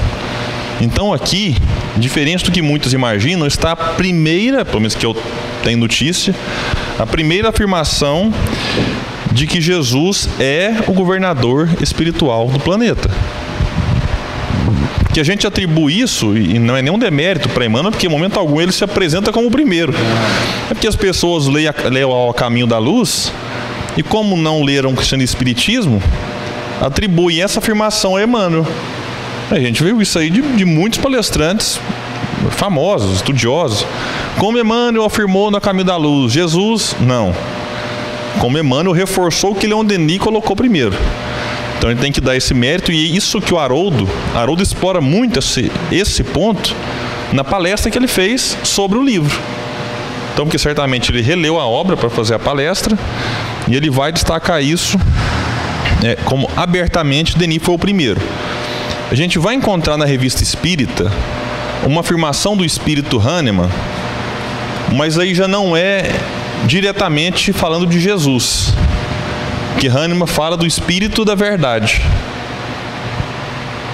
Então 0.81 1.13
aqui, 1.13 1.55
diferente 1.97 2.45
do 2.45 2.51
que 2.51 2.63
muitos 2.63 2.93
imaginam, 2.93 3.47
está 3.47 3.73
a 3.73 3.77
primeira, 3.77 4.65
pelo 4.65 4.81
menos 4.81 4.95
que 4.95 5.05
eu 5.05 5.15
tenho 5.63 5.79
notícia, 5.79 6.35
a 6.99 7.07
primeira 7.07 7.51
afirmação 7.51 8.33
de 9.31 9.47
que 9.47 9.61
Jesus 9.61 10.29
é 10.41 10.75
o 10.87 10.93
governador 10.93 11.69
espiritual 11.81 12.49
do 12.49 12.59
planeta 12.59 13.11
que 15.13 15.21
a 15.21 15.25
gente 15.25 15.47
atribui 15.47 16.01
isso, 16.01 16.37
e 16.37 16.59
não 16.59 16.77
é 16.77 16.83
nenhum 16.83 16.99
demérito 16.99 17.49
para 17.49 17.65
Emmanuel, 17.65 17.93
porque 17.93 18.07
em 18.07 18.11
momento 18.11 18.39
algum 18.39 18.61
ele 18.61 18.73
se 18.73 18.83
apresenta 18.83 19.33
como 19.33 19.47
o 19.47 19.51
primeiro. 19.51 19.95
É 20.71 20.75
porque 20.75 20.87
as 20.87 20.97
pessoas 20.97 21.47
leem, 21.47 21.69
ao 22.05 22.33
caminho 22.33 22.67
da 22.67 22.79
luz, 22.79 23.33
e 23.97 24.03
como 24.03 24.37
não 24.37 24.63
leram 24.63 24.91
o 24.91 24.95
cristianismo 24.95 25.31
e 25.31 25.35
espiritismo, 25.35 26.03
atribuem 26.81 27.43
essa 27.43 27.59
afirmação 27.59 28.17
a 28.17 28.23
Emmanuel. 28.23 28.67
A 29.51 29.59
gente 29.59 29.83
viu 29.83 30.01
isso 30.01 30.19
aí 30.19 30.31
de, 30.31 30.41
de 30.41 30.65
muitos 30.65 30.99
palestrantes 30.99 31.79
famosos, 32.51 33.17
estudiosos. 33.17 33.87
Como 34.39 34.59
Emmanuel 34.59 35.05
afirmou 35.05 35.51
no 35.51 35.61
caminho 35.61 35.85
da 35.85 35.97
luz, 35.97 36.33
Jesus, 36.33 36.97
não. 37.01 37.35
Como 38.41 38.59
Emmanuel 38.59 38.95
reforçou 38.95 39.53
o 39.53 39.55
que 39.55 39.67
Leon 39.67 39.85
Denis 39.85 40.19
colocou 40.19 40.57
primeiro. 40.57 40.97
Então 41.83 41.91
ele 41.91 41.99
tem 41.99 42.13
que 42.13 42.21
dar 42.21 42.37
esse 42.37 42.55
mérito 42.55 42.93
e 42.93 43.17
isso 43.17 43.41
que 43.41 43.53
o 43.53 43.59
Haroldo, 43.59 44.09
Haroldo 44.37 44.63
explora 44.63 45.01
muito 45.01 45.41
esse, 45.41 45.69
esse 45.91 46.23
ponto 46.23 46.77
na 47.33 47.43
palestra 47.43 47.91
que 47.91 47.99
ele 47.99 48.07
fez 48.07 48.57
sobre 48.63 48.97
o 48.97 49.03
livro. 49.03 49.37
Então, 50.33 50.47
porque 50.47 50.61
certamente 50.61 51.11
ele 51.11 51.21
releu 51.21 51.59
a 51.59 51.67
obra 51.67 51.97
para 51.97 52.09
fazer 52.09 52.35
a 52.35 52.39
palestra 52.39 52.97
e 53.67 53.75
ele 53.75 53.91
vai 53.91 54.13
destacar 54.13 54.63
isso 54.63 54.97
é, 56.05 56.15
como 56.25 56.49
abertamente 56.57 57.37
Denis 57.37 57.61
foi 57.61 57.75
o 57.75 57.79
primeiro. 57.81 58.21
A 59.11 59.17
gente 59.17 59.37
vai 59.41 59.57
encontrar 59.57 59.97
na 59.97 60.05
revista 60.05 60.41
Espírita 60.41 61.11
uma 61.85 62.03
afirmação 62.03 62.57
do 62.57 62.65
espírito 62.65 63.19
Hahnemann, 63.19 63.69
mas 64.93 65.19
aí 65.19 65.35
já 65.35 65.49
não 65.49 65.77
é 65.77 66.13
diretamente 66.65 67.53
falando 67.53 67.87
de 67.87 67.99
Jesus 67.99 68.73
que 69.79 69.89
Hahnemann 69.89 70.27
fala 70.27 70.57
do 70.57 70.67
espírito 70.67 71.25
da 71.25 71.35
verdade. 71.35 72.03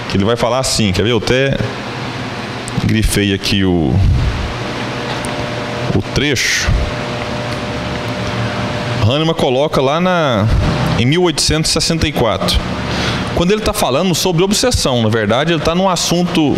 Que 0.09 0.17
ele 0.17 0.25
vai 0.25 0.35
falar 0.35 0.59
assim, 0.59 0.91
quer 0.91 1.03
ver? 1.03 1.11
Eu 1.11 1.17
até 1.17 1.57
grifei 2.85 3.33
aqui 3.33 3.63
o, 3.63 3.93
o 5.95 6.01
trecho. 6.13 6.69
Hahnemann 9.03 9.33
coloca 9.33 9.81
lá 9.81 9.99
na, 9.99 10.47
em 10.99 11.05
1864. 11.05 12.59
Quando 13.35 13.51
ele 13.51 13.61
está 13.61 13.73
falando 13.73 14.13
sobre 14.13 14.43
obsessão, 14.43 15.01
na 15.01 15.09
verdade, 15.09 15.53
ele 15.53 15.59
está 15.59 15.73
num 15.73 15.89
assunto 15.89 16.57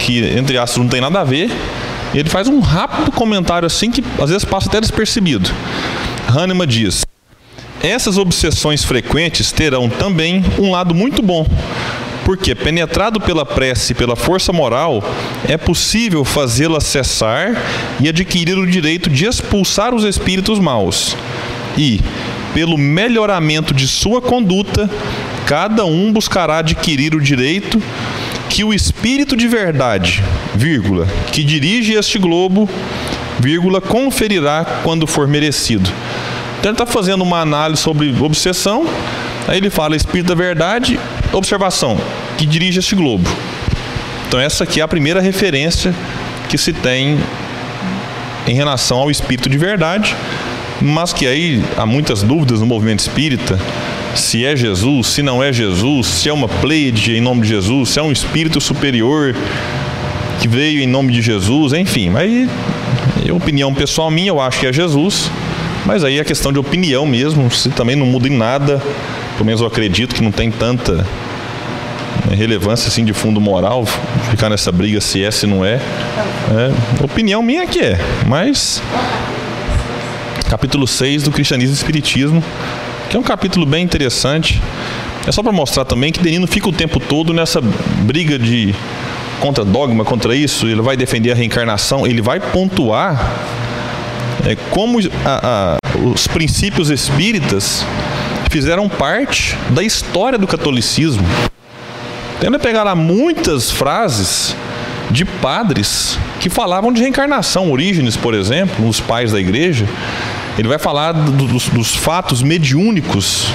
que, 0.00 0.20
entre 0.36 0.56
aspas, 0.56 0.78
não 0.78 0.88
tem 0.88 1.00
nada 1.00 1.20
a 1.20 1.24
ver. 1.24 1.50
Ele 2.14 2.28
faz 2.28 2.46
um 2.46 2.60
rápido 2.60 3.10
comentário 3.10 3.66
assim 3.66 3.90
que 3.90 4.04
às 4.20 4.30
vezes 4.30 4.44
passa 4.44 4.68
até 4.68 4.80
despercebido. 4.80 5.50
Hahnemann 6.28 6.66
diz: 6.66 7.04
Essas 7.82 8.16
obsessões 8.16 8.84
frequentes 8.84 9.50
terão 9.50 9.88
também 9.88 10.44
um 10.56 10.70
lado 10.70 10.94
muito 10.94 11.20
bom, 11.20 11.44
porque, 12.24 12.54
penetrado 12.54 13.20
pela 13.20 13.44
prece 13.44 13.92
e 13.92 13.94
pela 13.94 14.14
força 14.14 14.52
moral, 14.52 15.02
é 15.48 15.56
possível 15.56 16.24
fazê-la 16.24 16.80
cessar 16.80 17.60
e 18.00 18.08
adquirir 18.08 18.56
o 18.56 18.66
direito 18.66 19.10
de 19.10 19.24
expulsar 19.24 19.92
os 19.92 20.04
espíritos 20.04 20.60
maus. 20.60 21.16
E, 21.76 22.00
pelo 22.54 22.78
melhoramento 22.78 23.74
de 23.74 23.88
sua 23.88 24.22
conduta, 24.22 24.88
cada 25.44 25.84
um 25.84 26.12
buscará 26.12 26.58
adquirir 26.58 27.16
o 27.16 27.20
direito 27.20 27.82
que 28.48 28.62
o 28.62 28.72
espírito 28.72 29.36
de 29.36 29.48
verdade, 29.48 30.22
vírgula, 30.54 31.08
que 31.32 31.42
dirige 31.42 31.94
este 31.94 32.16
globo, 32.16 32.68
vírgula, 33.40 33.80
conferirá 33.80 34.64
quando 34.84 35.04
for 35.04 35.26
merecido. 35.26 35.90
Então 36.62 36.70
ele 36.70 36.80
está 36.80 36.86
fazendo 36.86 37.22
uma 37.22 37.40
análise 37.40 37.82
sobre 37.82 38.14
obsessão, 38.20 38.86
aí 39.48 39.56
ele 39.56 39.68
fala 39.68 39.96
espírito 39.96 40.28
da 40.28 40.34
verdade, 40.36 40.96
observação, 41.32 41.98
que 42.38 42.46
dirige 42.46 42.78
este 42.78 42.94
globo. 42.94 43.28
Então 44.28 44.38
essa 44.38 44.62
aqui 44.62 44.78
é 44.78 44.84
a 44.84 44.86
primeira 44.86 45.20
referência 45.20 45.92
que 46.48 46.56
se 46.56 46.72
tem 46.72 47.18
em 48.46 48.54
relação 48.54 48.98
ao 48.98 49.10
espírito 49.10 49.48
de 49.48 49.58
verdade, 49.58 50.14
mas 50.80 51.12
que 51.12 51.26
aí 51.26 51.60
há 51.76 51.84
muitas 51.84 52.22
dúvidas 52.22 52.60
no 52.60 52.66
movimento 52.66 53.00
espírita, 53.00 53.58
se 54.14 54.44
é 54.44 54.54
Jesus, 54.54 55.08
se 55.08 55.20
não 55.20 55.42
é 55.42 55.52
Jesus, 55.52 56.06
se 56.06 56.28
é 56.28 56.32
uma 56.32 56.46
pleiade 56.46 57.16
em 57.16 57.20
nome 57.20 57.42
de 57.42 57.48
Jesus, 57.48 57.88
se 57.88 57.98
é 57.98 58.02
um 58.04 58.12
espírito 58.12 58.60
superior 58.60 59.34
que 60.40 60.46
veio 60.46 60.80
em 60.80 60.86
nome 60.86 61.12
de 61.12 61.22
Jesus, 61.22 61.72
enfim. 61.72 62.16
Aí, 62.16 62.48
opinião 63.32 63.74
pessoal 63.74 64.12
minha, 64.12 64.28
eu 64.28 64.40
acho 64.40 64.60
que 64.60 64.66
é 64.68 64.72
Jesus, 64.72 65.28
mas 65.84 66.04
aí 66.04 66.18
é 66.18 66.24
questão 66.24 66.52
de 66.52 66.58
opinião 66.58 67.06
mesmo, 67.06 67.50
se 67.50 67.70
também 67.70 67.96
não 67.96 68.06
muda 68.06 68.28
em 68.28 68.36
nada, 68.36 68.80
pelo 69.34 69.44
menos 69.44 69.60
eu 69.60 69.66
acredito 69.66 70.14
que 70.14 70.22
não 70.22 70.32
tem 70.32 70.50
tanta 70.50 70.94
né, 70.94 72.34
relevância 72.34 72.88
assim 72.88 73.04
de 73.04 73.12
fundo 73.12 73.40
moral 73.40 73.84
ficar 74.30 74.48
nessa 74.48 74.70
briga 74.70 75.00
se 75.00 75.22
é 75.22 75.30
se 75.30 75.46
não 75.46 75.64
é. 75.64 75.74
é 76.50 77.04
opinião 77.04 77.42
minha 77.42 77.66
que 77.66 77.80
é, 77.80 77.98
mas 78.26 78.82
capítulo 80.48 80.86
6 80.86 81.24
do 81.24 81.30
Cristianismo 81.30 81.74
e 81.74 81.76
Espiritismo 81.76 82.44
que 83.12 83.16
é 83.18 83.20
um 83.20 83.22
capítulo 83.22 83.66
bem 83.66 83.84
interessante. 83.84 84.58
É 85.26 85.30
só 85.30 85.42
para 85.42 85.52
mostrar 85.52 85.84
também 85.84 86.10
que 86.10 86.18
Denino 86.18 86.46
fica 86.46 86.70
o 86.70 86.72
tempo 86.72 86.98
todo 86.98 87.34
nessa 87.34 87.60
briga 87.60 88.38
de 88.38 88.74
contra 89.38 89.66
dogma, 89.66 90.02
contra 90.02 90.34
isso, 90.34 90.66
ele 90.66 90.80
vai 90.80 90.96
defender 90.96 91.30
a 91.30 91.34
reencarnação, 91.34 92.06
ele 92.06 92.22
vai 92.22 92.40
pontuar 92.40 93.36
é, 94.46 94.56
como 94.70 94.98
a, 95.24 95.76
a, 95.84 95.98
os 95.98 96.26
princípios 96.26 96.90
espíritas 96.90 97.84
fizeram 98.50 98.88
parte 98.88 99.56
da 99.70 99.82
história 99.82 100.38
do 100.38 100.46
catolicismo. 100.46 101.26
Tendo 102.40 102.58
pegar 102.58 102.82
lá 102.82 102.94
muitas 102.94 103.70
frases 103.70 104.54
de 105.10 105.24
padres 105.24 106.18
que 106.40 106.50
falavam 106.50 106.92
de 106.92 107.00
reencarnação, 107.00 107.70
Orígenes, 107.70 108.16
por 108.16 108.34
exemplo, 108.34 108.88
os 108.88 109.00
pais 109.00 109.32
da 109.32 109.40
igreja, 109.40 109.86
ele 110.58 110.68
vai 110.68 110.78
falar 110.78 111.12
dos, 111.12 111.68
dos 111.68 111.94
fatos 111.94 112.42
mediúnicos 112.42 113.46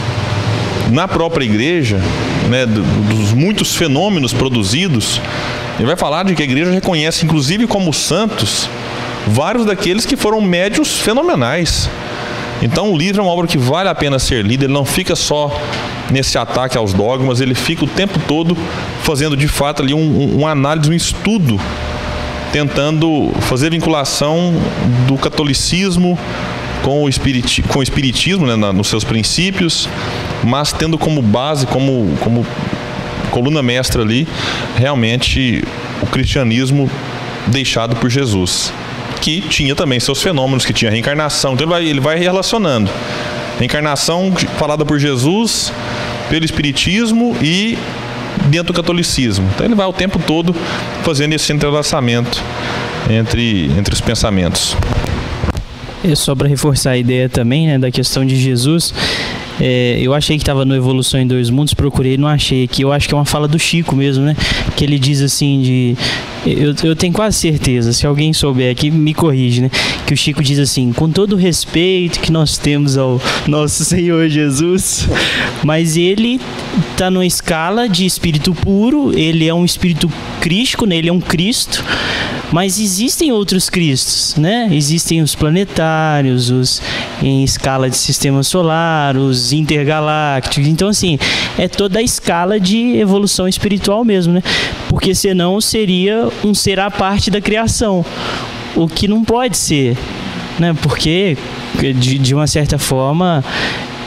na 0.89 1.07
própria 1.07 1.45
igreja, 1.45 1.99
né, 2.49 2.65
dos 2.65 3.33
muitos 3.33 3.75
fenômenos 3.75 4.33
produzidos. 4.33 5.21
Ele 5.77 5.85
vai 5.85 5.95
falar 5.95 6.23
de 6.23 6.33
que 6.33 6.41
a 6.41 6.45
igreja 6.45 6.71
reconhece, 6.71 7.25
inclusive 7.25 7.67
como 7.67 7.93
santos, 7.93 8.69
vários 9.27 9.65
daqueles 9.65 10.05
que 10.05 10.15
foram 10.15 10.41
médios 10.41 10.99
fenomenais. 10.99 11.89
Então 12.61 12.91
o 12.91 12.97
livro 12.97 13.21
é 13.21 13.23
uma 13.23 13.31
obra 13.31 13.47
que 13.47 13.57
vale 13.57 13.87
a 13.89 13.95
pena 13.95 14.17
ser 14.17 14.43
lida, 14.43 14.65
ele 14.65 14.73
não 14.73 14.85
fica 14.85 15.15
só 15.15 15.51
nesse 16.09 16.37
ataque 16.37 16.77
aos 16.77 16.93
dogmas, 16.93 17.39
ele 17.39 17.53
fica 17.53 17.85
o 17.85 17.87
tempo 17.87 18.19
todo 18.27 18.57
fazendo 19.03 19.37
de 19.37 19.47
fato 19.47 19.83
ali 19.83 19.93
um, 19.93 20.39
um, 20.39 20.47
análise, 20.47 20.89
um 20.89 20.93
estudo, 20.93 21.59
tentando 22.51 23.31
fazer 23.41 23.69
vinculação 23.71 24.53
do 25.07 25.17
catolicismo 25.17 26.17
com 26.83 27.03
o, 27.03 27.09
espiriti 27.09 27.61
com 27.61 27.79
o 27.79 27.83
espiritismo 27.83 28.47
né, 28.47 28.55
na, 28.55 28.73
nos 28.73 28.87
seus 28.87 29.03
princípios, 29.03 29.87
mas 30.43 30.71
tendo 30.71 30.97
como 30.97 31.21
base, 31.21 31.67
como, 31.67 32.17
como 32.21 32.45
coluna 33.29 33.61
mestra 33.61 34.01
ali, 34.01 34.27
realmente 34.75 35.63
o 36.01 36.07
cristianismo 36.07 36.89
deixado 37.47 37.95
por 37.97 38.09
Jesus, 38.09 38.71
que 39.19 39.41
tinha 39.41 39.75
também 39.75 39.99
seus 39.99 40.21
fenômenos, 40.21 40.65
que 40.65 40.73
tinha 40.73 40.91
reencarnação. 40.91 41.53
Então 41.53 41.65
ele 41.65 41.71
vai, 41.71 41.85
ele 41.85 41.99
vai 41.99 42.17
relacionando. 42.17 42.89
Reencarnação 43.57 44.31
falada 44.57 44.85
por 44.85 44.99
Jesus, 44.99 45.71
pelo 46.29 46.45
Espiritismo 46.45 47.35
e 47.41 47.77
dentro 48.45 48.73
do 48.73 48.73
catolicismo. 48.73 49.47
Então 49.53 49.65
ele 49.65 49.75
vai 49.75 49.87
o 49.87 49.93
tempo 49.93 50.19
todo 50.19 50.55
fazendo 51.03 51.33
esse 51.33 51.51
entrelaçamento 51.51 52.41
entre, 53.09 53.65
entre 53.77 53.93
os 53.93 54.01
pensamentos. 54.01 54.75
É 56.03 56.15
só 56.15 56.35
para 56.35 56.47
reforçar 56.47 56.91
a 56.91 56.97
ideia 56.97 57.27
também 57.27 57.67
né, 57.67 57.79
da 57.79 57.91
questão 57.91 58.23
de 58.23 58.35
Jesus, 58.35 58.93
é, 59.59 59.97
eu 60.01 60.13
achei 60.13 60.37
que 60.37 60.43
estava 60.43 60.63
no 60.65 60.75
Evolução 60.75 61.19
em 61.19 61.27
Dois 61.27 61.49
Mundos, 61.49 61.73
procurei 61.73 62.17
não 62.17 62.27
achei 62.27 62.63
aqui. 62.63 62.81
Eu 62.81 62.91
acho 62.91 63.07
que 63.07 63.13
é 63.13 63.17
uma 63.17 63.25
fala 63.25 63.47
do 63.47 63.57
Chico 63.57 63.95
mesmo, 63.95 64.23
né? 64.23 64.35
Que 64.75 64.83
ele 64.83 64.99
diz 64.99 65.21
assim 65.21 65.61
de. 65.61 65.97
Eu, 66.45 66.73
eu 66.83 66.95
tenho 66.95 67.11
quase 67.11 67.37
certeza, 67.37 67.91
se 67.91 68.05
alguém 68.07 68.31
souber 68.31 68.71
aqui, 68.71 68.89
me 68.89 69.13
corrige, 69.13 69.61
né? 69.61 69.71
Que 70.05 70.13
o 70.13 70.17
Chico 70.17 70.41
diz 70.41 70.59
assim, 70.59 70.93
com 70.93 71.09
todo 71.09 71.33
o 71.33 71.35
respeito 71.35 72.19
que 72.19 72.31
nós 72.31 72.57
temos 72.57 72.97
ao 72.97 73.19
nosso 73.47 73.83
Senhor 73.83 74.29
Jesus, 74.29 75.07
mas 75.63 75.97
ele 75.97 76.39
está 76.91 77.11
numa 77.11 77.25
escala 77.25 77.89
de 77.89 78.05
espírito 78.05 78.53
puro, 78.53 79.11
ele 79.17 79.47
é 79.47 79.53
um 79.53 79.65
espírito 79.65 80.09
crístico, 80.47 80.85
né? 80.85 80.95
ele 80.95 81.09
é 81.09 81.11
um 81.11 81.19
Cristo, 81.19 81.83
mas 82.53 82.79
existem 82.79 83.33
outros 83.33 83.69
Cristos, 83.69 84.37
né? 84.37 84.69
Existem 84.71 85.21
os 85.21 85.35
planetários, 85.35 86.49
os 86.49 86.81
em 87.21 87.43
escala 87.43 87.89
de 87.89 87.97
sistema 87.97 88.41
solar, 88.43 89.17
os 89.17 89.51
intergalácticos. 89.51 90.65
Então, 90.69 90.87
assim, 90.87 91.19
é 91.57 91.67
toda 91.67 91.99
a 91.99 92.01
escala 92.01 92.61
de 92.61 92.95
evolução 92.95 93.45
espiritual 93.45 94.05
mesmo, 94.05 94.31
né? 94.31 94.43
Porque 94.87 95.13
senão 95.13 95.59
seria 95.59 96.29
um 96.45 96.53
ser 96.53 96.79
à 96.79 96.89
parte 96.89 97.29
da 97.29 97.41
criação, 97.41 98.05
o 98.73 98.87
que 98.87 99.05
não 99.05 99.25
pode 99.25 99.57
ser, 99.57 99.97
né? 100.57 100.73
Porque, 100.81 101.35
de, 101.93 102.17
de 102.17 102.33
uma 102.33 102.47
certa 102.47 102.79
forma, 102.79 103.43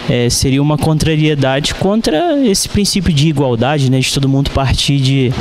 é, 0.09 0.29
seria 0.31 0.63
uma 0.63 0.79
contrariedade 0.79 1.75
contra 1.75 2.39
esse 2.45 2.69
princípio 2.69 3.13
de 3.13 3.29
igualdade, 3.29 3.91
né? 3.91 3.99
De 4.01 4.13
todo 4.13 4.29
mundo 4.29 4.51
partir 4.51 4.99
de 4.99 5.33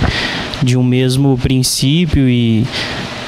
de 0.61 0.77
um 0.77 0.83
mesmo 0.83 1.37
princípio 1.37 2.27
e 2.29 2.65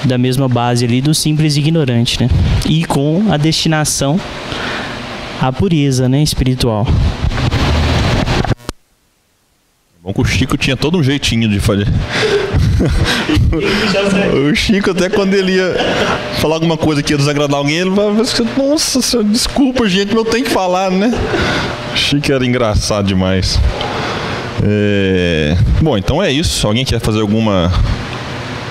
da 0.03 0.17
mesma 0.17 0.47
base 0.47 0.83
ali 0.85 1.01
do 1.01 1.13
simples 1.13 1.55
ignorante, 1.55 2.21
né? 2.21 2.29
E 2.67 2.83
com 2.85 3.25
a 3.29 3.37
destinação 3.37 4.19
à 5.41 5.51
pureza, 5.51 6.09
né, 6.09 6.21
espiritual. 6.21 6.85
Bom 10.03 10.11
que 10.11 10.21
o 10.21 10.25
Chico 10.25 10.57
tinha 10.57 10.75
todo 10.75 10.97
um 10.97 11.03
jeitinho 11.03 11.47
de 11.47 11.59
fazer. 11.59 11.85
o 14.49 14.55
Chico, 14.55 14.89
até 14.89 15.09
quando 15.09 15.35
ele 15.35 15.51
ia 15.51 15.75
falar 16.39 16.55
alguma 16.55 16.75
coisa 16.75 17.03
que 17.03 17.13
ia 17.13 17.17
desagradar 17.17 17.59
alguém, 17.59 17.75
ele 17.75 17.91
vai 17.91 18.07
nossa 18.57 18.99
senhora, 18.99 19.29
desculpa, 19.29 19.87
gente, 19.87 20.07
mas 20.07 20.25
eu 20.25 20.25
tenho 20.25 20.43
que 20.43 20.49
falar, 20.49 20.89
né? 20.89 21.11
O 21.93 21.95
Chico 21.95 22.31
era 22.31 22.43
engraçado 22.43 23.05
demais. 23.05 23.59
É... 24.63 25.55
Bom, 25.79 25.95
então 25.95 26.21
é 26.21 26.31
isso. 26.31 26.65
Alguém 26.65 26.83
quer 26.83 26.99
fazer 26.99 27.21
alguma 27.21 27.71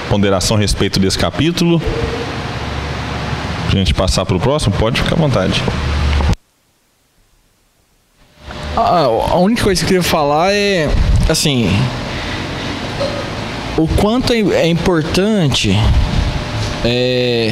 ponderação 0.08 0.56
a 0.56 0.60
respeito 0.60 0.98
desse 0.98 1.16
capítulo? 1.16 1.80
Pra 3.68 3.78
gente 3.78 3.94
passar 3.94 4.26
para 4.26 4.36
o 4.36 4.40
próximo? 4.40 4.74
Pode 4.76 5.00
ficar 5.00 5.14
à 5.14 5.18
vontade. 5.18 5.62
Ah, 8.76 9.04
a 9.04 9.36
única 9.36 9.62
coisa 9.62 9.80
que 9.80 9.84
eu 9.84 9.88
queria 9.88 10.02
falar 10.02 10.52
é 10.52 10.88
assim 11.30 11.70
o 13.76 13.86
quanto 13.86 14.32
é 14.32 14.66
importante 14.66 15.74
é, 16.84 17.50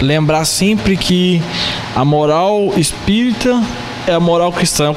lembrar 0.00 0.44
sempre 0.44 0.96
que 0.96 1.42
a 1.94 2.04
moral 2.04 2.72
espírita 2.76 3.62
é 4.06 4.12
a 4.12 4.20
moral 4.20 4.52
cristã 4.52 4.94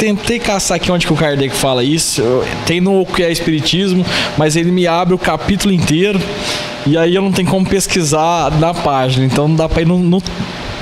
tentei 0.00 0.38
caçar 0.38 0.76
aqui 0.76 0.90
onde 0.90 1.06
que 1.06 1.12
o 1.12 1.16
Kardec 1.16 1.54
fala 1.54 1.84
isso. 1.84 2.22
Tem 2.64 2.80
no 2.80 3.04
que 3.04 3.22
é 3.22 3.30
Espiritismo, 3.30 4.02
mas 4.38 4.56
ele 4.56 4.70
me 4.70 4.86
abre 4.86 5.12
o 5.12 5.18
capítulo 5.18 5.74
inteiro. 5.74 6.18
E 6.86 6.96
aí 6.96 7.14
eu 7.14 7.20
não 7.20 7.30
tenho 7.30 7.46
como 7.46 7.66
pesquisar 7.66 8.50
na 8.58 8.72
página. 8.72 9.26
Então 9.26 9.46
não 9.46 9.56
dá 9.56 9.68
pra 9.68 9.82
ir 9.82 9.86
no, 9.86 9.98
no, 9.98 10.22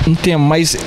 no 0.07 0.15
tema. 0.15 0.45
Mas. 0.45 0.77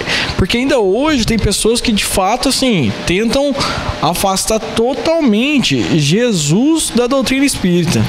Porque 0.43 0.59
ainda 0.59 0.81
hoje 0.81 1.25
tem 1.25 1.39
pessoas 1.39 1.81
que 1.81 1.93
de 1.93 2.05
fato 2.05 2.49
assim 2.49 2.93
tentam 3.07 3.55
afastar 4.03 4.59
totalmente 4.59 5.97
Jesus 5.97 6.91
da 6.91 7.07
doutrina 7.07 7.45
espírita. 7.45 8.05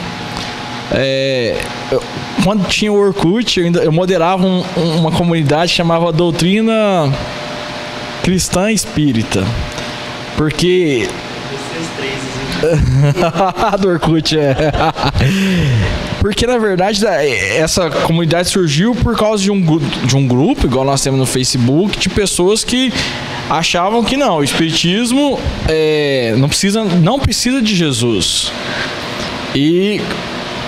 É, 0.91 1.55
eu, 1.91 2.01
quando 2.43 2.67
tinha 2.67 2.91
o 2.91 2.95
Orkut, 2.95 3.59
eu, 3.59 3.67
ainda, 3.67 3.83
eu 3.83 3.91
moderava 3.91 4.43
um, 4.43 4.63
uma 4.97 5.11
comunidade 5.11 5.73
que 5.73 5.77
chamava 5.77 6.11
Doutrina 6.11 7.13
Cristã 8.23 8.71
Espírita. 8.71 9.45
Porque. 10.35 11.07
Do 13.79 13.89
Orkut, 13.89 14.39
é. 14.39 14.71
Porque 16.23 16.47
na 16.47 16.57
verdade 16.57 17.05
essa 17.05 17.89
comunidade 17.89 18.47
surgiu 18.47 18.95
por 18.95 19.13
causa 19.17 19.43
de 19.43 19.51
um, 19.51 19.61
de 20.05 20.15
um 20.15 20.25
grupo, 20.25 20.65
igual 20.65 20.85
nós 20.85 21.01
temos 21.01 21.19
no 21.19 21.25
Facebook, 21.25 21.99
de 21.99 22.07
pessoas 22.07 22.63
que 22.63 22.93
achavam 23.49 24.05
que 24.05 24.15
não, 24.15 24.37
o 24.37 24.43
Espiritismo 24.43 25.37
é, 25.67 26.33
não, 26.37 26.47
precisa, 26.47 26.85
não 26.85 27.19
precisa 27.19 27.61
de 27.61 27.75
Jesus. 27.75 28.53
E 29.53 29.99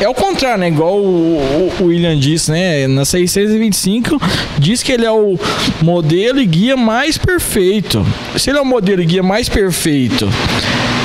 é 0.01 0.09
o 0.09 0.13
contrário, 0.13 0.59
né? 0.59 0.67
Igual 0.67 0.97
o, 0.97 1.71
o, 1.79 1.85
William 1.85 2.19
disse, 2.19 2.51
né? 2.51 2.85
Na 2.85 3.05
625 3.05 4.21
diz 4.59 4.83
que 4.83 4.91
ele 4.91 5.05
é 5.05 5.11
o 5.11 5.39
modelo 5.81 6.41
e 6.41 6.45
guia 6.45 6.75
mais 6.75 7.17
perfeito. 7.17 8.05
Se 8.37 8.49
ele 8.49 8.59
é 8.59 8.61
o 8.61 8.65
modelo 8.65 9.01
e 9.01 9.05
guia 9.05 9.23
mais 9.23 9.47
perfeito 9.47 10.27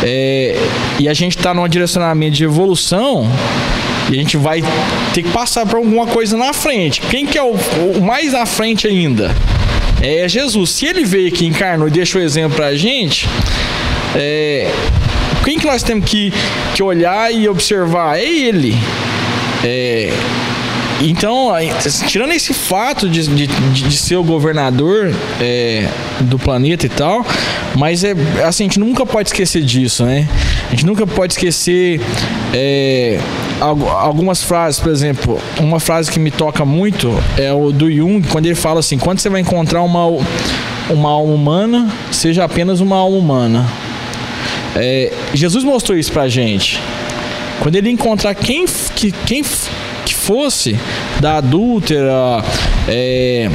é, 0.03 0.57
e 0.99 1.09
a 1.09 1.15
gente 1.15 1.37
está 1.37 1.55
num 1.55 1.69
direcionamento 1.69 2.37
de 2.37 2.43
evolução, 2.43 3.31
e 4.11 4.15
a 4.15 4.17
gente 4.17 4.37
vai 4.37 4.63
ter 5.15 5.23
que 5.23 5.31
passar 5.31 5.65
por 5.65 5.77
alguma 5.77 6.07
coisa 6.07 6.37
na 6.37 6.53
frente. 6.53 7.01
Quem 7.03 7.27
que 7.27 7.39
é 7.39 7.43
o, 7.43 7.55
o 7.97 8.03
mais 8.03 8.35
à 8.35 8.45
frente 8.45 8.87
ainda? 8.87 9.35
É 10.03 10.29
Jesus. 10.29 10.71
Se 10.71 10.87
ele 10.87 11.05
veio 11.05 11.29
aqui, 11.29 11.47
encarnou 11.47 11.87
e 11.87 11.91
deixou 11.91 12.21
o 12.21 12.25
exemplo 12.25 12.57
pra 12.57 12.75
gente, 12.75 13.29
é, 14.17 14.71
quem 15.45 15.59
que 15.59 15.67
nós 15.67 15.83
temos 15.83 16.05
que, 16.09 16.33
que 16.75 16.83
olhar 16.83 17.33
e 17.33 17.49
observar? 17.49 18.19
É 18.19 18.25
ele. 18.25 18.77
É, 19.63 20.11
então, 21.03 21.49
tirando 22.07 22.33
esse 22.33 22.53
fato 22.53 23.09
de, 23.09 23.27
de, 23.27 23.47
de 23.47 23.97
ser 23.97 24.17
o 24.17 24.23
governador 24.23 25.15
é, 25.41 25.89
do 26.21 26.39
planeta 26.39 26.85
e 26.85 26.89
tal, 26.91 27.25
mas 27.75 28.05
é 28.05 28.15
assim, 28.45 28.65
a 28.65 28.67
gente 28.67 28.79
nunca 28.79 29.07
pode 29.07 29.31
esquecer 29.31 29.63
disso, 29.63 30.05
né? 30.05 30.29
A 30.67 30.71
gente 30.71 30.85
nunca 30.85 31.07
pode 31.07 31.33
esquecer 31.33 32.01
é, 32.53 33.19
algumas 33.61 34.43
frases, 34.43 34.81
por 34.81 34.91
exemplo, 34.91 35.39
uma 35.59 35.79
frase 35.79 36.11
que 36.11 36.19
me 36.19 36.31
toca 36.31 36.65
muito 36.65 37.13
é 37.37 37.53
o 37.53 37.71
do 37.71 37.91
Jung, 37.91 38.27
quando 38.29 38.47
ele 38.47 38.55
fala 38.55 38.81
assim: 38.81 38.99
quando 38.99 39.19
você 39.19 39.29
vai 39.29 39.41
encontrar 39.41 39.83
uma, 39.83 40.07
uma 40.89 41.11
alma 41.11 41.35
humana, 41.35 41.89
seja 42.11 42.45
apenas 42.45 42.81
uma 42.81 42.97
alma 42.97 43.17
humana. 43.17 43.67
É, 44.75 45.13
Jesus 45.35 45.65
mostrou 45.65 45.99
isso 45.99 46.13
pra 46.13 46.29
gente. 46.29 46.81
Quando 47.61 47.77
ele 47.77 47.91
encontrar 47.91 48.35
quem 48.35 48.65
que, 48.95 49.13
quem 49.13 49.43
que 50.05 50.15
fosse 50.15 50.79
da 51.21 51.37
adúltera, 51.37 52.43
é, 52.89 53.51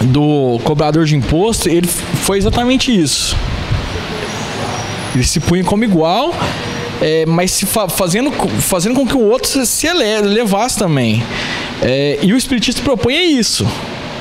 do 0.00 0.58
cobrador 0.64 1.04
de 1.04 1.14
imposto, 1.14 1.68
ele 1.68 1.86
foi 1.86 2.38
exatamente 2.38 2.90
isso. 2.90 3.36
Ele 5.14 5.24
se 5.24 5.40
punha 5.40 5.62
como 5.64 5.84
igual, 5.84 6.34
é, 7.00 7.24
mas 7.26 7.60
fa 7.60 7.88
fazendo, 7.88 8.30
fazendo 8.60 8.94
com 8.94 9.06
que 9.06 9.16
o 9.16 9.28
outro 9.28 9.64
se 9.64 9.86
elevasse 9.86 10.78
também. 10.78 11.22
É, 11.82 12.18
e 12.22 12.32
o 12.32 12.36
Espiritismo 12.36 12.82
propõe 12.82 13.14
é 13.14 13.24
isso 13.24 13.66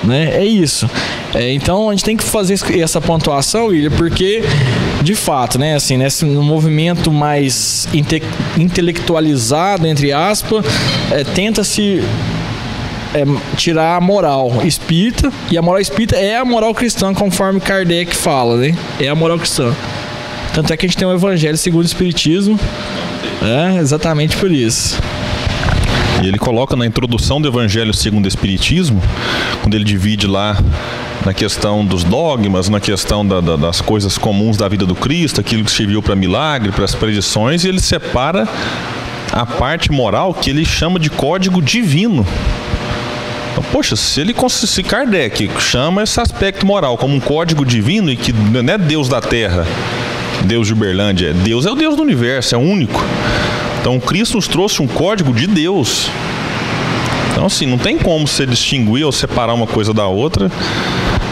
né? 0.04 0.32
É 0.36 0.46
isso. 0.46 0.90
É, 1.34 1.52
então 1.54 1.90
a 1.90 1.92
gente 1.94 2.04
tem 2.04 2.18
que 2.18 2.24
fazer 2.24 2.60
essa 2.80 3.02
pontuação, 3.02 3.68
William, 3.68 3.92
porque 3.92 4.44
de 5.02 5.16
fato, 5.16 5.58
né, 5.58 5.76
assim, 5.76 5.98
nesse 5.98 6.26
no 6.26 6.44
movimento 6.44 7.12
mais 7.12 7.88
inte 7.94 8.22
intelectualizado 8.58 9.88
entre 9.88 10.12
aspas, 10.12 10.66
é, 11.12 11.24
tenta-se 11.24 12.04
é, 13.14 13.24
tirar 13.56 13.98
a 13.98 14.02
moral 14.02 14.62
espírita 14.66 15.32
e 15.50 15.58
a 15.58 15.62
moral 15.62 15.82
espírita 15.82 16.16
é 16.16 16.38
a 16.38 16.46
moral 16.46 16.74
cristã, 16.74 17.14
conforme 17.14 17.60
Kardec 17.60 18.16
fala, 18.16 18.58
né? 18.58 18.76
É 19.00 19.08
a 19.08 19.16
moral 19.16 19.38
cristã. 19.38 19.74
Tanto 20.54 20.74
é 20.74 20.78
que 20.78 20.86
a 20.86 20.90
gente 20.90 20.98
tem 20.98 21.08
o 21.08 21.14
Evangelho 21.14 21.58
segundo 21.58 21.84
o 21.84 21.88
Espiritismo, 21.88 22.60
é 23.42 23.78
exatamente 23.78 24.36
por 24.38 24.52
isso. 24.52 25.00
E 26.22 26.28
ele 26.28 26.38
coloca 26.38 26.76
na 26.76 26.86
introdução 26.86 27.42
do 27.42 27.48
Evangelho 27.48 27.94
segundo 27.94 28.26
o 28.26 28.28
Espiritismo, 28.28 29.02
quando 29.62 29.76
ele 29.76 29.86
divide 29.86 30.28
lá 30.28 30.58
na 31.26 31.34
questão 31.34 31.86
dos 31.86 32.04
dogmas, 32.04 32.68
na 32.68 32.80
questão 32.80 33.26
da, 33.26 33.40
da, 33.40 33.56
das 33.56 33.80
coisas 33.80 34.18
comuns 34.18 34.58
da 34.58 34.68
vida 34.68 34.86
do 34.86 34.96
Cristo, 34.96 35.40
aquilo 35.40 35.64
que 35.64 35.72
serviu 35.72 36.02
para 36.02 36.16
milagre, 36.16 36.72
para 36.72 36.86
as 36.86 36.94
predições, 36.96 37.64
e 37.64 37.70
ele 37.70 37.80
separa 37.80 38.48
a 39.32 39.46
parte 39.46 39.92
moral 39.92 40.34
que 40.34 40.50
ele 40.50 40.66
chama 40.66 41.00
de 41.00 41.10
código 41.10 41.62
divino. 41.62 42.26
Então, 43.52 43.64
poxa, 43.72 43.96
se 43.96 44.20
ele 44.20 44.36
se 44.50 44.84
Kardec 44.84 45.50
chama 45.60 46.04
esse 46.04 46.20
aspecto 46.20 46.66
moral 46.66 46.98
como 46.98 47.16
um 47.16 47.20
código 47.20 47.66
divino 47.66 48.12
e 48.12 48.18
que 48.18 48.34
não 48.34 48.74
é 48.74 48.78
Deus 48.78 49.08
da 49.08 49.22
Terra, 49.22 49.66
Deus 50.46 50.68
de 50.68 50.74
Uberlândia, 50.74 51.34
Deus 51.34 51.66
é 51.66 51.72
o 51.72 51.76
Deus 51.76 51.96
do 51.96 52.02
universo, 52.02 52.56
é 52.56 52.58
único. 52.58 53.04
Então 53.82 54.00
Cristo 54.00 54.36
nos 54.36 54.48
trouxe 54.48 54.82
um 54.82 54.88
código 54.88 55.34
de 55.34 55.48
Deus. 55.48 56.10
Então 57.32 57.46
assim, 57.46 57.66
não 57.66 57.78
tem 57.78 57.98
como 57.98 58.28
você 58.28 58.46
distinguir 58.46 59.06
ou 59.06 59.12
separar 59.12 59.54
uma 59.54 59.68
coisa 59.68 59.94
da 59.94 60.08
outra. 60.08 60.52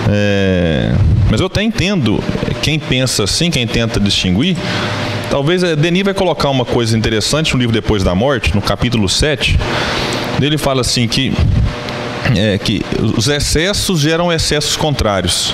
É... 0.10 0.94
Mas 1.30 1.42
eu 1.42 1.48
até 1.48 1.62
entendo 1.62 2.24
quem 2.62 2.80
pensa 2.80 3.24
assim, 3.26 3.52
quem 3.52 3.68
tenta 3.68 4.00
distinguir. 4.00 4.56
Talvez 5.30 5.62
é, 5.62 5.76
Denis 5.76 6.04
vai 6.04 6.14
colocar 6.14 6.50
uma 6.50 6.64
coisa 6.64 6.98
interessante 6.98 7.54
no 7.54 7.60
livro 7.60 7.74
Depois 7.74 8.02
da 8.04 8.16
Morte, 8.16 8.56
no 8.56 8.62
capítulo 8.62 9.10
7. 9.10 9.60
Ele 10.42 10.58
fala 10.58 10.82
assim 10.82 11.08
que, 11.08 11.34
é, 12.36 12.58
que 12.58 12.82
os 13.16 13.28
excessos 13.28 14.00
geram 14.00 14.32
excessos 14.32 14.76
contrários. 14.76 15.54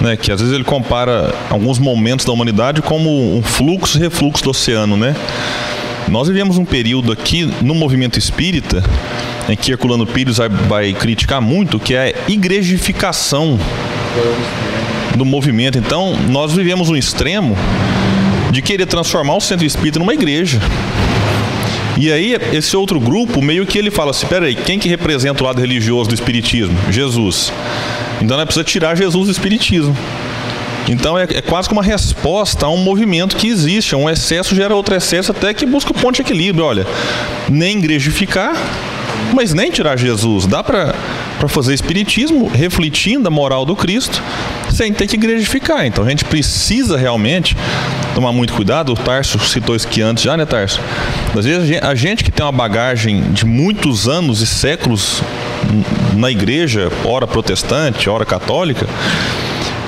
Né, 0.00 0.16
que 0.16 0.32
às 0.32 0.40
vezes 0.40 0.54
ele 0.54 0.64
compara 0.64 1.34
alguns 1.50 1.78
momentos 1.78 2.24
da 2.24 2.32
humanidade 2.32 2.80
como 2.80 3.36
um 3.36 3.42
fluxo 3.42 3.98
e 3.98 4.00
refluxo 4.00 4.42
do 4.42 4.50
oceano, 4.50 4.96
né? 4.96 5.14
Nós 6.08 6.26
vivemos 6.26 6.56
um 6.56 6.64
período 6.64 7.12
aqui 7.12 7.44
no 7.60 7.74
movimento 7.74 8.18
espírita 8.18 8.82
em 9.48 9.56
que 9.56 9.72
Herculano 9.72 10.06
Pires 10.06 10.38
vai, 10.38 10.48
vai 10.48 10.92
criticar 10.92 11.40
muito, 11.40 11.78
que 11.78 11.94
é 11.94 12.14
a 12.26 12.30
igrejificação 12.30 13.58
do 15.16 15.24
movimento. 15.24 15.78
Então, 15.78 16.16
nós 16.28 16.52
vivemos 16.52 16.88
um 16.88 16.96
extremo 16.96 17.56
de 18.50 18.62
querer 18.62 18.86
transformar 18.86 19.36
o 19.36 19.40
centro 19.40 19.66
espírita 19.66 19.98
numa 19.98 20.14
igreja. 20.14 20.60
E 21.98 22.10
aí, 22.12 22.36
esse 22.52 22.76
outro 22.76 22.98
grupo, 22.98 23.42
meio 23.42 23.66
que 23.66 23.78
ele 23.78 23.90
fala 23.90 24.10
assim: 24.10 24.26
peraí, 24.26 24.54
quem 24.54 24.78
que 24.78 24.88
representa 24.88 25.42
o 25.42 25.46
lado 25.46 25.60
religioso 25.60 26.08
do 26.08 26.14
espiritismo? 26.14 26.76
Jesus. 26.90 27.52
Então, 28.20 28.36
nós 28.36 28.44
precisamos 28.44 28.70
tirar 28.70 28.96
Jesus 28.96 29.26
do 29.26 29.32
espiritismo. 29.32 29.96
Então 30.88 31.16
é, 31.16 31.22
é, 31.22 31.40
quase 31.40 31.68
que 31.68 31.72
uma 31.72 31.82
resposta 31.82 32.66
a 32.66 32.68
um 32.68 32.78
movimento 32.78 33.36
que 33.36 33.46
existe. 33.46 33.94
Um 33.94 34.08
excesso 34.08 34.54
gera 34.54 34.74
outro 34.74 34.94
excesso 34.94 35.30
até 35.30 35.54
que 35.54 35.64
busca 35.64 35.92
o 35.92 35.94
ponto 35.94 36.16
de 36.16 36.22
equilíbrio. 36.22 36.64
Olha, 36.64 36.86
nem 37.48 37.78
igrejificar, 37.78 38.54
mas 39.32 39.54
nem 39.54 39.70
tirar 39.70 39.96
Jesus. 39.96 40.46
Dá 40.46 40.64
para 40.64 40.94
fazer 41.48 41.74
espiritismo 41.74 42.48
refletindo 42.48 43.28
a 43.28 43.30
moral 43.30 43.64
do 43.64 43.76
Cristo 43.76 44.20
sem 44.80 44.94
ter 44.94 45.06
que 45.06 45.14
igrejificar. 45.14 45.84
Então 45.84 46.02
a 46.02 46.08
gente 46.08 46.24
precisa 46.24 46.96
realmente 46.96 47.54
tomar 48.14 48.32
muito 48.32 48.54
cuidado. 48.54 48.92
O 48.92 48.96
Tarso 48.96 49.38
citou 49.40 49.76
isso 49.76 49.86
aqui 49.86 50.00
antes 50.00 50.24
já, 50.24 50.38
né, 50.38 50.46
Tarso? 50.46 50.80
Às 51.38 51.44
vezes 51.44 51.82
a 51.82 51.94
gente 51.94 52.24
que 52.24 52.30
tem 52.30 52.42
uma 52.46 52.50
bagagem 52.50 53.30
de 53.32 53.44
muitos 53.44 54.08
anos 54.08 54.40
e 54.40 54.46
séculos 54.46 55.22
na 56.16 56.30
igreja, 56.30 56.90
ora 57.04 57.26
protestante, 57.26 58.08
ora 58.08 58.24
católica, 58.24 58.86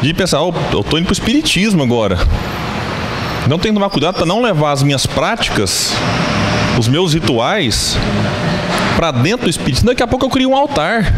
de 0.03 0.12
pensar, 0.12 0.43
oh, 0.43 0.53
eu 0.70 0.84
tô 0.84 0.99
indo 0.99 1.07
pro 1.07 1.14
espiritismo 1.14 1.82
agora. 1.82 2.18
Então 3.47 3.59
tenho 3.59 3.72
que 3.72 3.80
tomar 3.80 3.88
cuidado 3.88 4.16
para 4.16 4.26
não 4.26 4.43
levar 4.43 4.72
as 4.72 4.82
minhas 4.82 5.07
práticas, 5.07 5.95
os 6.78 6.86
meus 6.86 7.14
rituais 7.14 7.97
para 8.95 9.11
dentro 9.11 9.47
do 9.47 9.51
espiritismo. 9.51 9.88
Daqui 9.88 10.03
a 10.03 10.07
pouco 10.07 10.26
eu 10.26 10.30
crio 10.30 10.51
um 10.51 10.55
altar. 10.55 11.11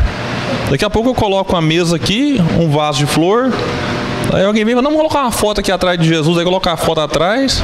Daqui 0.70 0.84
a 0.84 0.90
pouco 0.90 1.10
eu 1.10 1.14
coloco 1.14 1.52
uma 1.52 1.62
mesa 1.62 1.96
aqui, 1.96 2.40
um 2.58 2.70
vaso 2.70 2.98
de 2.98 3.06
flor. 3.06 3.52
Aí 4.32 4.44
alguém 4.44 4.64
vem 4.64 4.72
e 4.72 4.76
fala, 4.76 4.88
não, 4.88 4.96
colocar 4.96 5.22
uma 5.22 5.30
foto 5.30 5.60
aqui 5.60 5.70
atrás 5.70 5.98
de 5.98 6.08
Jesus, 6.08 6.38
aí 6.38 6.44
colocar 6.44 6.72
a 6.72 6.76
foto 6.76 7.00
atrás. 7.00 7.62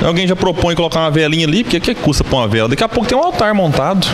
Aí 0.00 0.06
alguém 0.06 0.26
já 0.26 0.34
propõe 0.34 0.74
colocar 0.74 1.00
uma 1.00 1.10
velinha 1.10 1.46
ali, 1.46 1.62
porque 1.62 1.80
que 1.80 1.94
custa 1.94 2.24
pôr 2.24 2.38
uma 2.38 2.48
vela? 2.48 2.68
Daqui 2.68 2.84
a 2.84 2.88
pouco 2.88 3.08
tem 3.08 3.16
um 3.16 3.22
altar 3.22 3.54
montado. 3.54 4.06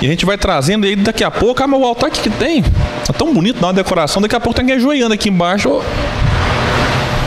E 0.00 0.06
a 0.06 0.08
gente 0.10 0.24
vai 0.24 0.38
trazendo 0.38 0.86
e 0.86 0.90
aí 0.90 0.96
daqui 0.96 1.24
a 1.24 1.30
pouco, 1.30 1.62
ah, 1.62 1.66
mas 1.66 1.80
o 1.80 1.84
altar 1.84 2.10
que, 2.10 2.20
que 2.20 2.30
tem? 2.30 2.62
Tá 2.62 3.12
tão 3.12 3.34
bonito, 3.34 3.58
uma 3.58 3.72
decoração, 3.72 4.22
daqui 4.22 4.36
a 4.36 4.40
pouco 4.40 4.54
tem 4.54 4.62
alguém 4.62 4.76
ajoelhando 4.76 5.14
aqui 5.14 5.28
embaixo. 5.28 5.80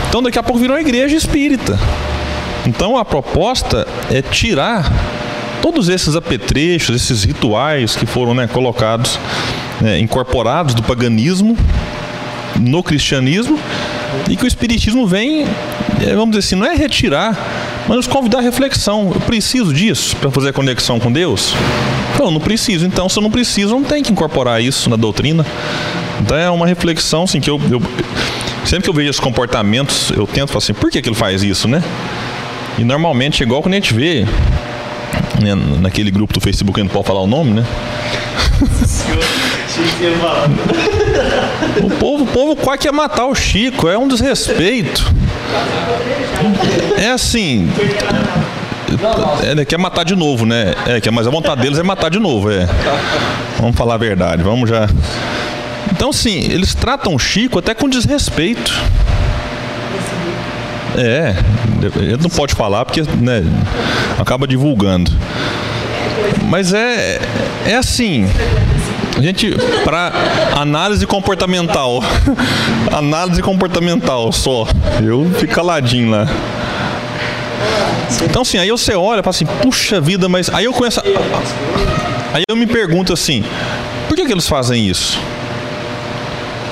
Então 0.08 0.22
daqui 0.22 0.38
a 0.38 0.42
pouco 0.42 0.58
virou 0.58 0.76
uma 0.76 0.80
igreja 0.80 1.16
espírita. 1.16 1.78
Então 2.66 2.96
a 2.96 3.04
proposta 3.04 3.86
é 4.10 4.22
tirar 4.22 4.90
todos 5.60 5.88
esses 5.88 6.16
apetrechos, 6.16 6.96
esses 6.96 7.24
rituais 7.24 7.94
que 7.94 8.06
foram 8.06 8.34
né, 8.34 8.46
colocados, 8.46 9.18
né, 9.82 9.98
incorporados 9.98 10.74
do 10.74 10.82
paganismo 10.82 11.58
no 12.60 12.82
cristianismo 12.82 13.58
e 14.30 14.36
que 14.36 14.44
o 14.44 14.46
espiritismo 14.46 15.06
vem, 15.06 15.44
é, 16.00 16.14
vamos 16.14 16.30
dizer 16.30 16.38
assim, 16.38 16.54
não 16.54 16.66
é 16.66 16.76
retirar, 16.76 17.36
mas 17.88 17.96
nos 17.96 18.06
convidar 18.06 18.38
à 18.38 18.40
reflexão. 18.42 19.10
Eu 19.12 19.20
preciso 19.22 19.72
disso 19.72 20.16
para 20.16 20.30
fazer 20.30 20.50
a 20.50 20.52
conexão 20.52 21.00
com 21.00 21.10
Deus? 21.10 21.52
Não, 22.18 22.30
não 22.30 22.40
preciso. 22.40 22.86
Então, 22.86 23.08
se 23.08 23.18
eu 23.18 23.22
não 23.22 23.30
preciso, 23.30 23.72
não 23.72 23.82
tem 23.82 24.02
que 24.02 24.12
incorporar 24.12 24.62
isso 24.62 24.88
na 24.88 24.96
doutrina. 24.96 25.44
Então 26.20 26.36
é 26.36 26.48
uma 26.48 26.66
reflexão 26.66 27.24
assim 27.24 27.40
que 27.40 27.50
eu, 27.50 27.60
eu 27.70 27.82
sempre 28.64 28.84
que 28.84 28.90
eu 28.90 28.94
vejo 28.94 29.10
esses 29.10 29.20
comportamentos, 29.20 30.10
eu 30.10 30.26
tento 30.26 30.48
falar 30.48 30.58
assim, 30.58 30.74
por 30.74 30.90
que, 30.90 31.02
que 31.02 31.08
ele 31.08 31.16
faz 31.16 31.42
isso, 31.42 31.66
né? 31.66 31.82
E 32.78 32.84
normalmente 32.84 33.42
é 33.42 33.46
igual 33.46 33.60
quando 33.60 33.74
a 33.74 33.76
gente 33.76 33.92
vê 33.92 34.24
né, 35.40 35.54
naquele 35.80 36.10
grupo 36.10 36.32
do 36.32 36.40
Facebook, 36.40 36.78
a 36.78 36.82
gente 36.82 36.92
não 36.92 37.02
pode 37.02 37.08
falar 37.08 37.22
o 37.22 37.26
nome, 37.26 37.50
né? 37.54 37.66
O 41.82 41.90
povo, 41.98 42.24
o 42.24 42.26
povo 42.26 42.56
quase 42.56 42.80
quer 42.80 42.92
matar 42.92 43.26
o 43.26 43.34
Chico, 43.34 43.88
é 43.88 43.96
um 43.98 44.08
desrespeito. 44.08 45.12
É 46.96 47.10
assim. 47.10 47.68
É, 49.42 49.54
né, 49.54 49.64
quer 49.64 49.78
matar 49.78 50.04
de 50.04 50.14
novo, 50.14 50.44
né? 50.44 50.74
É, 50.86 51.10
mas 51.10 51.26
a 51.26 51.30
vontade 51.30 51.62
deles 51.62 51.78
é 51.78 51.82
matar 51.82 52.10
de 52.10 52.18
novo, 52.18 52.50
é. 52.50 52.68
Vamos 53.58 53.76
falar 53.76 53.94
a 53.94 53.98
verdade, 53.98 54.42
vamos 54.42 54.68
já. 54.68 54.88
Então, 55.90 56.12
sim, 56.12 56.40
eles 56.50 56.74
tratam 56.74 57.14
o 57.14 57.18
Chico 57.18 57.58
até 57.58 57.74
com 57.74 57.88
desrespeito. 57.88 58.72
É, 60.96 61.34
ele 61.96 62.18
não 62.20 62.28
pode 62.28 62.54
falar 62.54 62.84
porque 62.84 63.02
né, 63.02 63.42
acaba 64.18 64.46
divulgando. 64.46 65.10
Mas 66.48 66.72
é, 66.72 67.18
é 67.66 67.76
assim. 67.76 68.26
A 69.16 69.20
gente, 69.20 69.54
para 69.84 70.12
análise 70.56 71.06
comportamental, 71.06 72.02
análise 72.92 73.42
comportamental 73.42 74.32
só. 74.32 74.66
Eu 75.02 75.30
fico 75.38 75.54
caladinho 75.54 76.10
lá. 76.10 76.26
Então, 78.24 78.42
assim, 78.42 78.58
aí 78.58 78.70
você 78.70 78.94
olha 78.94 79.20
e 79.20 79.22
fala 79.22 79.30
assim, 79.30 79.46
puxa 79.46 80.00
vida, 80.00 80.28
mas. 80.28 80.50
Aí 80.50 80.64
eu 80.64 80.72
conheço. 80.72 81.00
Aí 82.32 82.42
eu 82.48 82.56
me 82.56 82.66
pergunto 82.66 83.12
assim, 83.12 83.44
por 84.08 84.16
que, 84.16 84.24
que 84.24 84.32
eles 84.32 84.48
fazem 84.48 84.86
isso? 84.88 85.18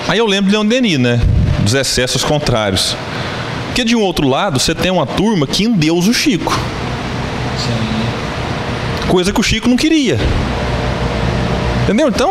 Aí 0.08 0.18
eu 0.18 0.26
lembro 0.26 0.50
de 0.50 0.56
Leon 0.56 0.66
Denis, 0.66 0.98
né? 0.98 1.20
Dos 1.60 1.74
excessos 1.74 2.24
contrários. 2.24 2.96
Porque 3.66 3.84
de 3.84 3.94
um 3.94 4.02
outro 4.02 4.26
lado, 4.26 4.58
você 4.58 4.74
tem 4.74 4.90
uma 4.90 5.06
turma 5.06 5.46
que 5.46 5.64
endeusa 5.64 6.10
o 6.10 6.14
Chico. 6.14 6.52
Coisa 9.08 9.32
que 9.32 9.40
o 9.40 9.42
Chico 9.42 9.68
não 9.68 9.76
queria. 9.76 10.18
Entendeu? 11.90 12.06
Então, 12.06 12.30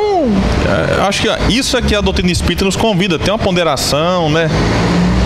é, 0.65 1.01
acho 1.01 1.21
que 1.21 1.53
isso 1.53 1.75
é 1.75 1.81
que 1.81 1.93
a 1.93 1.99
doutrina 1.99 2.31
espírita 2.31 2.63
nos 2.63 2.77
convida, 2.77 3.19
tem 3.19 3.33
uma 3.33 3.37
ponderação, 3.37 4.29
né? 4.29 4.49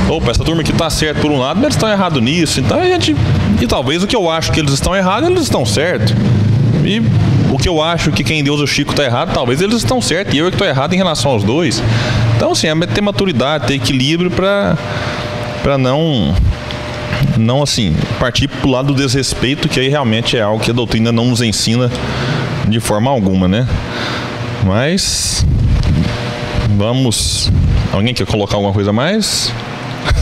Opa, 0.09 0.31
essa 0.31 0.43
turma 0.43 0.61
aqui 0.61 0.71
está 0.71 0.89
certo 0.89 1.21
por 1.21 1.29
um 1.29 1.37
lado, 1.37 1.57
mas 1.57 1.65
eles 1.65 1.75
estão 1.75 1.87
errados 1.87 2.19
nisso. 2.19 2.59
Então 2.59 2.79
a 2.79 2.85
gente. 2.85 3.15
E 3.61 3.67
talvez 3.67 4.01
o 4.01 4.07
que 4.07 4.15
eu 4.15 4.27
acho 4.27 4.51
que 4.51 4.59
eles 4.59 4.73
estão 4.73 4.95
errados, 4.95 5.29
eles 5.29 5.43
estão 5.43 5.63
certos. 5.63 6.15
E 6.83 6.99
o 7.51 7.59
que 7.59 7.69
eu 7.69 7.79
acho 7.79 8.11
que 8.11 8.23
quem 8.23 8.43
Deus 8.43 8.59
o 8.59 8.65
Chico 8.65 8.89
está 8.89 9.03
errado, 9.03 9.31
talvez 9.35 9.61
eles 9.61 9.75
estão 9.75 10.01
certos. 10.01 10.33
E 10.33 10.39
eu 10.39 10.47
que 10.47 10.55
estou 10.55 10.65
errado 10.65 10.93
em 10.93 10.97
relação 10.97 11.29
aos 11.29 11.43
dois. 11.43 11.83
Então, 12.35 12.53
assim, 12.53 12.65
é 12.65 12.75
ter 12.87 13.01
maturidade, 13.01 13.67
ter 13.67 13.75
equilíbrio 13.75 14.31
para 14.31 14.75
para 15.61 15.77
não 15.77 16.33
não 17.37 17.61
assim 17.61 17.95
partir 18.19 18.47
para 18.47 18.67
o 18.67 18.71
lado 18.71 18.87
do 18.87 18.95
desrespeito, 18.95 19.69
que 19.69 19.79
aí 19.79 19.89
realmente 19.89 20.35
é 20.35 20.41
algo 20.41 20.59
que 20.59 20.71
a 20.71 20.73
doutrina 20.73 21.11
não 21.11 21.27
nos 21.27 21.43
ensina 21.43 21.91
de 22.67 22.79
forma 22.79 23.11
alguma, 23.11 23.47
né? 23.47 23.67
Mas 24.65 25.45
vamos. 26.77 27.51
Alguém 27.91 28.13
quer 28.13 28.25
colocar 28.25 28.55
alguma 28.55 28.71
coisa 28.73 28.91
a 28.91 28.93
mais? 28.93 29.51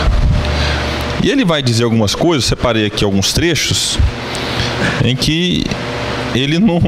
E 1.22 1.30
ele 1.30 1.44
vai 1.44 1.62
dizer 1.62 1.84
algumas 1.84 2.14
coisas, 2.14 2.44
separei 2.44 2.86
aqui 2.86 3.04
alguns 3.04 3.32
trechos, 3.32 3.96
em 5.04 5.14
que 5.14 5.64
ele 6.34 6.58
não 6.58 6.80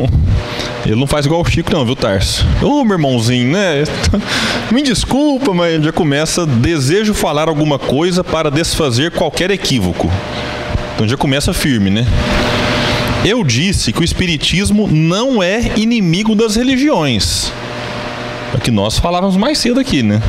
ele 0.85 0.97
não 0.97 1.07
faz 1.07 1.25
igual 1.25 1.41
o 1.41 1.45
Chico, 1.45 1.73
não, 1.73 1.85
viu, 1.85 1.97
Tarso? 1.97 2.47
Ô, 2.63 2.85
meu 2.85 2.97
irmãozinho, 2.97 3.51
né? 3.53 3.85
Me 4.71 4.83
desculpa, 4.83 5.55
mas 5.55 5.83
já 5.83 5.93
começa. 5.93 6.45
Desejo 6.45 7.15
falar 7.15 7.49
alguma 7.49 7.79
coisa 7.79 8.23
para 8.23 8.51
desfazer 8.51 9.11
qualquer 9.11 9.51
equívoco. 9.51 10.11
Então 10.95 11.09
já 11.09 11.17
começa 11.17 11.55
firme, 11.55 11.89
né? 11.89 12.07
Eu 13.25 13.43
disse 13.43 13.93
que 13.93 14.01
o 14.01 14.05
Espiritismo 14.05 14.87
não 14.87 15.43
é 15.43 15.73
inimigo 15.77 16.35
das 16.35 16.57
religiões. 16.57 17.51
É 18.53 18.59
o 18.59 18.61
que 18.61 18.71
nós 18.71 18.99
falávamos 18.99 19.37
mais 19.37 19.57
cedo 19.57 19.81
aqui, 19.81 20.03
né? 20.03 20.21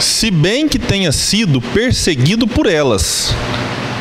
Se 0.00 0.30
bem 0.30 0.66
que 0.66 0.78
tenha 0.78 1.12
sido 1.12 1.60
perseguido 1.60 2.48
por 2.48 2.66
elas. 2.66 3.32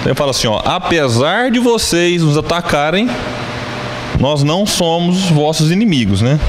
Ele 0.04 0.16
fala 0.16 0.32
assim, 0.32 0.48
ó, 0.48 0.60
apesar 0.66 1.52
de 1.52 1.60
vocês 1.60 2.24
nos 2.24 2.38
atacarem, 2.38 3.08
nós 4.20 4.44
não 4.44 4.66
somos 4.66 5.30
vossos 5.30 5.72
inimigos, 5.72 6.22
né? 6.22 6.40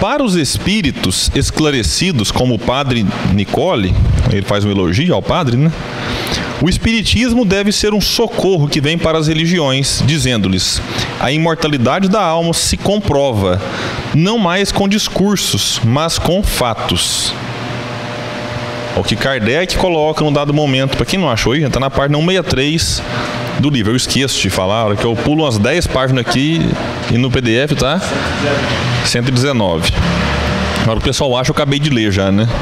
Para 0.00 0.24
os 0.24 0.34
espíritos 0.34 1.30
esclarecidos, 1.34 2.30
como 2.32 2.54
o 2.54 2.58
padre 2.58 3.06
Nicole, 3.32 3.94
ele 4.32 4.42
faz 4.42 4.64
um 4.64 4.70
elogio 4.70 5.14
ao 5.14 5.22
padre, 5.22 5.56
né? 5.56 5.70
O 6.62 6.68
espiritismo 6.68 7.44
deve 7.44 7.70
ser 7.70 7.94
um 7.94 8.00
socorro 8.00 8.68
que 8.68 8.80
vem 8.80 8.98
para 8.98 9.18
as 9.18 9.28
religiões, 9.28 10.02
dizendo-lhes: 10.04 10.80
a 11.20 11.30
imortalidade 11.30 12.08
da 12.08 12.22
alma 12.22 12.52
se 12.52 12.76
comprova, 12.76 13.60
não 14.14 14.36
mais 14.38 14.72
com 14.72 14.88
discursos, 14.88 15.80
mas 15.84 16.18
com 16.18 16.42
fatos. 16.42 17.32
O 19.00 19.02
que 19.02 19.16
Kardec 19.16 19.78
coloca 19.78 20.22
num 20.22 20.30
dado 20.30 20.52
momento, 20.52 20.94
para 20.94 21.06
quem 21.06 21.18
não 21.18 21.30
achou, 21.30 21.56
está 21.56 21.80
na 21.80 21.88
parte 21.88 22.14
163 22.14 23.02
do 23.58 23.70
livro. 23.70 23.92
Eu 23.92 23.96
esqueço 23.96 24.38
de 24.38 24.50
falar, 24.50 24.94
que 24.94 25.02
eu 25.02 25.16
pulo 25.16 25.44
umas 25.44 25.56
10 25.56 25.86
páginas 25.86 26.26
aqui 26.26 26.60
e 27.10 27.16
no 27.16 27.30
PDF 27.30 27.72
tá 27.78 27.98
119. 29.06 29.90
Agora 30.82 30.98
o 30.98 31.02
pessoal 31.02 31.34
acha 31.34 31.44
que 31.46 31.58
eu 31.58 31.62
acabei 31.62 31.78
de 31.78 31.88
ler 31.88 32.12
já, 32.12 32.30
né? 32.30 32.46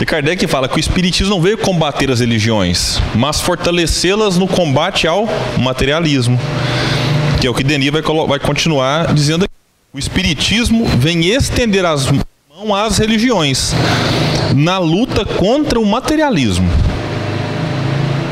E 0.00 0.06
Kardec 0.06 0.46
fala 0.46 0.68
que 0.68 0.76
o 0.76 0.78
Espiritismo 0.78 1.34
não 1.34 1.42
veio 1.42 1.58
combater 1.58 2.08
as 2.08 2.20
religiões, 2.20 3.02
mas 3.16 3.40
fortalecê-las 3.40 4.36
no 4.36 4.46
combate 4.46 5.08
ao 5.08 5.28
materialismo. 5.58 6.38
Que 7.40 7.48
é 7.48 7.50
o 7.50 7.54
que 7.54 7.64
Denis 7.64 7.90
vai, 7.90 8.02
vai 8.02 8.38
continuar 8.38 9.12
dizendo 9.12 9.46
aqui. 9.46 9.54
O 9.92 9.98
Espiritismo 9.98 10.86
vem 10.86 11.26
estender 11.26 11.84
as 11.84 12.08
mãos 12.08 12.24
às 12.76 12.98
religiões 12.98 13.74
na 14.54 14.78
luta 14.78 15.24
contra 15.24 15.78
o 15.78 15.86
materialismo. 15.86 16.68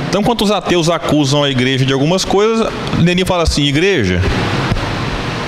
Então, 0.08 0.22
quando 0.22 0.42
os 0.42 0.50
ateus 0.50 0.88
acusam 0.88 1.44
a 1.44 1.50
igreja 1.50 1.84
de 1.84 1.92
algumas 1.92 2.24
coisas, 2.24 2.66
Denis 3.02 3.26
fala 3.26 3.42
assim: 3.42 3.64
igreja, 3.64 4.20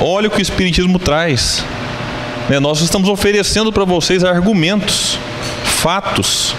olha 0.00 0.28
o 0.28 0.30
que 0.30 0.38
o 0.38 0.42
Espiritismo 0.42 0.98
traz. 0.98 1.64
Né? 2.48 2.58
Nós 2.58 2.80
estamos 2.80 3.08
oferecendo 3.08 3.72
para 3.72 3.84
vocês 3.84 4.24
argumentos, 4.24 5.18
fatos, 5.64 6.54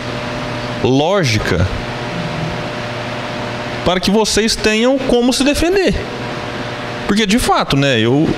lógica, 0.84 1.68
para 3.86 4.00
que 4.00 4.12
vocês 4.12 4.56
tenham 4.56 4.98
como 4.98 5.34
se 5.34 5.44
defender. 5.44 5.96
Porque 7.08 7.26
de 7.26 7.40
fato, 7.40 7.76
né, 7.76 8.00
eu 8.00 8.30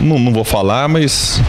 não, 0.00 0.18
não, 0.18 0.32
vou 0.32 0.44
falar, 0.44 0.88
mas 0.88 1.40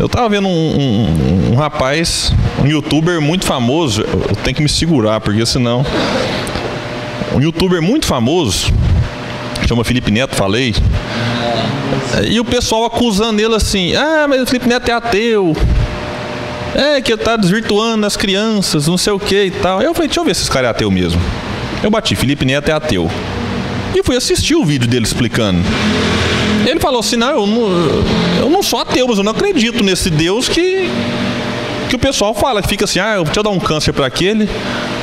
eu 0.00 0.08
tava 0.08 0.30
vendo 0.30 0.48
um, 0.48 0.50
um, 0.50 1.52
um, 1.52 1.54
rapaz, 1.56 2.32
um 2.58 2.66
youtuber 2.66 3.20
muito 3.20 3.44
famoso, 3.44 4.00
eu 4.00 4.34
tenho 4.42 4.56
que 4.56 4.62
me 4.62 4.68
segurar, 4.68 5.20
porque 5.20 5.44
senão. 5.44 5.84
Um 7.34 7.40
youtuber 7.40 7.82
muito 7.82 8.06
famoso, 8.06 8.72
chama 9.68 9.84
Felipe 9.84 10.10
Neto, 10.10 10.34
falei. 10.34 10.74
E 12.28 12.40
o 12.40 12.44
pessoal 12.44 12.86
acusando 12.86 13.40
ele 13.42 13.54
assim: 13.54 13.94
ah, 13.94 14.26
mas 14.26 14.42
o 14.42 14.46
Felipe 14.46 14.66
Neto 14.66 14.88
é 14.88 14.92
ateu. 14.92 15.54
É, 16.74 17.00
que 17.00 17.14
tá 17.16 17.36
desvirtuando 17.36 18.06
as 18.06 18.16
crianças, 18.16 18.86
não 18.86 18.96
sei 18.96 19.12
o 19.12 19.18
que 19.18 19.44
e 19.44 19.50
tal. 19.50 19.82
Eu 19.82 19.92
falei: 19.92 20.08
deixa 20.08 20.20
eu 20.20 20.24
ver 20.24 20.34
se 20.34 20.42
esse 20.42 20.50
cara 20.50 20.68
é 20.68 20.70
ateu 20.70 20.90
mesmo. 20.90 21.20
Eu 21.82 21.90
bati: 21.90 22.16
Felipe 22.16 22.46
Neto 22.46 22.70
é 22.70 22.72
ateu. 22.72 23.10
E 23.94 24.02
fui 24.02 24.16
assistir 24.16 24.54
o 24.54 24.64
vídeo 24.64 24.88
dele 24.88 25.04
explicando. 25.04 25.60
Ele 26.70 26.78
falou 26.78 27.00
assim: 27.00 27.16
não, 27.16 27.30
eu 27.30 27.46
não, 27.46 27.68
eu 28.38 28.48
não 28.48 28.62
sou 28.62 28.78
ateu, 28.78 29.08
mas 29.08 29.18
eu 29.18 29.24
não 29.24 29.32
acredito 29.32 29.82
nesse 29.82 30.08
Deus 30.08 30.48
que, 30.48 30.88
que 31.88 31.96
o 31.96 31.98
pessoal 31.98 32.32
fala, 32.32 32.62
fica 32.62 32.84
assim: 32.84 33.00
ah, 33.00 33.20
deixa 33.24 33.40
eu 33.40 33.42
dar 33.42 33.50
um 33.50 33.58
câncer 33.58 33.92
para 33.92 34.06
aquele, 34.06 34.48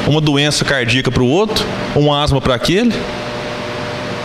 uma 0.08 0.22
doença 0.22 0.64
cardíaca 0.64 1.12
para 1.12 1.22
o 1.22 1.28
outro, 1.28 1.66
uma 1.94 2.24
asma 2.24 2.40
para 2.40 2.56
aquele. 2.56 2.94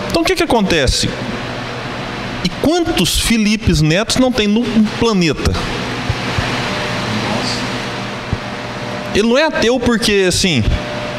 Então 0.09 0.23
o 0.23 0.25
que, 0.25 0.37
que 0.37 0.43
acontece? 0.45 1.11
E 2.45 2.49
quantos 2.63 3.19
Filipes 3.19 3.83
Netos 3.83 4.19
não 4.19 4.31
tem 4.31 4.47
no 4.47 4.63
planeta? 5.01 5.53
Ele 9.17 9.29
não 9.29 9.37
é 9.37 9.45
ateu 9.45 9.81
porque 9.81 10.27
assim. 10.29 10.63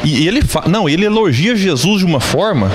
E 0.02 0.26
ele 0.26 0.40
não, 0.66 0.88
ele 0.88 1.04
elogia 1.04 1.54
Jesus 1.54 1.98
de 1.98 2.06
uma 2.06 2.20
forma. 2.20 2.70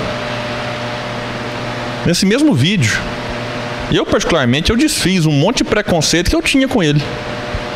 Nesse 2.06 2.24
mesmo 2.24 2.54
vídeo, 2.54 2.98
eu 3.96 4.06
particularmente 4.06 4.70
eu 4.70 4.76
desfiz 4.76 5.26
um 5.26 5.32
monte 5.32 5.58
de 5.58 5.64
preconceito 5.64 6.30
que 6.30 6.36
eu 6.36 6.42
tinha 6.42 6.68
com 6.68 6.82
ele. 6.82 7.02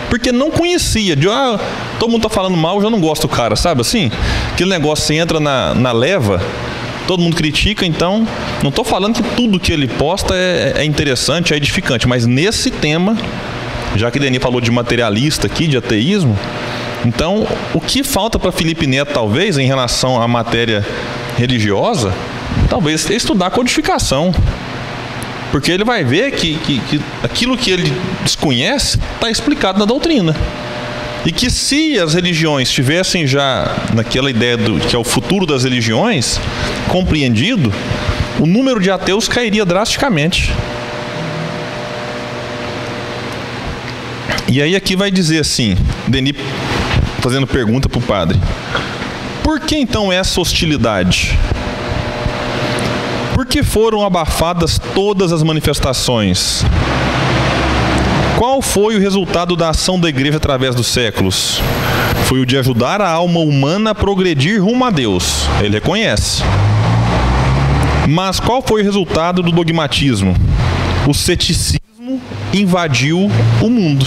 Porque 0.08 0.30
não 0.30 0.50
conhecia, 0.50 1.16
de 1.16 1.28
ah, 1.28 1.58
todo 1.98 2.10
mundo 2.10 2.22
tá 2.22 2.28
falando 2.28 2.56
mal, 2.56 2.76
eu 2.76 2.82
já 2.82 2.90
não 2.90 3.00
gosto 3.00 3.22
do 3.22 3.28
cara, 3.28 3.56
sabe 3.56 3.80
assim? 3.80 4.10
Aquele 4.52 4.70
negócio, 4.70 5.04
você 5.06 5.14
entra 5.14 5.40
na, 5.40 5.74
na 5.74 5.90
leva, 5.92 6.40
todo 7.06 7.20
mundo 7.20 7.34
critica, 7.34 7.84
então 7.84 8.26
não 8.62 8.68
estou 8.68 8.84
falando 8.84 9.14
que 9.14 9.22
tudo 9.34 9.58
que 9.58 9.72
ele 9.72 9.88
posta 9.88 10.34
é, 10.34 10.74
é, 10.76 10.84
interessante, 10.84 11.52
é 11.52 11.56
edificante, 11.56 12.06
mas 12.06 12.26
nesse 12.26 12.70
tema, 12.70 13.16
já 13.96 14.10
que 14.10 14.18
Denis 14.18 14.40
falou 14.40 14.60
de 14.60 14.70
materialista 14.70 15.46
aqui, 15.46 15.66
de 15.66 15.76
ateísmo, 15.76 16.38
então 17.04 17.46
o 17.72 17.80
que 17.80 18.02
falta 18.02 18.38
para 18.38 18.52
Felipe 18.52 18.86
Neto, 18.86 19.12
talvez, 19.12 19.58
em 19.58 19.66
relação 19.66 20.20
à 20.20 20.28
matéria 20.28 20.86
religiosa, 21.36 22.12
talvez 22.70 23.10
é 23.10 23.14
estudar 23.14 23.50
codificação. 23.50 24.32
Porque 25.54 25.70
ele 25.70 25.84
vai 25.84 26.02
ver 26.02 26.32
que, 26.32 26.56
que, 26.56 26.80
que 26.80 27.00
aquilo 27.22 27.56
que 27.56 27.70
ele 27.70 27.92
desconhece 28.24 28.98
está 29.14 29.30
explicado 29.30 29.78
na 29.78 29.84
doutrina. 29.84 30.34
E 31.24 31.30
que 31.30 31.48
se 31.48 31.96
as 31.96 32.12
religiões 32.12 32.68
tivessem 32.68 33.24
já 33.24 33.72
naquela 33.94 34.28
ideia 34.28 34.56
do 34.56 34.80
que 34.80 34.96
é 34.96 34.98
o 34.98 35.04
futuro 35.04 35.46
das 35.46 35.62
religiões 35.62 36.40
compreendido, 36.88 37.72
o 38.40 38.46
número 38.46 38.80
de 38.80 38.90
ateus 38.90 39.28
cairia 39.28 39.64
drasticamente. 39.64 40.50
E 44.48 44.60
aí 44.60 44.74
aqui 44.74 44.96
vai 44.96 45.12
dizer 45.12 45.38
assim, 45.38 45.76
Denis 46.08 46.34
fazendo 47.20 47.46
pergunta 47.46 47.88
para 47.88 48.00
o 48.00 48.02
padre. 48.02 48.40
Por 49.44 49.60
que 49.60 49.76
então 49.76 50.12
essa 50.12 50.40
hostilidade? 50.40 51.38
Por 53.34 53.44
que 53.44 53.64
foram 53.64 54.06
abafadas 54.06 54.80
todas 54.94 55.32
as 55.32 55.42
manifestações? 55.42 56.64
Qual 58.38 58.62
foi 58.62 58.94
o 58.94 59.00
resultado 59.00 59.56
da 59.56 59.70
ação 59.70 59.98
da 59.98 60.08
igreja 60.08 60.36
através 60.36 60.72
dos 60.72 60.86
séculos? 60.86 61.60
Foi 62.26 62.38
o 62.38 62.46
de 62.46 62.56
ajudar 62.56 63.00
a 63.00 63.10
alma 63.10 63.40
humana 63.40 63.90
a 63.90 63.94
progredir 63.94 64.62
rumo 64.62 64.84
a 64.84 64.90
Deus. 64.90 65.48
Ele 65.60 65.74
reconhece. 65.74 66.44
Mas 68.08 68.38
qual 68.38 68.62
foi 68.62 68.82
o 68.82 68.84
resultado 68.84 69.42
do 69.42 69.50
dogmatismo? 69.50 70.36
O 71.04 71.12
ceticismo 71.12 72.20
invadiu 72.52 73.28
o 73.60 73.68
mundo. 73.68 74.06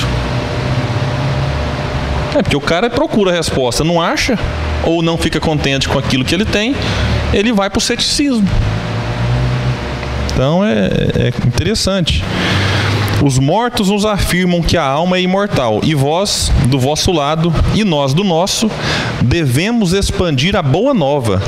É 2.34 2.42
porque 2.42 2.56
o 2.56 2.62
cara 2.62 2.90
procura 2.90 3.32
a 3.32 3.36
resposta, 3.36 3.84
não 3.84 4.02
acha 4.02 4.40
ou 4.86 5.02
não 5.02 5.18
fica 5.18 5.40
contente 5.40 5.90
com 5.90 6.00
aquilo 6.00 6.24
que 6.24 6.34
ele 6.34 6.46
tem, 6.46 6.74
ele 7.34 7.52
vai 7.52 7.70
para 7.70 7.80
o 7.80 7.82
ceticismo. 7.82 8.48
Então 10.38 10.64
é, 10.64 10.86
é 11.16 11.48
interessante. 11.48 12.24
Os 13.26 13.40
mortos 13.40 13.90
nos 13.90 14.06
afirmam 14.06 14.62
que 14.62 14.78
a 14.78 14.84
alma 14.84 15.18
é 15.18 15.22
imortal, 15.22 15.82
e 15.82 15.96
vós, 15.96 16.52
do 16.68 16.78
vosso 16.78 17.12
lado, 17.12 17.52
e 17.74 17.84
nós 17.84 18.14
do 18.14 18.24
nosso, 18.24 18.70
devemos 19.20 19.94
expandir 19.94 20.56
a 20.56 20.62
boa 20.62 20.94
nova, 20.94 21.42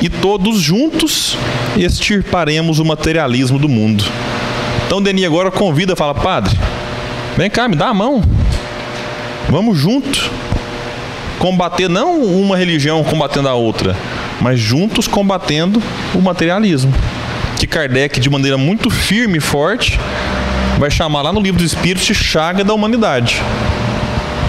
e 0.00 0.08
todos 0.08 0.60
juntos 0.60 1.36
extirparemos 1.76 2.78
o 2.78 2.84
materialismo 2.84 3.58
do 3.58 3.68
mundo. 3.68 4.04
Então 4.86 5.02
Denis 5.02 5.24
agora 5.24 5.50
convida, 5.50 5.96
fala, 5.96 6.14
padre, 6.14 6.56
vem 7.36 7.50
cá, 7.50 7.66
me 7.66 7.74
dá 7.74 7.88
a 7.88 7.94
mão. 7.94 8.22
Vamos 9.48 9.76
juntos 9.76 10.30
combater 11.40 11.88
não 11.88 12.22
uma 12.22 12.56
religião 12.56 13.02
combatendo 13.02 13.48
a 13.48 13.54
outra, 13.54 13.96
mas 14.40 14.60
juntos 14.60 15.08
combatendo 15.08 15.82
o 16.14 16.20
materialismo. 16.20 16.94
Que 17.58 17.66
Kardec, 17.66 18.20
de 18.20 18.30
maneira 18.30 18.56
muito 18.56 18.88
firme 18.88 19.38
e 19.38 19.40
forte, 19.40 19.98
vai 20.78 20.90
chamar 20.90 21.22
lá 21.22 21.32
no 21.32 21.40
livro 21.40 21.60
dos 21.60 21.72
Espíritos 21.72 22.06
de 22.06 22.14
chaga 22.14 22.62
da 22.62 22.72
humanidade. 22.72 23.42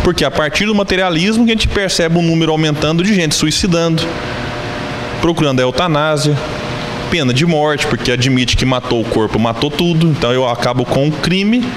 Porque 0.03 0.23
a 0.23 0.31
partir 0.31 0.65
do 0.65 0.75
materialismo 0.75 1.43
que 1.43 1.51
a 1.51 1.55
gente 1.55 1.67
percebe 1.67 2.17
um 2.17 2.21
número 2.21 2.51
aumentando 2.51 3.03
de 3.03 3.13
gente 3.13 3.33
suicidando, 3.35 4.03
procurando 5.21 5.59
a 5.59 5.63
eutanásia, 5.63 6.37
pena 7.09 7.33
de 7.33 7.45
morte, 7.45 7.87
porque 7.87 8.11
admite 8.11 8.55
que 8.55 8.65
matou 8.65 9.01
o 9.01 9.05
corpo, 9.05 9.39
matou 9.39 9.71
tudo. 9.71 10.07
Então 10.07 10.31
eu 10.31 10.47
acabo 10.47 10.85
com 10.85 11.07
o 11.07 11.11
crime, 11.11 11.67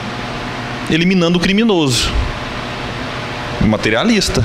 eliminando 0.91 1.39
o 1.39 1.41
criminoso. 1.41 2.12
Materialista. 3.62 4.45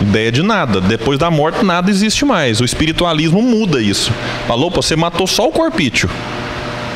Ideia 0.00 0.32
de 0.32 0.42
nada. 0.42 0.80
Depois 0.80 1.18
da 1.18 1.30
morte, 1.30 1.64
nada 1.64 1.90
existe 1.90 2.24
mais. 2.24 2.60
O 2.60 2.64
espiritualismo 2.64 3.42
muda 3.42 3.82
isso. 3.82 4.12
Falou, 4.48 4.70
você 4.70 4.96
matou 4.96 5.26
só 5.26 5.46
o 5.46 5.52
corpício. 5.52 6.08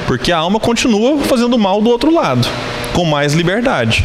Porque 0.06 0.32
a 0.32 0.38
alma 0.38 0.58
continua 0.58 1.18
fazendo 1.18 1.58
mal 1.58 1.80
do 1.80 1.90
outro 1.90 2.12
lado, 2.12 2.46
com 2.92 3.04
mais 3.04 3.34
liberdade. 3.34 4.04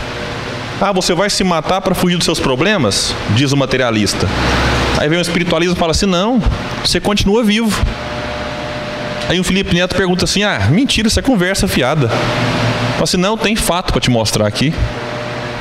Ah, 0.82 0.94
você 0.94 1.14
vai 1.14 1.30
se 1.30 1.44
matar 1.44 1.82
para 1.82 1.94
fugir 1.94 2.16
dos 2.16 2.26
seus 2.26 2.40
problemas? 2.40 3.14
Diz 3.36 3.52
o 3.52 3.58
materialista. 3.58 4.28
Aí 4.98 5.10
vem 5.10 5.18
o 5.18 5.22
espiritualismo 5.22 5.76
e 5.76 5.80
fala 5.80 5.92
assim: 5.92 6.06
não, 6.06 6.42
você 6.84 7.00
continua 7.02 7.44
vivo. 7.44 7.86
Aí 9.28 9.40
o 9.40 9.44
Felipe 9.44 9.76
Neto 9.76 9.96
pergunta 9.96 10.24
assim: 10.24 10.44
ah, 10.44 10.68
mentira, 10.72 11.08
isso 11.08 11.20
é 11.20 11.24
conversa 11.24 11.68
fiada. 11.68 12.08
Fala 12.08 13.04
assim: 13.04 13.18
não, 13.18 13.38
tem 13.38 13.56
fato 13.56 13.92
para 13.92 14.02
te 14.02 14.10
mostrar 14.10 14.48
aqui. 14.48 14.74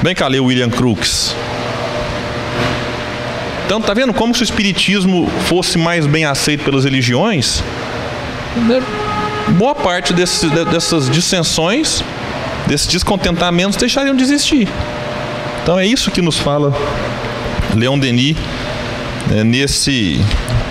Vem 0.03 0.14
cá 0.14 0.28
ler 0.28 0.41
o 0.41 0.47
William 0.47 0.70
Crookes. 0.70 1.34
Então, 3.68 3.82
tá 3.82 3.92
vendo 3.92 4.14
como 4.14 4.34
se 4.34 4.40
o 4.40 4.44
espiritismo 4.44 5.30
fosse 5.44 5.76
mais 5.76 6.06
bem 6.06 6.24
aceito 6.24 6.64
pelas 6.64 6.84
religiões? 6.84 7.62
boa 9.58 9.74
parte 9.74 10.14
dessas 10.14 11.10
dissensões, 11.10 12.02
desses 12.66 12.86
descontentamentos 12.86 13.76
deixariam 13.76 14.16
de 14.16 14.22
existir. 14.22 14.66
Então 15.62 15.78
é 15.78 15.84
isso 15.84 16.10
que 16.10 16.22
nos 16.22 16.38
fala 16.38 16.74
Leon 17.76 17.98
Denis 17.98 18.38
né, 19.26 19.44
nesse, 19.44 20.18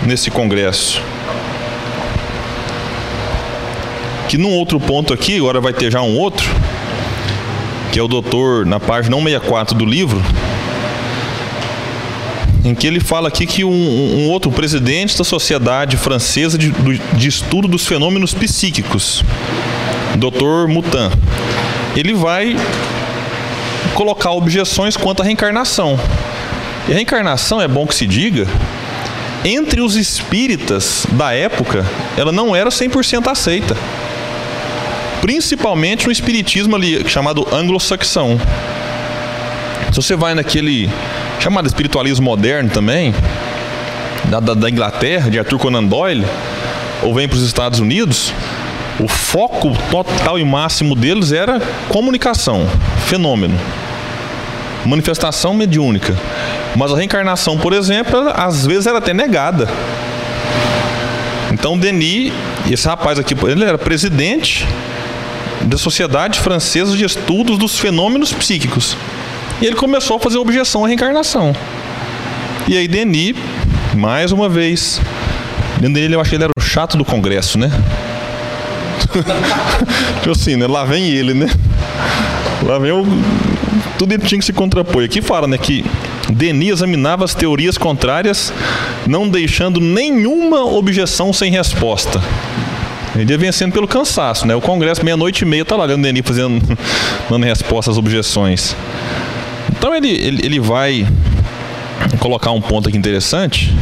nesse 0.03 0.31
congresso. 0.31 0.99
Que 4.27 4.39
num 4.39 4.53
outro 4.53 4.79
ponto 4.79 5.13
aqui, 5.13 5.37
agora 5.37 5.61
vai 5.61 5.71
ter 5.71 5.91
já 5.91 6.01
um 6.01 6.17
outro, 6.17 6.49
que 7.91 7.99
é 7.99 8.01
o 8.01 8.07
doutor, 8.07 8.65
na 8.65 8.79
página 8.79 9.15
164 9.15 9.75
do 9.75 9.85
livro, 9.85 10.19
em 12.68 12.76
que 12.76 12.86
ele 12.86 12.99
fala 12.99 13.30
aqui 13.30 13.45
que 13.45 13.63
um, 13.63 13.72
um 13.72 14.30
outro 14.30 14.51
presidente 14.51 15.18
da 15.18 15.24
Sociedade 15.24 15.95
Francesa 15.95 16.57
de, 16.57 16.72
de, 17.13 17.28
Estudo 17.28 17.65
dos 17.65 17.88
Fenômenos 17.88 18.34
Psíquicos, 18.34 19.24
Dr. 20.18 20.68
Mutan, 20.68 21.09
ele 21.95 22.13
vai 22.13 22.57
colocar 23.93 24.32
objeções 24.32 24.97
quanto 24.97 25.22
à 25.22 25.26
reencarnação. 25.26 25.97
E 26.89 26.91
a 26.91 26.95
reencarnação, 26.95 27.61
é 27.61 27.68
bom 27.70 27.88
que 27.88 27.95
se 27.95 28.05
diga, 28.05 28.45
entre 29.45 29.80
os 29.80 29.95
espíritas 29.95 31.07
da 31.11 31.34
época, 31.34 31.86
ela 32.18 32.34
não 32.34 32.53
era 32.53 32.70
100% 32.70 33.32
aceita. 33.32 33.78
Principalmente 35.22 36.05
no 36.05 36.11
espiritismo 36.11 36.76
ali 36.76 37.07
chamado 37.07 37.47
anglo-saxão. 37.49 38.38
Se 39.97 40.03
você 40.03 40.15
vai 40.15 40.35
naquele 40.35 40.87
chamado 41.39 41.65
espiritualismo 41.65 42.23
moderno 42.23 42.69
também, 42.69 43.15
da, 44.25 44.39
da, 44.39 44.53
da 44.53 44.69
Inglaterra, 44.69 45.27
de 45.27 45.39
Arthur 45.39 45.57
Conan 45.57 45.83
Doyle, 45.83 46.23
ou 47.01 47.15
vem 47.15 47.27
para 47.27 47.35
os 47.35 47.41
Estados 47.41 47.79
Unidos, 47.79 48.31
o 48.99 49.07
foco 49.07 49.75
total 49.89 50.37
e 50.37 50.45
máximo 50.45 50.95
deles 50.95 51.31
era 51.31 51.59
comunicação, 51.89 52.67
fenômeno, 53.07 53.59
manifestação 54.85 55.55
mediúnica. 55.55 56.15
Mas 56.75 56.93
a 56.93 56.95
reencarnação, 56.95 57.57
por 57.57 57.73
exemplo, 57.73 58.31
às 58.35 58.67
vezes 58.67 58.85
era 58.85 58.99
até 58.99 59.15
negada. 59.15 59.67
Então 61.51 61.75
Denis, 61.75 62.31
esse 62.69 62.87
rapaz 62.87 63.17
aqui, 63.17 63.35
ele 63.47 63.63
era 63.63 63.79
presidente 63.79 64.63
da 65.63 65.75
Sociedade 65.75 66.39
Francesa 66.39 66.95
de 66.95 67.03
Estudos 67.03 67.57
dos 67.57 67.79
Fenômenos 67.79 68.31
Psíquicos. 68.31 68.95
E 69.62 69.66
ele 69.66 69.76
começou 69.76 70.18
a 70.18 70.20
fazer 70.20 70.38
objeção 70.38 70.86
à 70.86 70.88
reencarnação. 70.88 71.55
E 72.68 72.78
aí 72.78 72.88
Denis, 72.88 73.36
mais 73.95 74.32
uma 74.32 74.47
vez, 74.47 75.01
dele 75.80 76.16
eu 76.16 76.22
achei 76.22 76.32
que 76.32 76.36
ele 76.36 76.43
era 76.43 76.53
o 76.58 76.62
chato 76.62 76.97
do 76.97 77.05
Congresso, 77.05 77.58
né? 77.58 77.72
tipo 80.22 80.32
assim, 80.32 80.55
né? 80.55 80.68
Lá 80.68 80.84
vem 80.84 81.10
ele, 81.10 81.34
né? 81.34 81.49
Lá 82.64 82.78
vem 82.78 82.91
o. 82.91 83.05
Tudo 83.97 84.14
ele 84.14 84.24
tinha 84.24 84.38
que 84.38 84.45
se 84.45 84.53
contrapor. 84.53 85.03
Aqui 85.03 85.22
fala, 85.22 85.47
né, 85.47 85.58
que 85.58 85.84
Denis 86.30 86.74
examinava 86.74 87.26
as 87.26 87.34
teorias 87.34 87.78
contrárias, 87.78 88.53
não 89.08 89.28
deixando 89.28 89.80
nenhuma 89.80 90.66
objeção 90.66 91.34
sem 91.34 91.51
resposta. 91.51 92.22
Ele 93.16 93.32
ia 93.32 93.38
vencendo 93.38 93.72
pelo 93.72 93.88
cansaço, 93.88 94.45
né? 94.45 94.53
O 94.53 94.62
Congresso, 94.62 95.03
meia-noite 95.03 95.43
e 95.43 95.47
meia, 95.47 95.66
tá 95.66 95.76
lá 95.76 95.86
o 95.86 95.97
Denis 95.97 96.22
fazendo, 96.24 96.62
dando 97.30 97.43
resposta 97.43 97.89
às 97.89 97.97
objeções. 97.97 98.76
Então 99.78 99.93
ele, 99.95 100.09
ele, 100.09 100.45
ele 100.45 100.59
vai 100.59 101.07
colocar 102.19 102.51
um 102.51 102.61
ponto 102.61 102.89
aqui 102.89 102.97
interessante. 102.97 103.73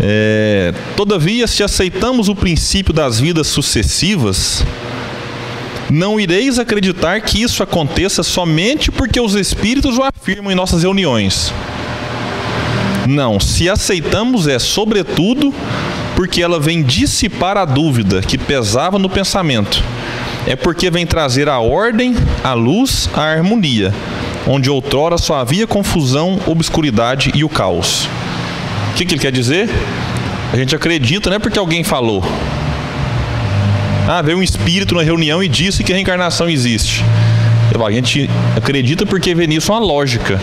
É, 0.00 0.72
Todavia, 0.96 1.46
se 1.46 1.62
aceitamos 1.62 2.28
o 2.28 2.34
princípio 2.34 2.92
das 2.92 3.20
vidas 3.20 3.46
sucessivas, 3.46 4.64
não 5.90 6.18
ireis 6.18 6.58
acreditar 6.58 7.20
que 7.20 7.42
isso 7.42 7.62
aconteça 7.62 8.22
somente 8.22 8.90
porque 8.90 9.20
os 9.20 9.34
espíritos 9.34 9.98
o 9.98 10.02
afirmam 10.02 10.50
em 10.50 10.54
nossas 10.54 10.82
reuniões. 10.82 11.52
Não, 13.06 13.38
se 13.38 13.68
aceitamos 13.68 14.46
é, 14.46 14.58
sobretudo, 14.58 15.52
porque 16.16 16.42
ela 16.42 16.58
vem 16.58 16.82
dissipar 16.82 17.56
a 17.56 17.64
dúvida 17.64 18.22
que 18.22 18.38
pesava 18.38 18.98
no 18.98 19.10
pensamento. 19.10 19.82
É 20.46 20.56
porque 20.56 20.90
vem 20.90 21.06
trazer 21.06 21.48
a 21.48 21.58
ordem, 21.58 22.14
a 22.42 22.54
luz, 22.54 23.08
a 23.14 23.22
harmonia, 23.22 23.92
onde 24.46 24.68
outrora 24.70 25.18
só 25.18 25.36
havia 25.36 25.66
confusão, 25.66 26.38
obscuridade 26.46 27.30
e 27.34 27.44
o 27.44 27.48
caos. 27.48 28.08
O 28.90 28.94
que, 28.94 29.04
que 29.04 29.14
ele 29.14 29.20
quer 29.20 29.32
dizer? 29.32 29.68
A 30.52 30.56
gente 30.56 30.74
acredita, 30.74 31.30
não 31.30 31.36
é 31.36 31.38
porque 31.38 31.58
alguém 31.58 31.82
falou. 31.82 32.22
Ah, 34.06 34.20
veio 34.20 34.38
um 34.38 34.42
espírito 34.42 34.94
na 34.94 35.02
reunião 35.02 35.42
e 35.42 35.48
disse 35.48 35.84
que 35.84 35.92
a 35.92 35.94
reencarnação 35.94 36.48
existe. 36.48 37.04
A 37.74 37.90
gente 37.90 38.28
acredita 38.54 39.06
porque 39.06 39.34
vê 39.34 39.46
nisso 39.46 39.72
uma 39.72 39.78
lógica, 39.78 40.38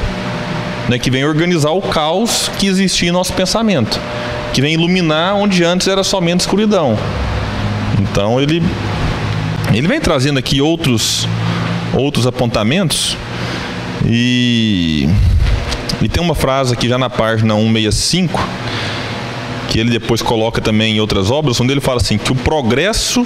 né, 0.88 0.98
que 0.98 1.12
vem 1.12 1.24
organizar 1.24 1.70
o 1.72 1.82
caos 1.82 2.50
que 2.58 2.66
existia 2.66 3.10
em 3.10 3.12
nosso 3.12 3.34
pensamento, 3.34 4.00
que 4.54 4.62
vem 4.62 4.74
iluminar 4.74 5.36
onde 5.36 5.64
antes 5.64 5.88
era 5.88 6.04
somente 6.04 6.40
escuridão. 6.40 6.98
Então 8.00 8.42
ele 8.42 8.64
ele 9.72 9.88
vem 9.88 10.02
trazendo 10.02 10.40
aqui 10.40 10.60
outros 10.60 11.28
outros 11.94 12.26
apontamentos 12.26 13.16
e 14.06 15.10
e 16.02 16.08
tem 16.08 16.24
uma 16.24 16.36
frase 16.36 16.74
aqui 16.74 16.88
já 16.88 16.98
na 16.98 17.10
página 17.10 17.54
165 17.56 18.40
que 19.70 19.80
ele 19.80 19.92
depois 19.92 20.22
coloca 20.22 20.60
também 20.60 20.96
em 20.96 21.00
outras 21.00 21.30
obras, 21.30 21.62
onde 21.62 21.72
ele 21.72 21.82
fala 21.82 21.98
assim 22.02 22.18
que 22.18 22.32
o 22.32 22.36
progresso 22.36 23.26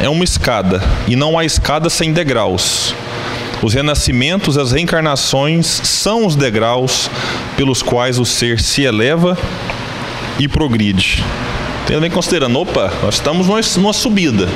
é 0.00 0.08
uma 0.08 0.24
escada 0.24 0.82
e 1.08 1.16
não 1.16 1.38
há 1.38 1.44
escada 1.44 1.90
sem 1.90 2.12
degraus. 2.12 2.94
Os 3.62 3.74
renascimentos, 3.74 4.56
as 4.58 4.72
reencarnações 4.72 5.66
são 5.66 6.26
os 6.26 6.36
degraus 6.36 7.10
pelos 7.56 7.82
quais 7.82 8.18
o 8.18 8.24
ser 8.24 8.60
se 8.60 8.82
eleva 8.82 9.36
e 10.38 10.46
progride. 10.46 11.24
Também 11.86 12.10
considerando, 12.10 12.60
opa, 12.60 12.92
nós 13.02 13.14
estamos 13.14 13.46
numa 13.76 13.92
subida. 13.92 14.48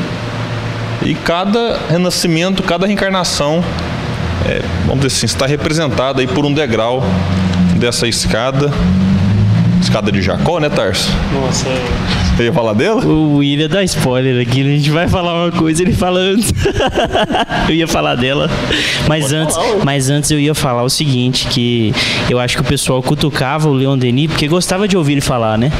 E 1.03 1.15
cada 1.15 1.81
renascimento, 1.89 2.63
cada 2.63 2.87
reencarnação, 2.87 3.65
é, 4.47 4.63
vamos 4.87 5.05
dizer 5.05 5.17
assim, 5.17 5.27
está 5.27 5.47
representada 5.47 6.21
aí 6.21 6.27
por 6.27 6.45
um 6.45 6.53
degrau 6.53 7.03
dessa 7.77 8.07
escada 8.07 8.71
Escada 9.81 10.13
de 10.13 10.21
Jacó, 10.21 10.61
né, 10.61 10.69
Tarso? 10.69 11.11
Nossa. 11.33 11.67
Você 12.37 12.45
ia 12.45 12.53
falar 12.53 12.75
dela? 12.75 13.05
O 13.05 13.37
William 13.39 13.67
dá 13.67 13.83
spoiler 13.83 14.47
aqui. 14.47 14.61
A 14.61 14.65
gente 14.65 14.91
vai 14.91 15.09
falar 15.09 15.45
uma 15.45 15.51
coisa, 15.51 15.83
ele 15.83 15.93
fala 15.93 16.21
antes. 16.21 16.53
eu 17.67 17.75
ia 17.75 17.89
falar 17.89 18.15
dela. 18.15 18.51
Mas 19.09 19.25
Pode 19.25 19.37
antes, 19.37 19.57
falar, 19.57 19.85
mas 19.85 20.11
antes 20.11 20.31
eu 20.31 20.39
ia 20.39 20.55
falar 20.55 20.83
o 20.83 20.91
seguinte, 20.91 21.49
que 21.49 21.95
eu 22.29 22.39
acho 22.39 22.57
que 22.57 22.63
o 22.63 22.65
pessoal 22.65 23.03
cutucava 23.03 23.69
o 23.69 23.73
Leon 23.73 23.97
Denis 23.97 24.31
porque 24.31 24.47
gostava 24.47 24.87
de 24.87 24.97
ouvir 24.97 25.13
ele 25.13 25.21
falar, 25.23 25.57
né? 25.57 25.73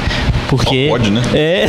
Porque. 0.51 0.87
pode, 0.89 1.09
né? 1.09 1.21
É. 1.33 1.67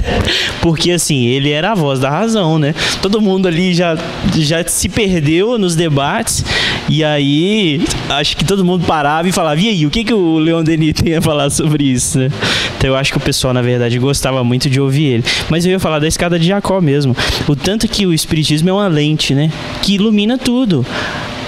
porque 0.62 0.90
assim, 0.90 1.26
ele 1.26 1.50
era 1.50 1.72
a 1.72 1.74
voz 1.74 2.00
da 2.00 2.08
razão, 2.08 2.58
né? 2.58 2.74
Todo 3.02 3.20
mundo 3.20 3.46
ali 3.46 3.74
já, 3.74 3.94
já 4.34 4.66
se 4.66 4.88
perdeu 4.88 5.58
nos 5.58 5.76
debates. 5.76 6.42
E 6.88 7.04
aí, 7.04 7.84
acho 8.08 8.34
que 8.34 8.42
todo 8.44 8.64
mundo 8.64 8.86
parava 8.86 9.28
e 9.28 9.32
falava: 9.32 9.60
e 9.60 9.68
aí, 9.68 9.86
o 9.86 9.90
que, 9.90 10.02
que 10.02 10.14
o 10.14 10.38
Leon 10.38 10.64
Denis 10.64 10.94
tem 10.94 11.14
a 11.14 11.20
falar 11.20 11.50
sobre 11.50 11.84
isso, 11.84 12.18
né? 12.18 12.30
Então 12.78 12.88
eu 12.88 12.96
acho 12.96 13.12
que 13.12 13.18
o 13.18 13.20
pessoal, 13.20 13.52
na 13.52 13.60
verdade, 13.60 13.98
gostava 13.98 14.42
muito 14.42 14.70
de 14.70 14.80
ouvir 14.80 15.04
ele. 15.04 15.24
Mas 15.50 15.66
eu 15.66 15.70
ia 15.70 15.78
falar 15.78 15.98
da 15.98 16.08
escada 16.08 16.38
de 16.38 16.46
Jacó 16.46 16.80
mesmo. 16.80 17.14
O 17.46 17.54
tanto 17.54 17.86
que 17.86 18.06
o 18.06 18.14
Espiritismo 18.14 18.70
é 18.70 18.72
uma 18.72 18.88
lente, 18.88 19.34
né? 19.34 19.52
Que 19.82 19.96
ilumina 19.96 20.38
tudo. 20.38 20.86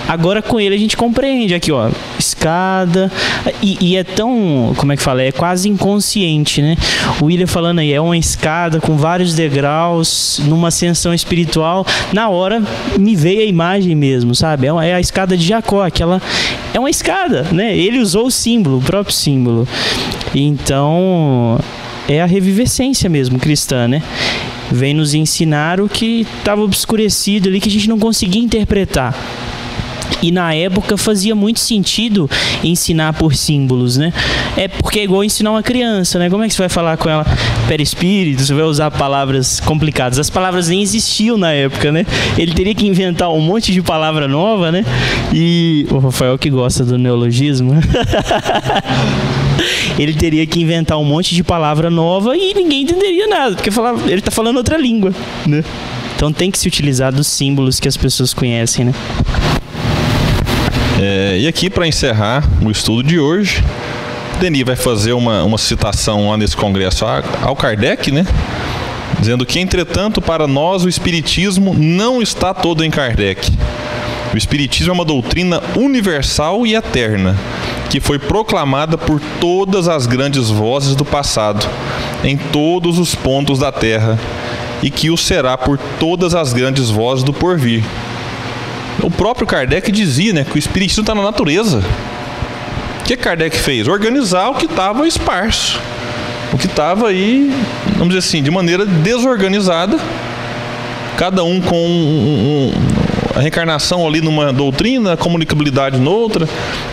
Agora 0.09 0.43
com 0.43 0.61
ele 0.61 0.75
a 0.75 0.79
gente 0.79 0.97
compreende 0.97 1.55
aqui, 1.55 1.73
ó, 1.73 1.91
escada 2.19 3.11
e, 3.63 3.79
e, 3.81 3.97
é 3.97 4.05
tão, 4.05 4.75
como 4.77 4.93
é 4.93 4.97
que 4.97 5.03
fala, 5.03 5.23
é 5.23 5.33
quase 5.33 5.69
inconsciente, 5.69 6.61
né? 6.61 6.77
O 7.21 7.27
William 7.27 7.47
falando 7.47 7.79
aí, 7.79 7.93
é 7.93 8.01
uma 8.01 8.17
escada 8.17 8.81
com 8.81 8.97
vários 8.97 9.35
degraus, 9.35 10.41
numa 10.45 10.69
ascensão 10.69 11.15
espiritual. 11.15 11.87
Na 12.13 12.29
hora 12.29 12.63
me 12.99 13.17
veio 13.17 13.41
a 13.41 13.45
imagem 13.45 13.95
mesmo, 13.95 14.35
sabe? 14.35 14.67
É, 14.67 14.73
uma, 14.73 14.85
é 14.85 14.95
a 14.95 15.01
escada 15.01 15.37
de 15.37 15.47
Jacó, 15.47 15.83
aquela 15.83 16.21
é 16.73 16.79
uma 16.79 16.91
escada, 16.91 17.47
né? 17.53 17.77
Ele 17.77 17.99
usou 17.99 18.27
o 18.27 18.31
símbolo, 18.31 18.79
o 18.79 18.83
próprio 18.83 19.15
símbolo. 19.15 19.67
Então 20.35 21.59
é 22.09 22.21
a 22.21 22.27
revivescência 22.27 23.09
mesmo 23.09 23.39
cristã, 23.39 23.89
né? 23.89 24.03
Vem 24.71 24.95
nos 24.95 25.15
ensinar 25.15 25.81
o 25.81 25.89
que 25.89 26.27
estava 26.39 26.63
obscurecido 26.63 27.49
ali 27.49 27.61
que 27.61 27.69
a 27.69 27.73
gente 27.73 27.89
não 27.89 27.99
conseguia 27.99 28.43
interpretar. 28.43 29.15
E 30.23 30.31
na 30.31 30.55
época 30.55 30.97
fazia 30.97 31.35
muito 31.35 31.61
sentido 31.61 32.29
ensinar 32.63 33.13
por 33.15 33.35
símbolos, 33.35 33.97
né? 33.97 34.13
É 34.57 34.69
porque 34.69 35.01
é 35.01 35.05
igual 35.05 35.25
ensinar 35.25 35.51
uma 35.51 35.63
criança, 35.63 36.19
né? 36.19 36.31
Como 36.31 36.43
é 36.43 36.49
que 36.49 36.55
você 36.55 36.63
vai 36.63 36.69
falar 36.69 36.97
com 36.97 37.09
ela 37.09 37.27
perispírito? 37.69 38.43
Você 38.43 38.55
vai 38.55 38.65
usar 38.65 38.91
palavras 38.91 39.61
complicadas. 39.61 40.19
As 40.19 40.31
palavras 40.31 40.69
nem 40.69 40.83
existiam 40.83 41.37
na 41.37 41.53
época, 41.53 41.93
né? 41.93 42.07
Ele 42.39 42.53
teria 42.53 42.75
que 42.75 42.87
inventar 42.87 43.31
um 43.31 43.41
monte 43.41 43.73
de 43.73 43.83
palavra 43.83 44.27
nova, 44.29 44.73
né? 44.73 44.85
E 45.33 45.87
o 45.91 45.99
Rafael 45.99 46.39
que 46.39 46.51
gosta 46.51 46.85
do 46.85 46.97
neologismo. 46.97 47.75
ele 49.99 50.15
teria 50.15 50.47
que 50.47 50.61
inventar 50.61 50.99
um 50.99 51.05
monte 51.05 51.35
de 51.35 51.43
palavra 51.43 51.91
nova 51.91 52.37
e 52.37 52.55
ninguém 52.55 52.83
entenderia 52.83 53.27
nada, 53.27 53.55
porque 53.55 53.71
falava, 53.71 54.03
ele 54.07 54.19
está 54.19 54.31
falando 54.31 54.57
outra 54.57 54.77
língua, 54.77 55.13
né? 55.47 55.63
Então 56.17 56.33
tem 56.33 56.51
que 56.51 56.59
se 56.59 56.67
utilizar 56.67 57.13
dos 57.13 57.27
símbolos 57.27 57.81
que 57.81 57.89
as 57.89 57.97
pessoas 57.97 58.33
conhecem, 58.33 58.87
né? 58.87 58.95
É, 61.01 61.39
e 61.39 61.49
aqui, 61.49 61.69
para 61.69 61.87
encerrar 61.87 62.45
o 62.63 62.71
estudo 62.71 63.03
de 63.03 63.19
hoje, 63.19 63.63
Denis 64.41 64.65
vai 64.65 64.77
fazer 64.77 65.13
uma, 65.13 65.43
uma 65.43 65.59
citação 65.59 66.31
lá 66.31 66.37
nesse 66.37 66.57
congresso 66.57 67.05
ao 67.43 67.57
Kardec, 67.57 68.13
né? 68.13 68.25
Dizendo 69.19 69.45
que, 69.45 69.59
entretanto, 69.59 70.21
para 70.21 70.47
nós 70.47 70.85
o 70.85 70.89
Espiritismo 70.89 71.75
não 71.75 72.23
está 72.23 72.55
todo 72.55 72.85
em 72.85 72.91
Kardec. 72.91 73.51
O 74.33 74.37
Espiritismo 74.37 74.91
é 74.91 74.95
uma 74.95 75.05
doutrina 75.05 75.63
universal 75.77 76.67
e 76.67 76.75
eterna, 76.75 77.37
que 77.91 78.01
foi 78.01 78.19
proclamada 78.19 78.99
por 78.99 79.21
todas 79.41 79.89
as 79.89 80.07
grandes 80.07 80.51
vozes 80.51 80.95
do 80.95 81.05
passado, 81.05 81.67
em 82.23 82.37
todos 82.37 82.99
os 82.99 83.15
pontos 83.15 83.61
da 83.61 83.73
terra, 83.73 84.19
e 84.83 84.91
que 84.91 85.11
o 85.11 85.17
será 85.17 85.57
por 85.57 85.79
todas 85.99 86.35
as 86.35 86.53
grandes 86.53 86.91
vozes 86.91 87.25
do 87.25 87.33
porvir. 87.33 87.85
O 89.03 89.11
próprio 89.11 89.47
Kardec 89.47 89.91
dizia 89.91 90.33
né, 90.33 90.45
que 90.45 90.57
o 90.57 90.59
espiritismo 90.59 91.03
está 91.03 91.15
na 91.15 91.23
natureza. 91.23 91.83
O 93.01 93.05
que 93.05 93.17
Kardec 93.17 93.57
fez? 93.57 93.87
Organizar 93.89 94.49
o 94.49 94.55
que 94.55 94.67
estava 94.67 95.07
esparso. 95.07 95.81
O 96.53 96.59
que 96.59 96.67
estava 96.67 97.09
aí, 97.09 97.53
vamos 97.93 98.09
dizer 98.09 98.21
assim, 98.21 98.43
de 98.43 98.51
maneira 98.51 98.87
desorganizada, 98.87 99.99
cada 101.17 101.43
um 101.43 101.61
com 101.61 101.77
um, 101.77 102.71
um, 102.71 102.73
a 103.35 103.41
reencarnação 103.41 104.07
ali 104.07 104.21
numa 104.21 104.53
doutrina, 104.53 105.15
a 105.15 105.17
comunicabilidade 105.17 105.99
noutra. 105.99 106.49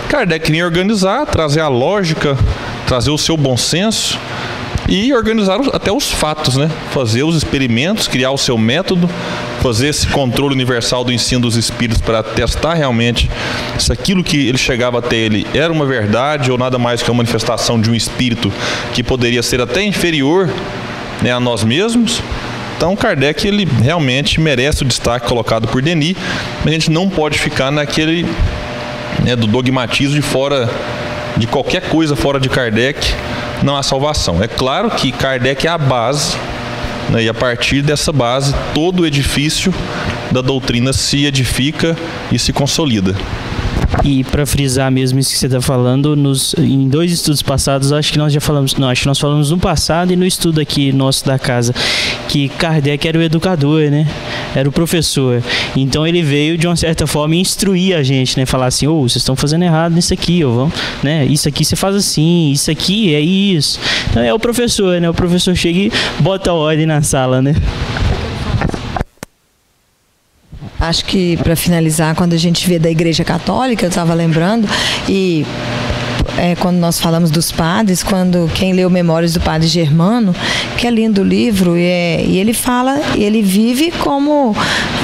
Kardec 0.09 0.45
queria 0.45 0.65
organizar, 0.65 1.25
trazer 1.27 1.61
a 1.61 1.67
lógica, 1.67 2.37
trazer 2.87 3.11
o 3.11 3.17
seu 3.17 3.37
bom 3.37 3.55
senso 3.55 4.19
e 4.89 5.13
organizar 5.13 5.59
até 5.73 5.91
os 5.91 6.11
fatos, 6.11 6.57
né? 6.57 6.69
Fazer 6.91 7.23
os 7.23 7.35
experimentos, 7.35 8.07
criar 8.07 8.31
o 8.31 8.37
seu 8.37 8.57
método, 8.57 9.09
fazer 9.61 9.89
esse 9.89 10.07
controle 10.07 10.55
universal 10.55 11.03
do 11.03 11.11
ensino 11.11 11.41
dos 11.41 11.55
espíritos 11.55 12.01
para 12.01 12.23
testar 12.23 12.73
realmente 12.73 13.29
se 13.77 13.91
aquilo 13.93 14.23
que 14.23 14.47
ele 14.47 14.57
chegava 14.57 14.99
até 14.99 15.15
ele 15.15 15.45
era 15.53 15.71
uma 15.71 15.85
verdade 15.85 16.51
ou 16.51 16.57
nada 16.57 16.79
mais 16.79 17.03
que 17.03 17.09
uma 17.11 17.17
manifestação 17.17 17.79
de 17.79 17.89
um 17.89 17.95
espírito 17.95 18.51
que 18.93 19.03
poderia 19.03 19.43
ser 19.43 19.61
até 19.61 19.83
inferior 19.83 20.49
né, 21.21 21.31
a 21.31 21.39
nós 21.39 21.63
mesmos. 21.63 22.21
Então 22.75 22.95
Kardec 22.95 23.47
ele 23.47 23.67
realmente 23.83 24.41
merece 24.41 24.81
o 24.81 24.85
destaque 24.85 25.27
colocado 25.27 25.67
por 25.67 25.81
Denis, 25.81 26.17
mas 26.63 26.67
a 26.67 26.71
gente 26.71 26.89
não 26.89 27.07
pode 27.07 27.37
ficar 27.37 27.69
naquele 27.69 28.25
né, 29.23 29.35
do 29.35 29.45
dogmatismo 29.45 30.15
de 30.15 30.21
fora 30.23 30.67
de 31.37 31.45
qualquer 31.45 31.83
coisa 31.83 32.15
fora 32.15 32.39
de 32.39 32.49
Kardec 32.49 33.13
não 33.63 33.77
há 33.77 33.83
salvação. 33.83 34.41
É 34.41 34.47
claro 34.47 34.89
que 34.89 35.11
Kardec 35.11 35.67
é 35.67 35.69
a 35.69 35.77
base 35.77 36.35
né, 37.11 37.23
e 37.23 37.29
a 37.29 37.33
partir 37.33 37.81
dessa 37.81 38.11
base 38.11 38.55
todo 38.73 39.01
o 39.01 39.05
edifício 39.05 39.73
da 40.31 40.41
doutrina 40.41 40.93
se 40.93 41.25
edifica 41.25 41.95
e 42.31 42.39
se 42.39 42.53
consolida. 42.53 43.15
E 44.03 44.23
para 44.23 44.45
frisar 44.45 44.91
mesmo 44.91 45.19
isso 45.19 45.31
que 45.31 45.37
você 45.37 45.45
está 45.45 45.61
falando, 45.61 46.15
nos, 46.15 46.55
em 46.57 46.87
dois 46.89 47.11
estudos 47.11 47.41
passados, 47.41 47.93
acho 47.93 48.11
que 48.11 48.17
nós 48.17 48.33
já 48.33 48.41
falamos, 48.41 48.73
não, 48.75 48.89
acho 48.89 49.01
que 49.01 49.07
nós 49.07 49.19
falamos 49.19 49.51
no 49.51 49.59
passado 49.59 50.11
e 50.11 50.15
no 50.15 50.25
estudo 50.25 50.59
aqui 50.59 50.91
nosso 50.91 51.23
da 51.25 51.37
casa, 51.37 51.73
que 52.27 52.49
Kardec 52.49 53.07
era 53.07 53.19
o 53.19 53.21
educador, 53.21 53.91
né? 53.91 54.07
Era 54.55 54.67
o 54.67 54.71
professor. 54.71 55.43
Então 55.75 56.05
ele 56.05 56.23
veio 56.23 56.57
de 56.57 56.65
uma 56.65 56.75
certa 56.75 57.05
forma 57.05 57.35
instruir 57.35 57.95
a 57.95 58.01
gente, 58.01 58.37
né? 58.37 58.45
Falar 58.45 58.67
assim, 58.67 58.87
ô, 58.87 58.95
oh, 58.95 59.01
vocês 59.01 59.17
estão 59.17 59.35
fazendo 59.35 59.63
errado 59.63 59.93
nisso 59.93 60.13
aqui, 60.13 60.43
vamos, 60.43 60.73
né? 61.03 61.25
Isso 61.25 61.47
aqui 61.47 61.63
você 61.63 61.75
faz 61.75 61.95
assim, 61.95 62.51
isso 62.51 62.71
aqui 62.71 63.13
é 63.13 63.19
isso. 63.19 63.79
Então 64.09 64.23
é 64.23 64.33
o 64.33 64.39
professor, 64.39 64.99
né? 64.99 65.09
O 65.09 65.13
professor 65.13 65.55
chega 65.55 65.77
e 65.77 65.91
bota 66.19 66.51
ordem 66.51 66.87
na 66.87 67.03
sala, 67.03 67.41
né? 67.41 67.53
Acho 70.81 71.05
que 71.05 71.37
para 71.37 71.55
finalizar, 71.55 72.15
quando 72.15 72.33
a 72.33 72.37
gente 72.37 72.67
vê 72.67 72.79
da 72.79 72.89
Igreja 72.89 73.23
Católica, 73.23 73.85
eu 73.85 73.89
estava 73.89 74.15
lembrando, 74.15 74.67
e 75.07 75.45
é, 76.39 76.55
quando 76.55 76.77
nós 76.77 76.99
falamos 76.99 77.29
dos 77.29 77.51
padres, 77.51 78.01
quando 78.01 78.49
quem 78.55 78.73
leu 78.73 78.89
Memórias 78.89 79.33
do 79.33 79.39
Padre 79.39 79.67
Germano, 79.67 80.35
que 80.77 80.87
é 80.87 80.89
lindo 80.89 81.21
o 81.21 81.23
livro, 81.23 81.77
e, 81.77 81.83
é, 81.83 82.25
e 82.25 82.39
ele 82.39 82.51
fala, 82.51 82.99
ele 83.15 83.43
vive 83.43 83.91
como 83.99 84.55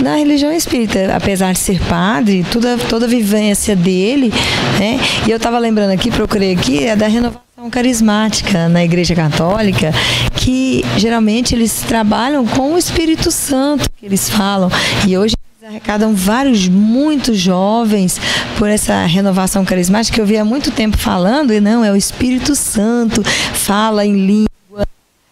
na 0.01 0.15
religião 0.15 0.51
espírita, 0.51 1.15
apesar 1.15 1.53
de 1.53 1.59
ser 1.59 1.79
padre, 1.81 2.43
toda, 2.51 2.75
toda 2.89 3.05
a 3.05 3.09
vivência 3.09 3.75
dele, 3.75 4.33
né? 4.79 4.99
E 5.27 5.29
eu 5.29 5.37
estava 5.37 5.59
lembrando 5.59 5.91
aqui, 5.91 6.09
procurei 6.09 6.53
aqui, 6.53 6.85
é 6.85 6.95
da 6.95 7.07
renovação 7.07 7.69
carismática 7.69 8.67
na 8.67 8.83
Igreja 8.83 9.13
Católica, 9.13 9.93
que 10.35 10.83
geralmente 10.97 11.53
eles 11.53 11.81
trabalham 11.81 12.47
com 12.47 12.73
o 12.73 12.77
Espírito 12.79 13.29
Santo, 13.29 13.87
que 13.95 14.05
eles 14.07 14.27
falam. 14.27 14.71
E 15.05 15.15
hoje 15.15 15.35
arrecadam 15.67 16.15
vários, 16.15 16.69
muitos 16.69 17.37
jovens 17.37 18.21
por 18.57 18.69
essa 18.69 19.05
renovação 19.05 19.65
carismática 19.65 20.15
que 20.15 20.21
eu 20.21 20.25
vi 20.25 20.37
há 20.37 20.45
muito 20.45 20.71
tempo 20.71 20.97
falando, 20.97 21.51
e 21.51 21.59
não, 21.59 21.83
é 21.83 21.91
o 21.91 21.95
Espírito 21.95 22.55
Santo, 22.55 23.21
fala 23.21 24.05
em 24.05 24.13
língua, 24.13 24.87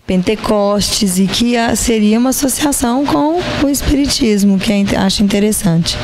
Pentecostes, 0.06 1.20
e 1.20 1.26
que 1.26 1.56
seria 1.78 2.20
uma 2.20 2.32
associação 2.32 3.06
com 3.06 3.42
o 3.64 3.70
Espiritismo, 3.70 4.60
que 4.60 4.74
é, 4.74 4.98
acho 4.98 5.24
interessante. 5.24 5.98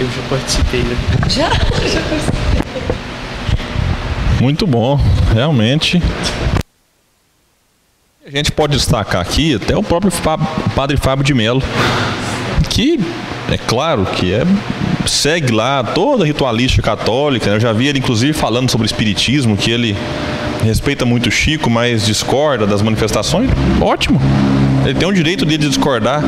Eu 0.00 0.06
já 0.06 0.22
participei, 0.28 0.82
né? 0.82 0.96
Já? 1.28 1.48
já 1.86 2.00
participei. 2.00 2.82
Muito 4.40 4.66
bom, 4.66 4.98
realmente. 5.32 6.02
A 8.26 8.30
gente 8.30 8.50
pode 8.50 8.76
destacar 8.76 9.20
aqui 9.20 9.54
até 9.54 9.76
o 9.76 9.82
próprio 9.82 10.10
Padre 10.74 10.96
Fábio 10.96 11.24
de 11.24 11.34
Mello, 11.34 11.62
que 12.68 12.98
é 13.50 13.58
claro 13.58 14.04
que 14.04 14.32
é 14.32 14.44
segue 15.06 15.52
lá 15.52 15.82
toda 15.82 16.24
a 16.24 16.26
ritualística 16.26 16.82
católica. 16.82 17.50
Né? 17.50 17.56
Eu 17.56 17.60
já 17.60 17.72
vi 17.72 17.88
ele, 17.88 17.98
inclusive, 17.98 18.32
falando 18.32 18.70
sobre 18.70 18.86
espiritismo, 18.86 19.56
que 19.56 19.70
ele 19.70 19.96
respeita 20.64 21.04
muito 21.04 21.30
Chico, 21.30 21.70
mas 21.70 22.04
discorda 22.04 22.66
das 22.66 22.82
manifestações. 22.82 23.50
Ótimo. 23.80 24.20
Ele 24.84 24.94
tem 24.94 25.08
o 25.08 25.12
direito 25.12 25.44
de 25.44 25.58
discordar, 25.58 26.22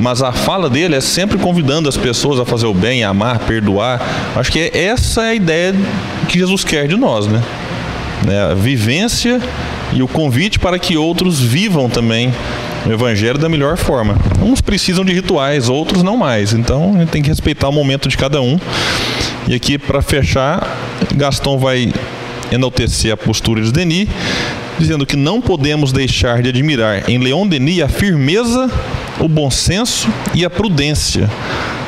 mas 0.00 0.22
a 0.22 0.32
fala 0.32 0.68
dele 0.68 0.94
é 0.94 1.00
sempre 1.00 1.38
convidando 1.38 1.88
as 1.88 1.96
pessoas 1.96 2.38
a 2.38 2.44
fazer 2.44 2.66
o 2.66 2.74
bem, 2.74 3.04
a 3.04 3.10
amar, 3.10 3.38
perdoar. 3.40 4.00
Acho 4.36 4.52
que 4.52 4.70
essa 4.74 5.24
é 5.24 5.30
a 5.30 5.34
ideia 5.34 5.74
que 6.28 6.38
Jesus 6.38 6.64
quer 6.64 6.86
de 6.86 6.96
nós, 6.96 7.26
né? 7.26 7.42
É 8.28 8.52
a 8.52 8.54
vivência 8.54 9.40
e 9.92 10.02
o 10.02 10.08
convite 10.08 10.58
para 10.58 10.78
que 10.78 10.96
outros 10.96 11.40
vivam 11.40 11.88
também 11.88 12.32
o 12.86 12.92
evangelho 12.92 13.38
da 13.38 13.48
melhor 13.48 13.76
forma. 13.76 14.16
Uns 14.42 14.60
precisam 14.60 15.04
de 15.04 15.12
rituais, 15.12 15.68
outros 15.68 16.02
não 16.02 16.16
mais. 16.16 16.52
Então 16.52 16.94
a 16.94 16.98
gente 16.98 17.10
tem 17.10 17.22
que 17.22 17.28
respeitar 17.28 17.68
o 17.68 17.72
momento 17.72 18.08
de 18.08 18.16
cada 18.16 18.40
um. 18.40 18.58
E 19.46 19.54
aqui, 19.54 19.78
para 19.78 20.00
fechar, 20.00 20.66
Gaston 21.14 21.58
vai 21.58 21.92
enaltecer 22.50 23.12
a 23.12 23.16
postura 23.16 23.62
de 23.62 23.72
Denis, 23.72 24.08
dizendo 24.78 25.04
que 25.04 25.16
não 25.16 25.40
podemos 25.40 25.92
deixar 25.92 26.42
de 26.42 26.48
admirar 26.48 27.08
em 27.08 27.18
Leon 27.18 27.46
Denis 27.46 27.82
a 27.82 27.88
firmeza, 27.88 28.70
o 29.20 29.28
bom 29.28 29.50
senso 29.50 30.08
e 30.34 30.44
a 30.44 30.50
prudência, 30.50 31.28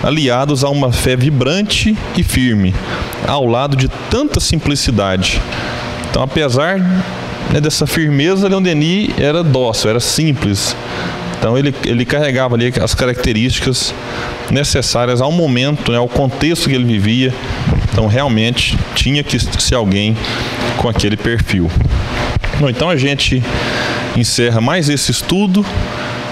aliados 0.02 0.64
a 0.64 0.68
uma 0.68 0.92
fé 0.92 1.16
vibrante 1.16 1.96
e 2.16 2.22
firme, 2.22 2.74
ao 3.26 3.46
lado 3.46 3.76
de 3.76 3.88
tanta 4.10 4.38
simplicidade. 4.38 5.40
Então, 6.10 6.22
apesar 6.22 6.78
né, 7.52 7.60
dessa 7.60 7.86
firmeza, 7.86 8.48
Leon 8.48 8.62
Denis 8.62 9.10
era 9.18 9.42
dócil, 9.42 9.90
era 9.90 10.00
simples. 10.00 10.76
Então 11.38 11.56
ele, 11.56 11.74
ele 11.84 12.04
carregava 12.04 12.54
ali 12.54 12.72
as 12.82 12.94
características 12.94 13.94
necessárias 14.50 15.20
ao 15.20 15.30
momento, 15.30 15.92
né, 15.92 15.98
ao 15.98 16.08
contexto 16.08 16.68
que 16.68 16.74
ele 16.74 16.84
vivia. 16.84 17.32
Então 17.92 18.06
realmente 18.06 18.78
tinha 18.94 19.22
que 19.22 19.38
ser 19.38 19.74
alguém 19.74 20.16
com 20.78 20.88
aquele 20.88 21.16
perfil. 21.16 21.70
Bom, 22.58 22.68
então 22.68 22.88
a 22.88 22.96
gente 22.96 23.42
encerra 24.16 24.60
mais 24.60 24.88
esse 24.88 25.10
estudo, 25.10 25.64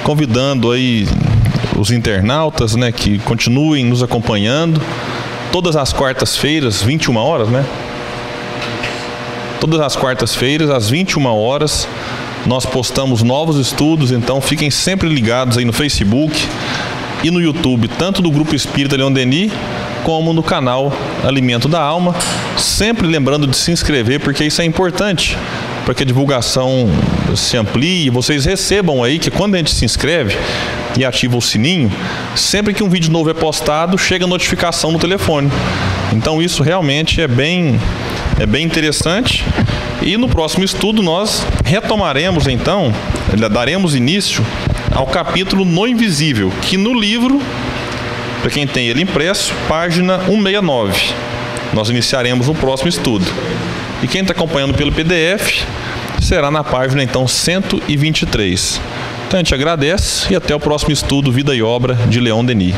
convidando 0.02 0.70
aí 0.72 1.06
os 1.78 1.90
internautas, 1.90 2.74
né, 2.74 2.90
que 2.92 3.18
continuem 3.18 3.84
nos 3.84 4.02
acompanhando 4.02 4.80
todas 5.52 5.76
as 5.76 5.92
quartas-feiras, 5.92 6.82
21 6.82 7.16
horas, 7.16 7.48
né? 7.48 7.64
Todas 9.64 9.80
as 9.80 9.96
quartas-feiras, 9.96 10.68
às 10.68 10.90
21 10.90 11.24
horas, 11.24 11.88
nós 12.44 12.66
postamos 12.66 13.22
novos 13.22 13.56
estudos, 13.56 14.12
então 14.12 14.38
fiquem 14.38 14.70
sempre 14.70 15.08
ligados 15.08 15.56
aí 15.56 15.64
no 15.64 15.72
Facebook 15.72 16.36
e 17.22 17.30
no 17.30 17.40
YouTube, 17.40 17.88
tanto 17.88 18.20
do 18.20 18.30
Grupo 18.30 18.54
Espírita 18.54 18.94
Leon 18.94 19.10
Denis, 19.10 19.50
como 20.02 20.34
no 20.34 20.42
canal 20.42 20.92
Alimento 21.24 21.66
da 21.66 21.80
Alma. 21.80 22.14
Sempre 22.58 23.06
lembrando 23.06 23.46
de 23.46 23.56
se 23.56 23.72
inscrever, 23.72 24.20
porque 24.20 24.44
isso 24.44 24.60
é 24.60 24.66
importante 24.66 25.34
para 25.86 25.94
que 25.94 26.02
a 26.02 26.06
divulgação 26.06 26.86
se 27.34 27.56
amplie 27.56 28.10
vocês 28.10 28.44
recebam 28.44 29.02
aí 29.02 29.18
que 29.18 29.30
quando 29.30 29.54
a 29.54 29.58
gente 29.58 29.72
se 29.72 29.82
inscreve 29.86 30.36
e 30.94 31.06
ativa 31.06 31.38
o 31.38 31.40
sininho, 31.40 31.90
sempre 32.36 32.74
que 32.74 32.82
um 32.82 32.90
vídeo 32.90 33.10
novo 33.10 33.30
é 33.30 33.34
postado, 33.34 33.96
chega 33.96 34.26
notificação 34.26 34.92
no 34.92 34.98
telefone. 34.98 35.50
Então 36.12 36.42
isso 36.42 36.62
realmente 36.62 37.22
é 37.22 37.26
bem 37.26 37.80
é 38.38 38.46
bem 38.46 38.64
interessante. 38.64 39.44
E 40.02 40.16
no 40.16 40.28
próximo 40.28 40.64
estudo 40.64 41.02
nós 41.02 41.46
retomaremos 41.64 42.46
então, 42.46 42.92
daremos 43.50 43.94
início 43.94 44.44
ao 44.94 45.06
capítulo 45.06 45.64
No 45.64 45.86
Invisível, 45.86 46.52
que 46.62 46.76
no 46.76 46.92
livro, 46.92 47.40
para 48.42 48.50
quem 48.50 48.66
tem 48.66 48.88
ele 48.88 49.02
impresso, 49.02 49.52
página 49.68 50.18
169. 50.18 51.14
Nós 51.72 51.88
iniciaremos 51.88 52.48
o 52.48 52.54
próximo 52.54 52.88
estudo. 52.88 53.24
E 54.02 54.06
quem 54.06 54.20
está 54.20 54.32
acompanhando 54.32 54.74
pelo 54.74 54.92
PDF 54.92 55.64
será 56.20 56.50
na 56.50 56.62
página 56.62 57.02
então 57.02 57.26
123. 57.26 58.80
Então 59.26 59.40
a 59.40 59.42
gente 59.42 59.54
agradece 59.54 60.32
e 60.32 60.36
até 60.36 60.54
o 60.54 60.60
próximo 60.60 60.92
estudo 60.92 61.32
Vida 61.32 61.54
e 61.54 61.62
Obra 61.62 61.94
de 62.08 62.20
Leon 62.20 62.44
Denis. 62.44 62.74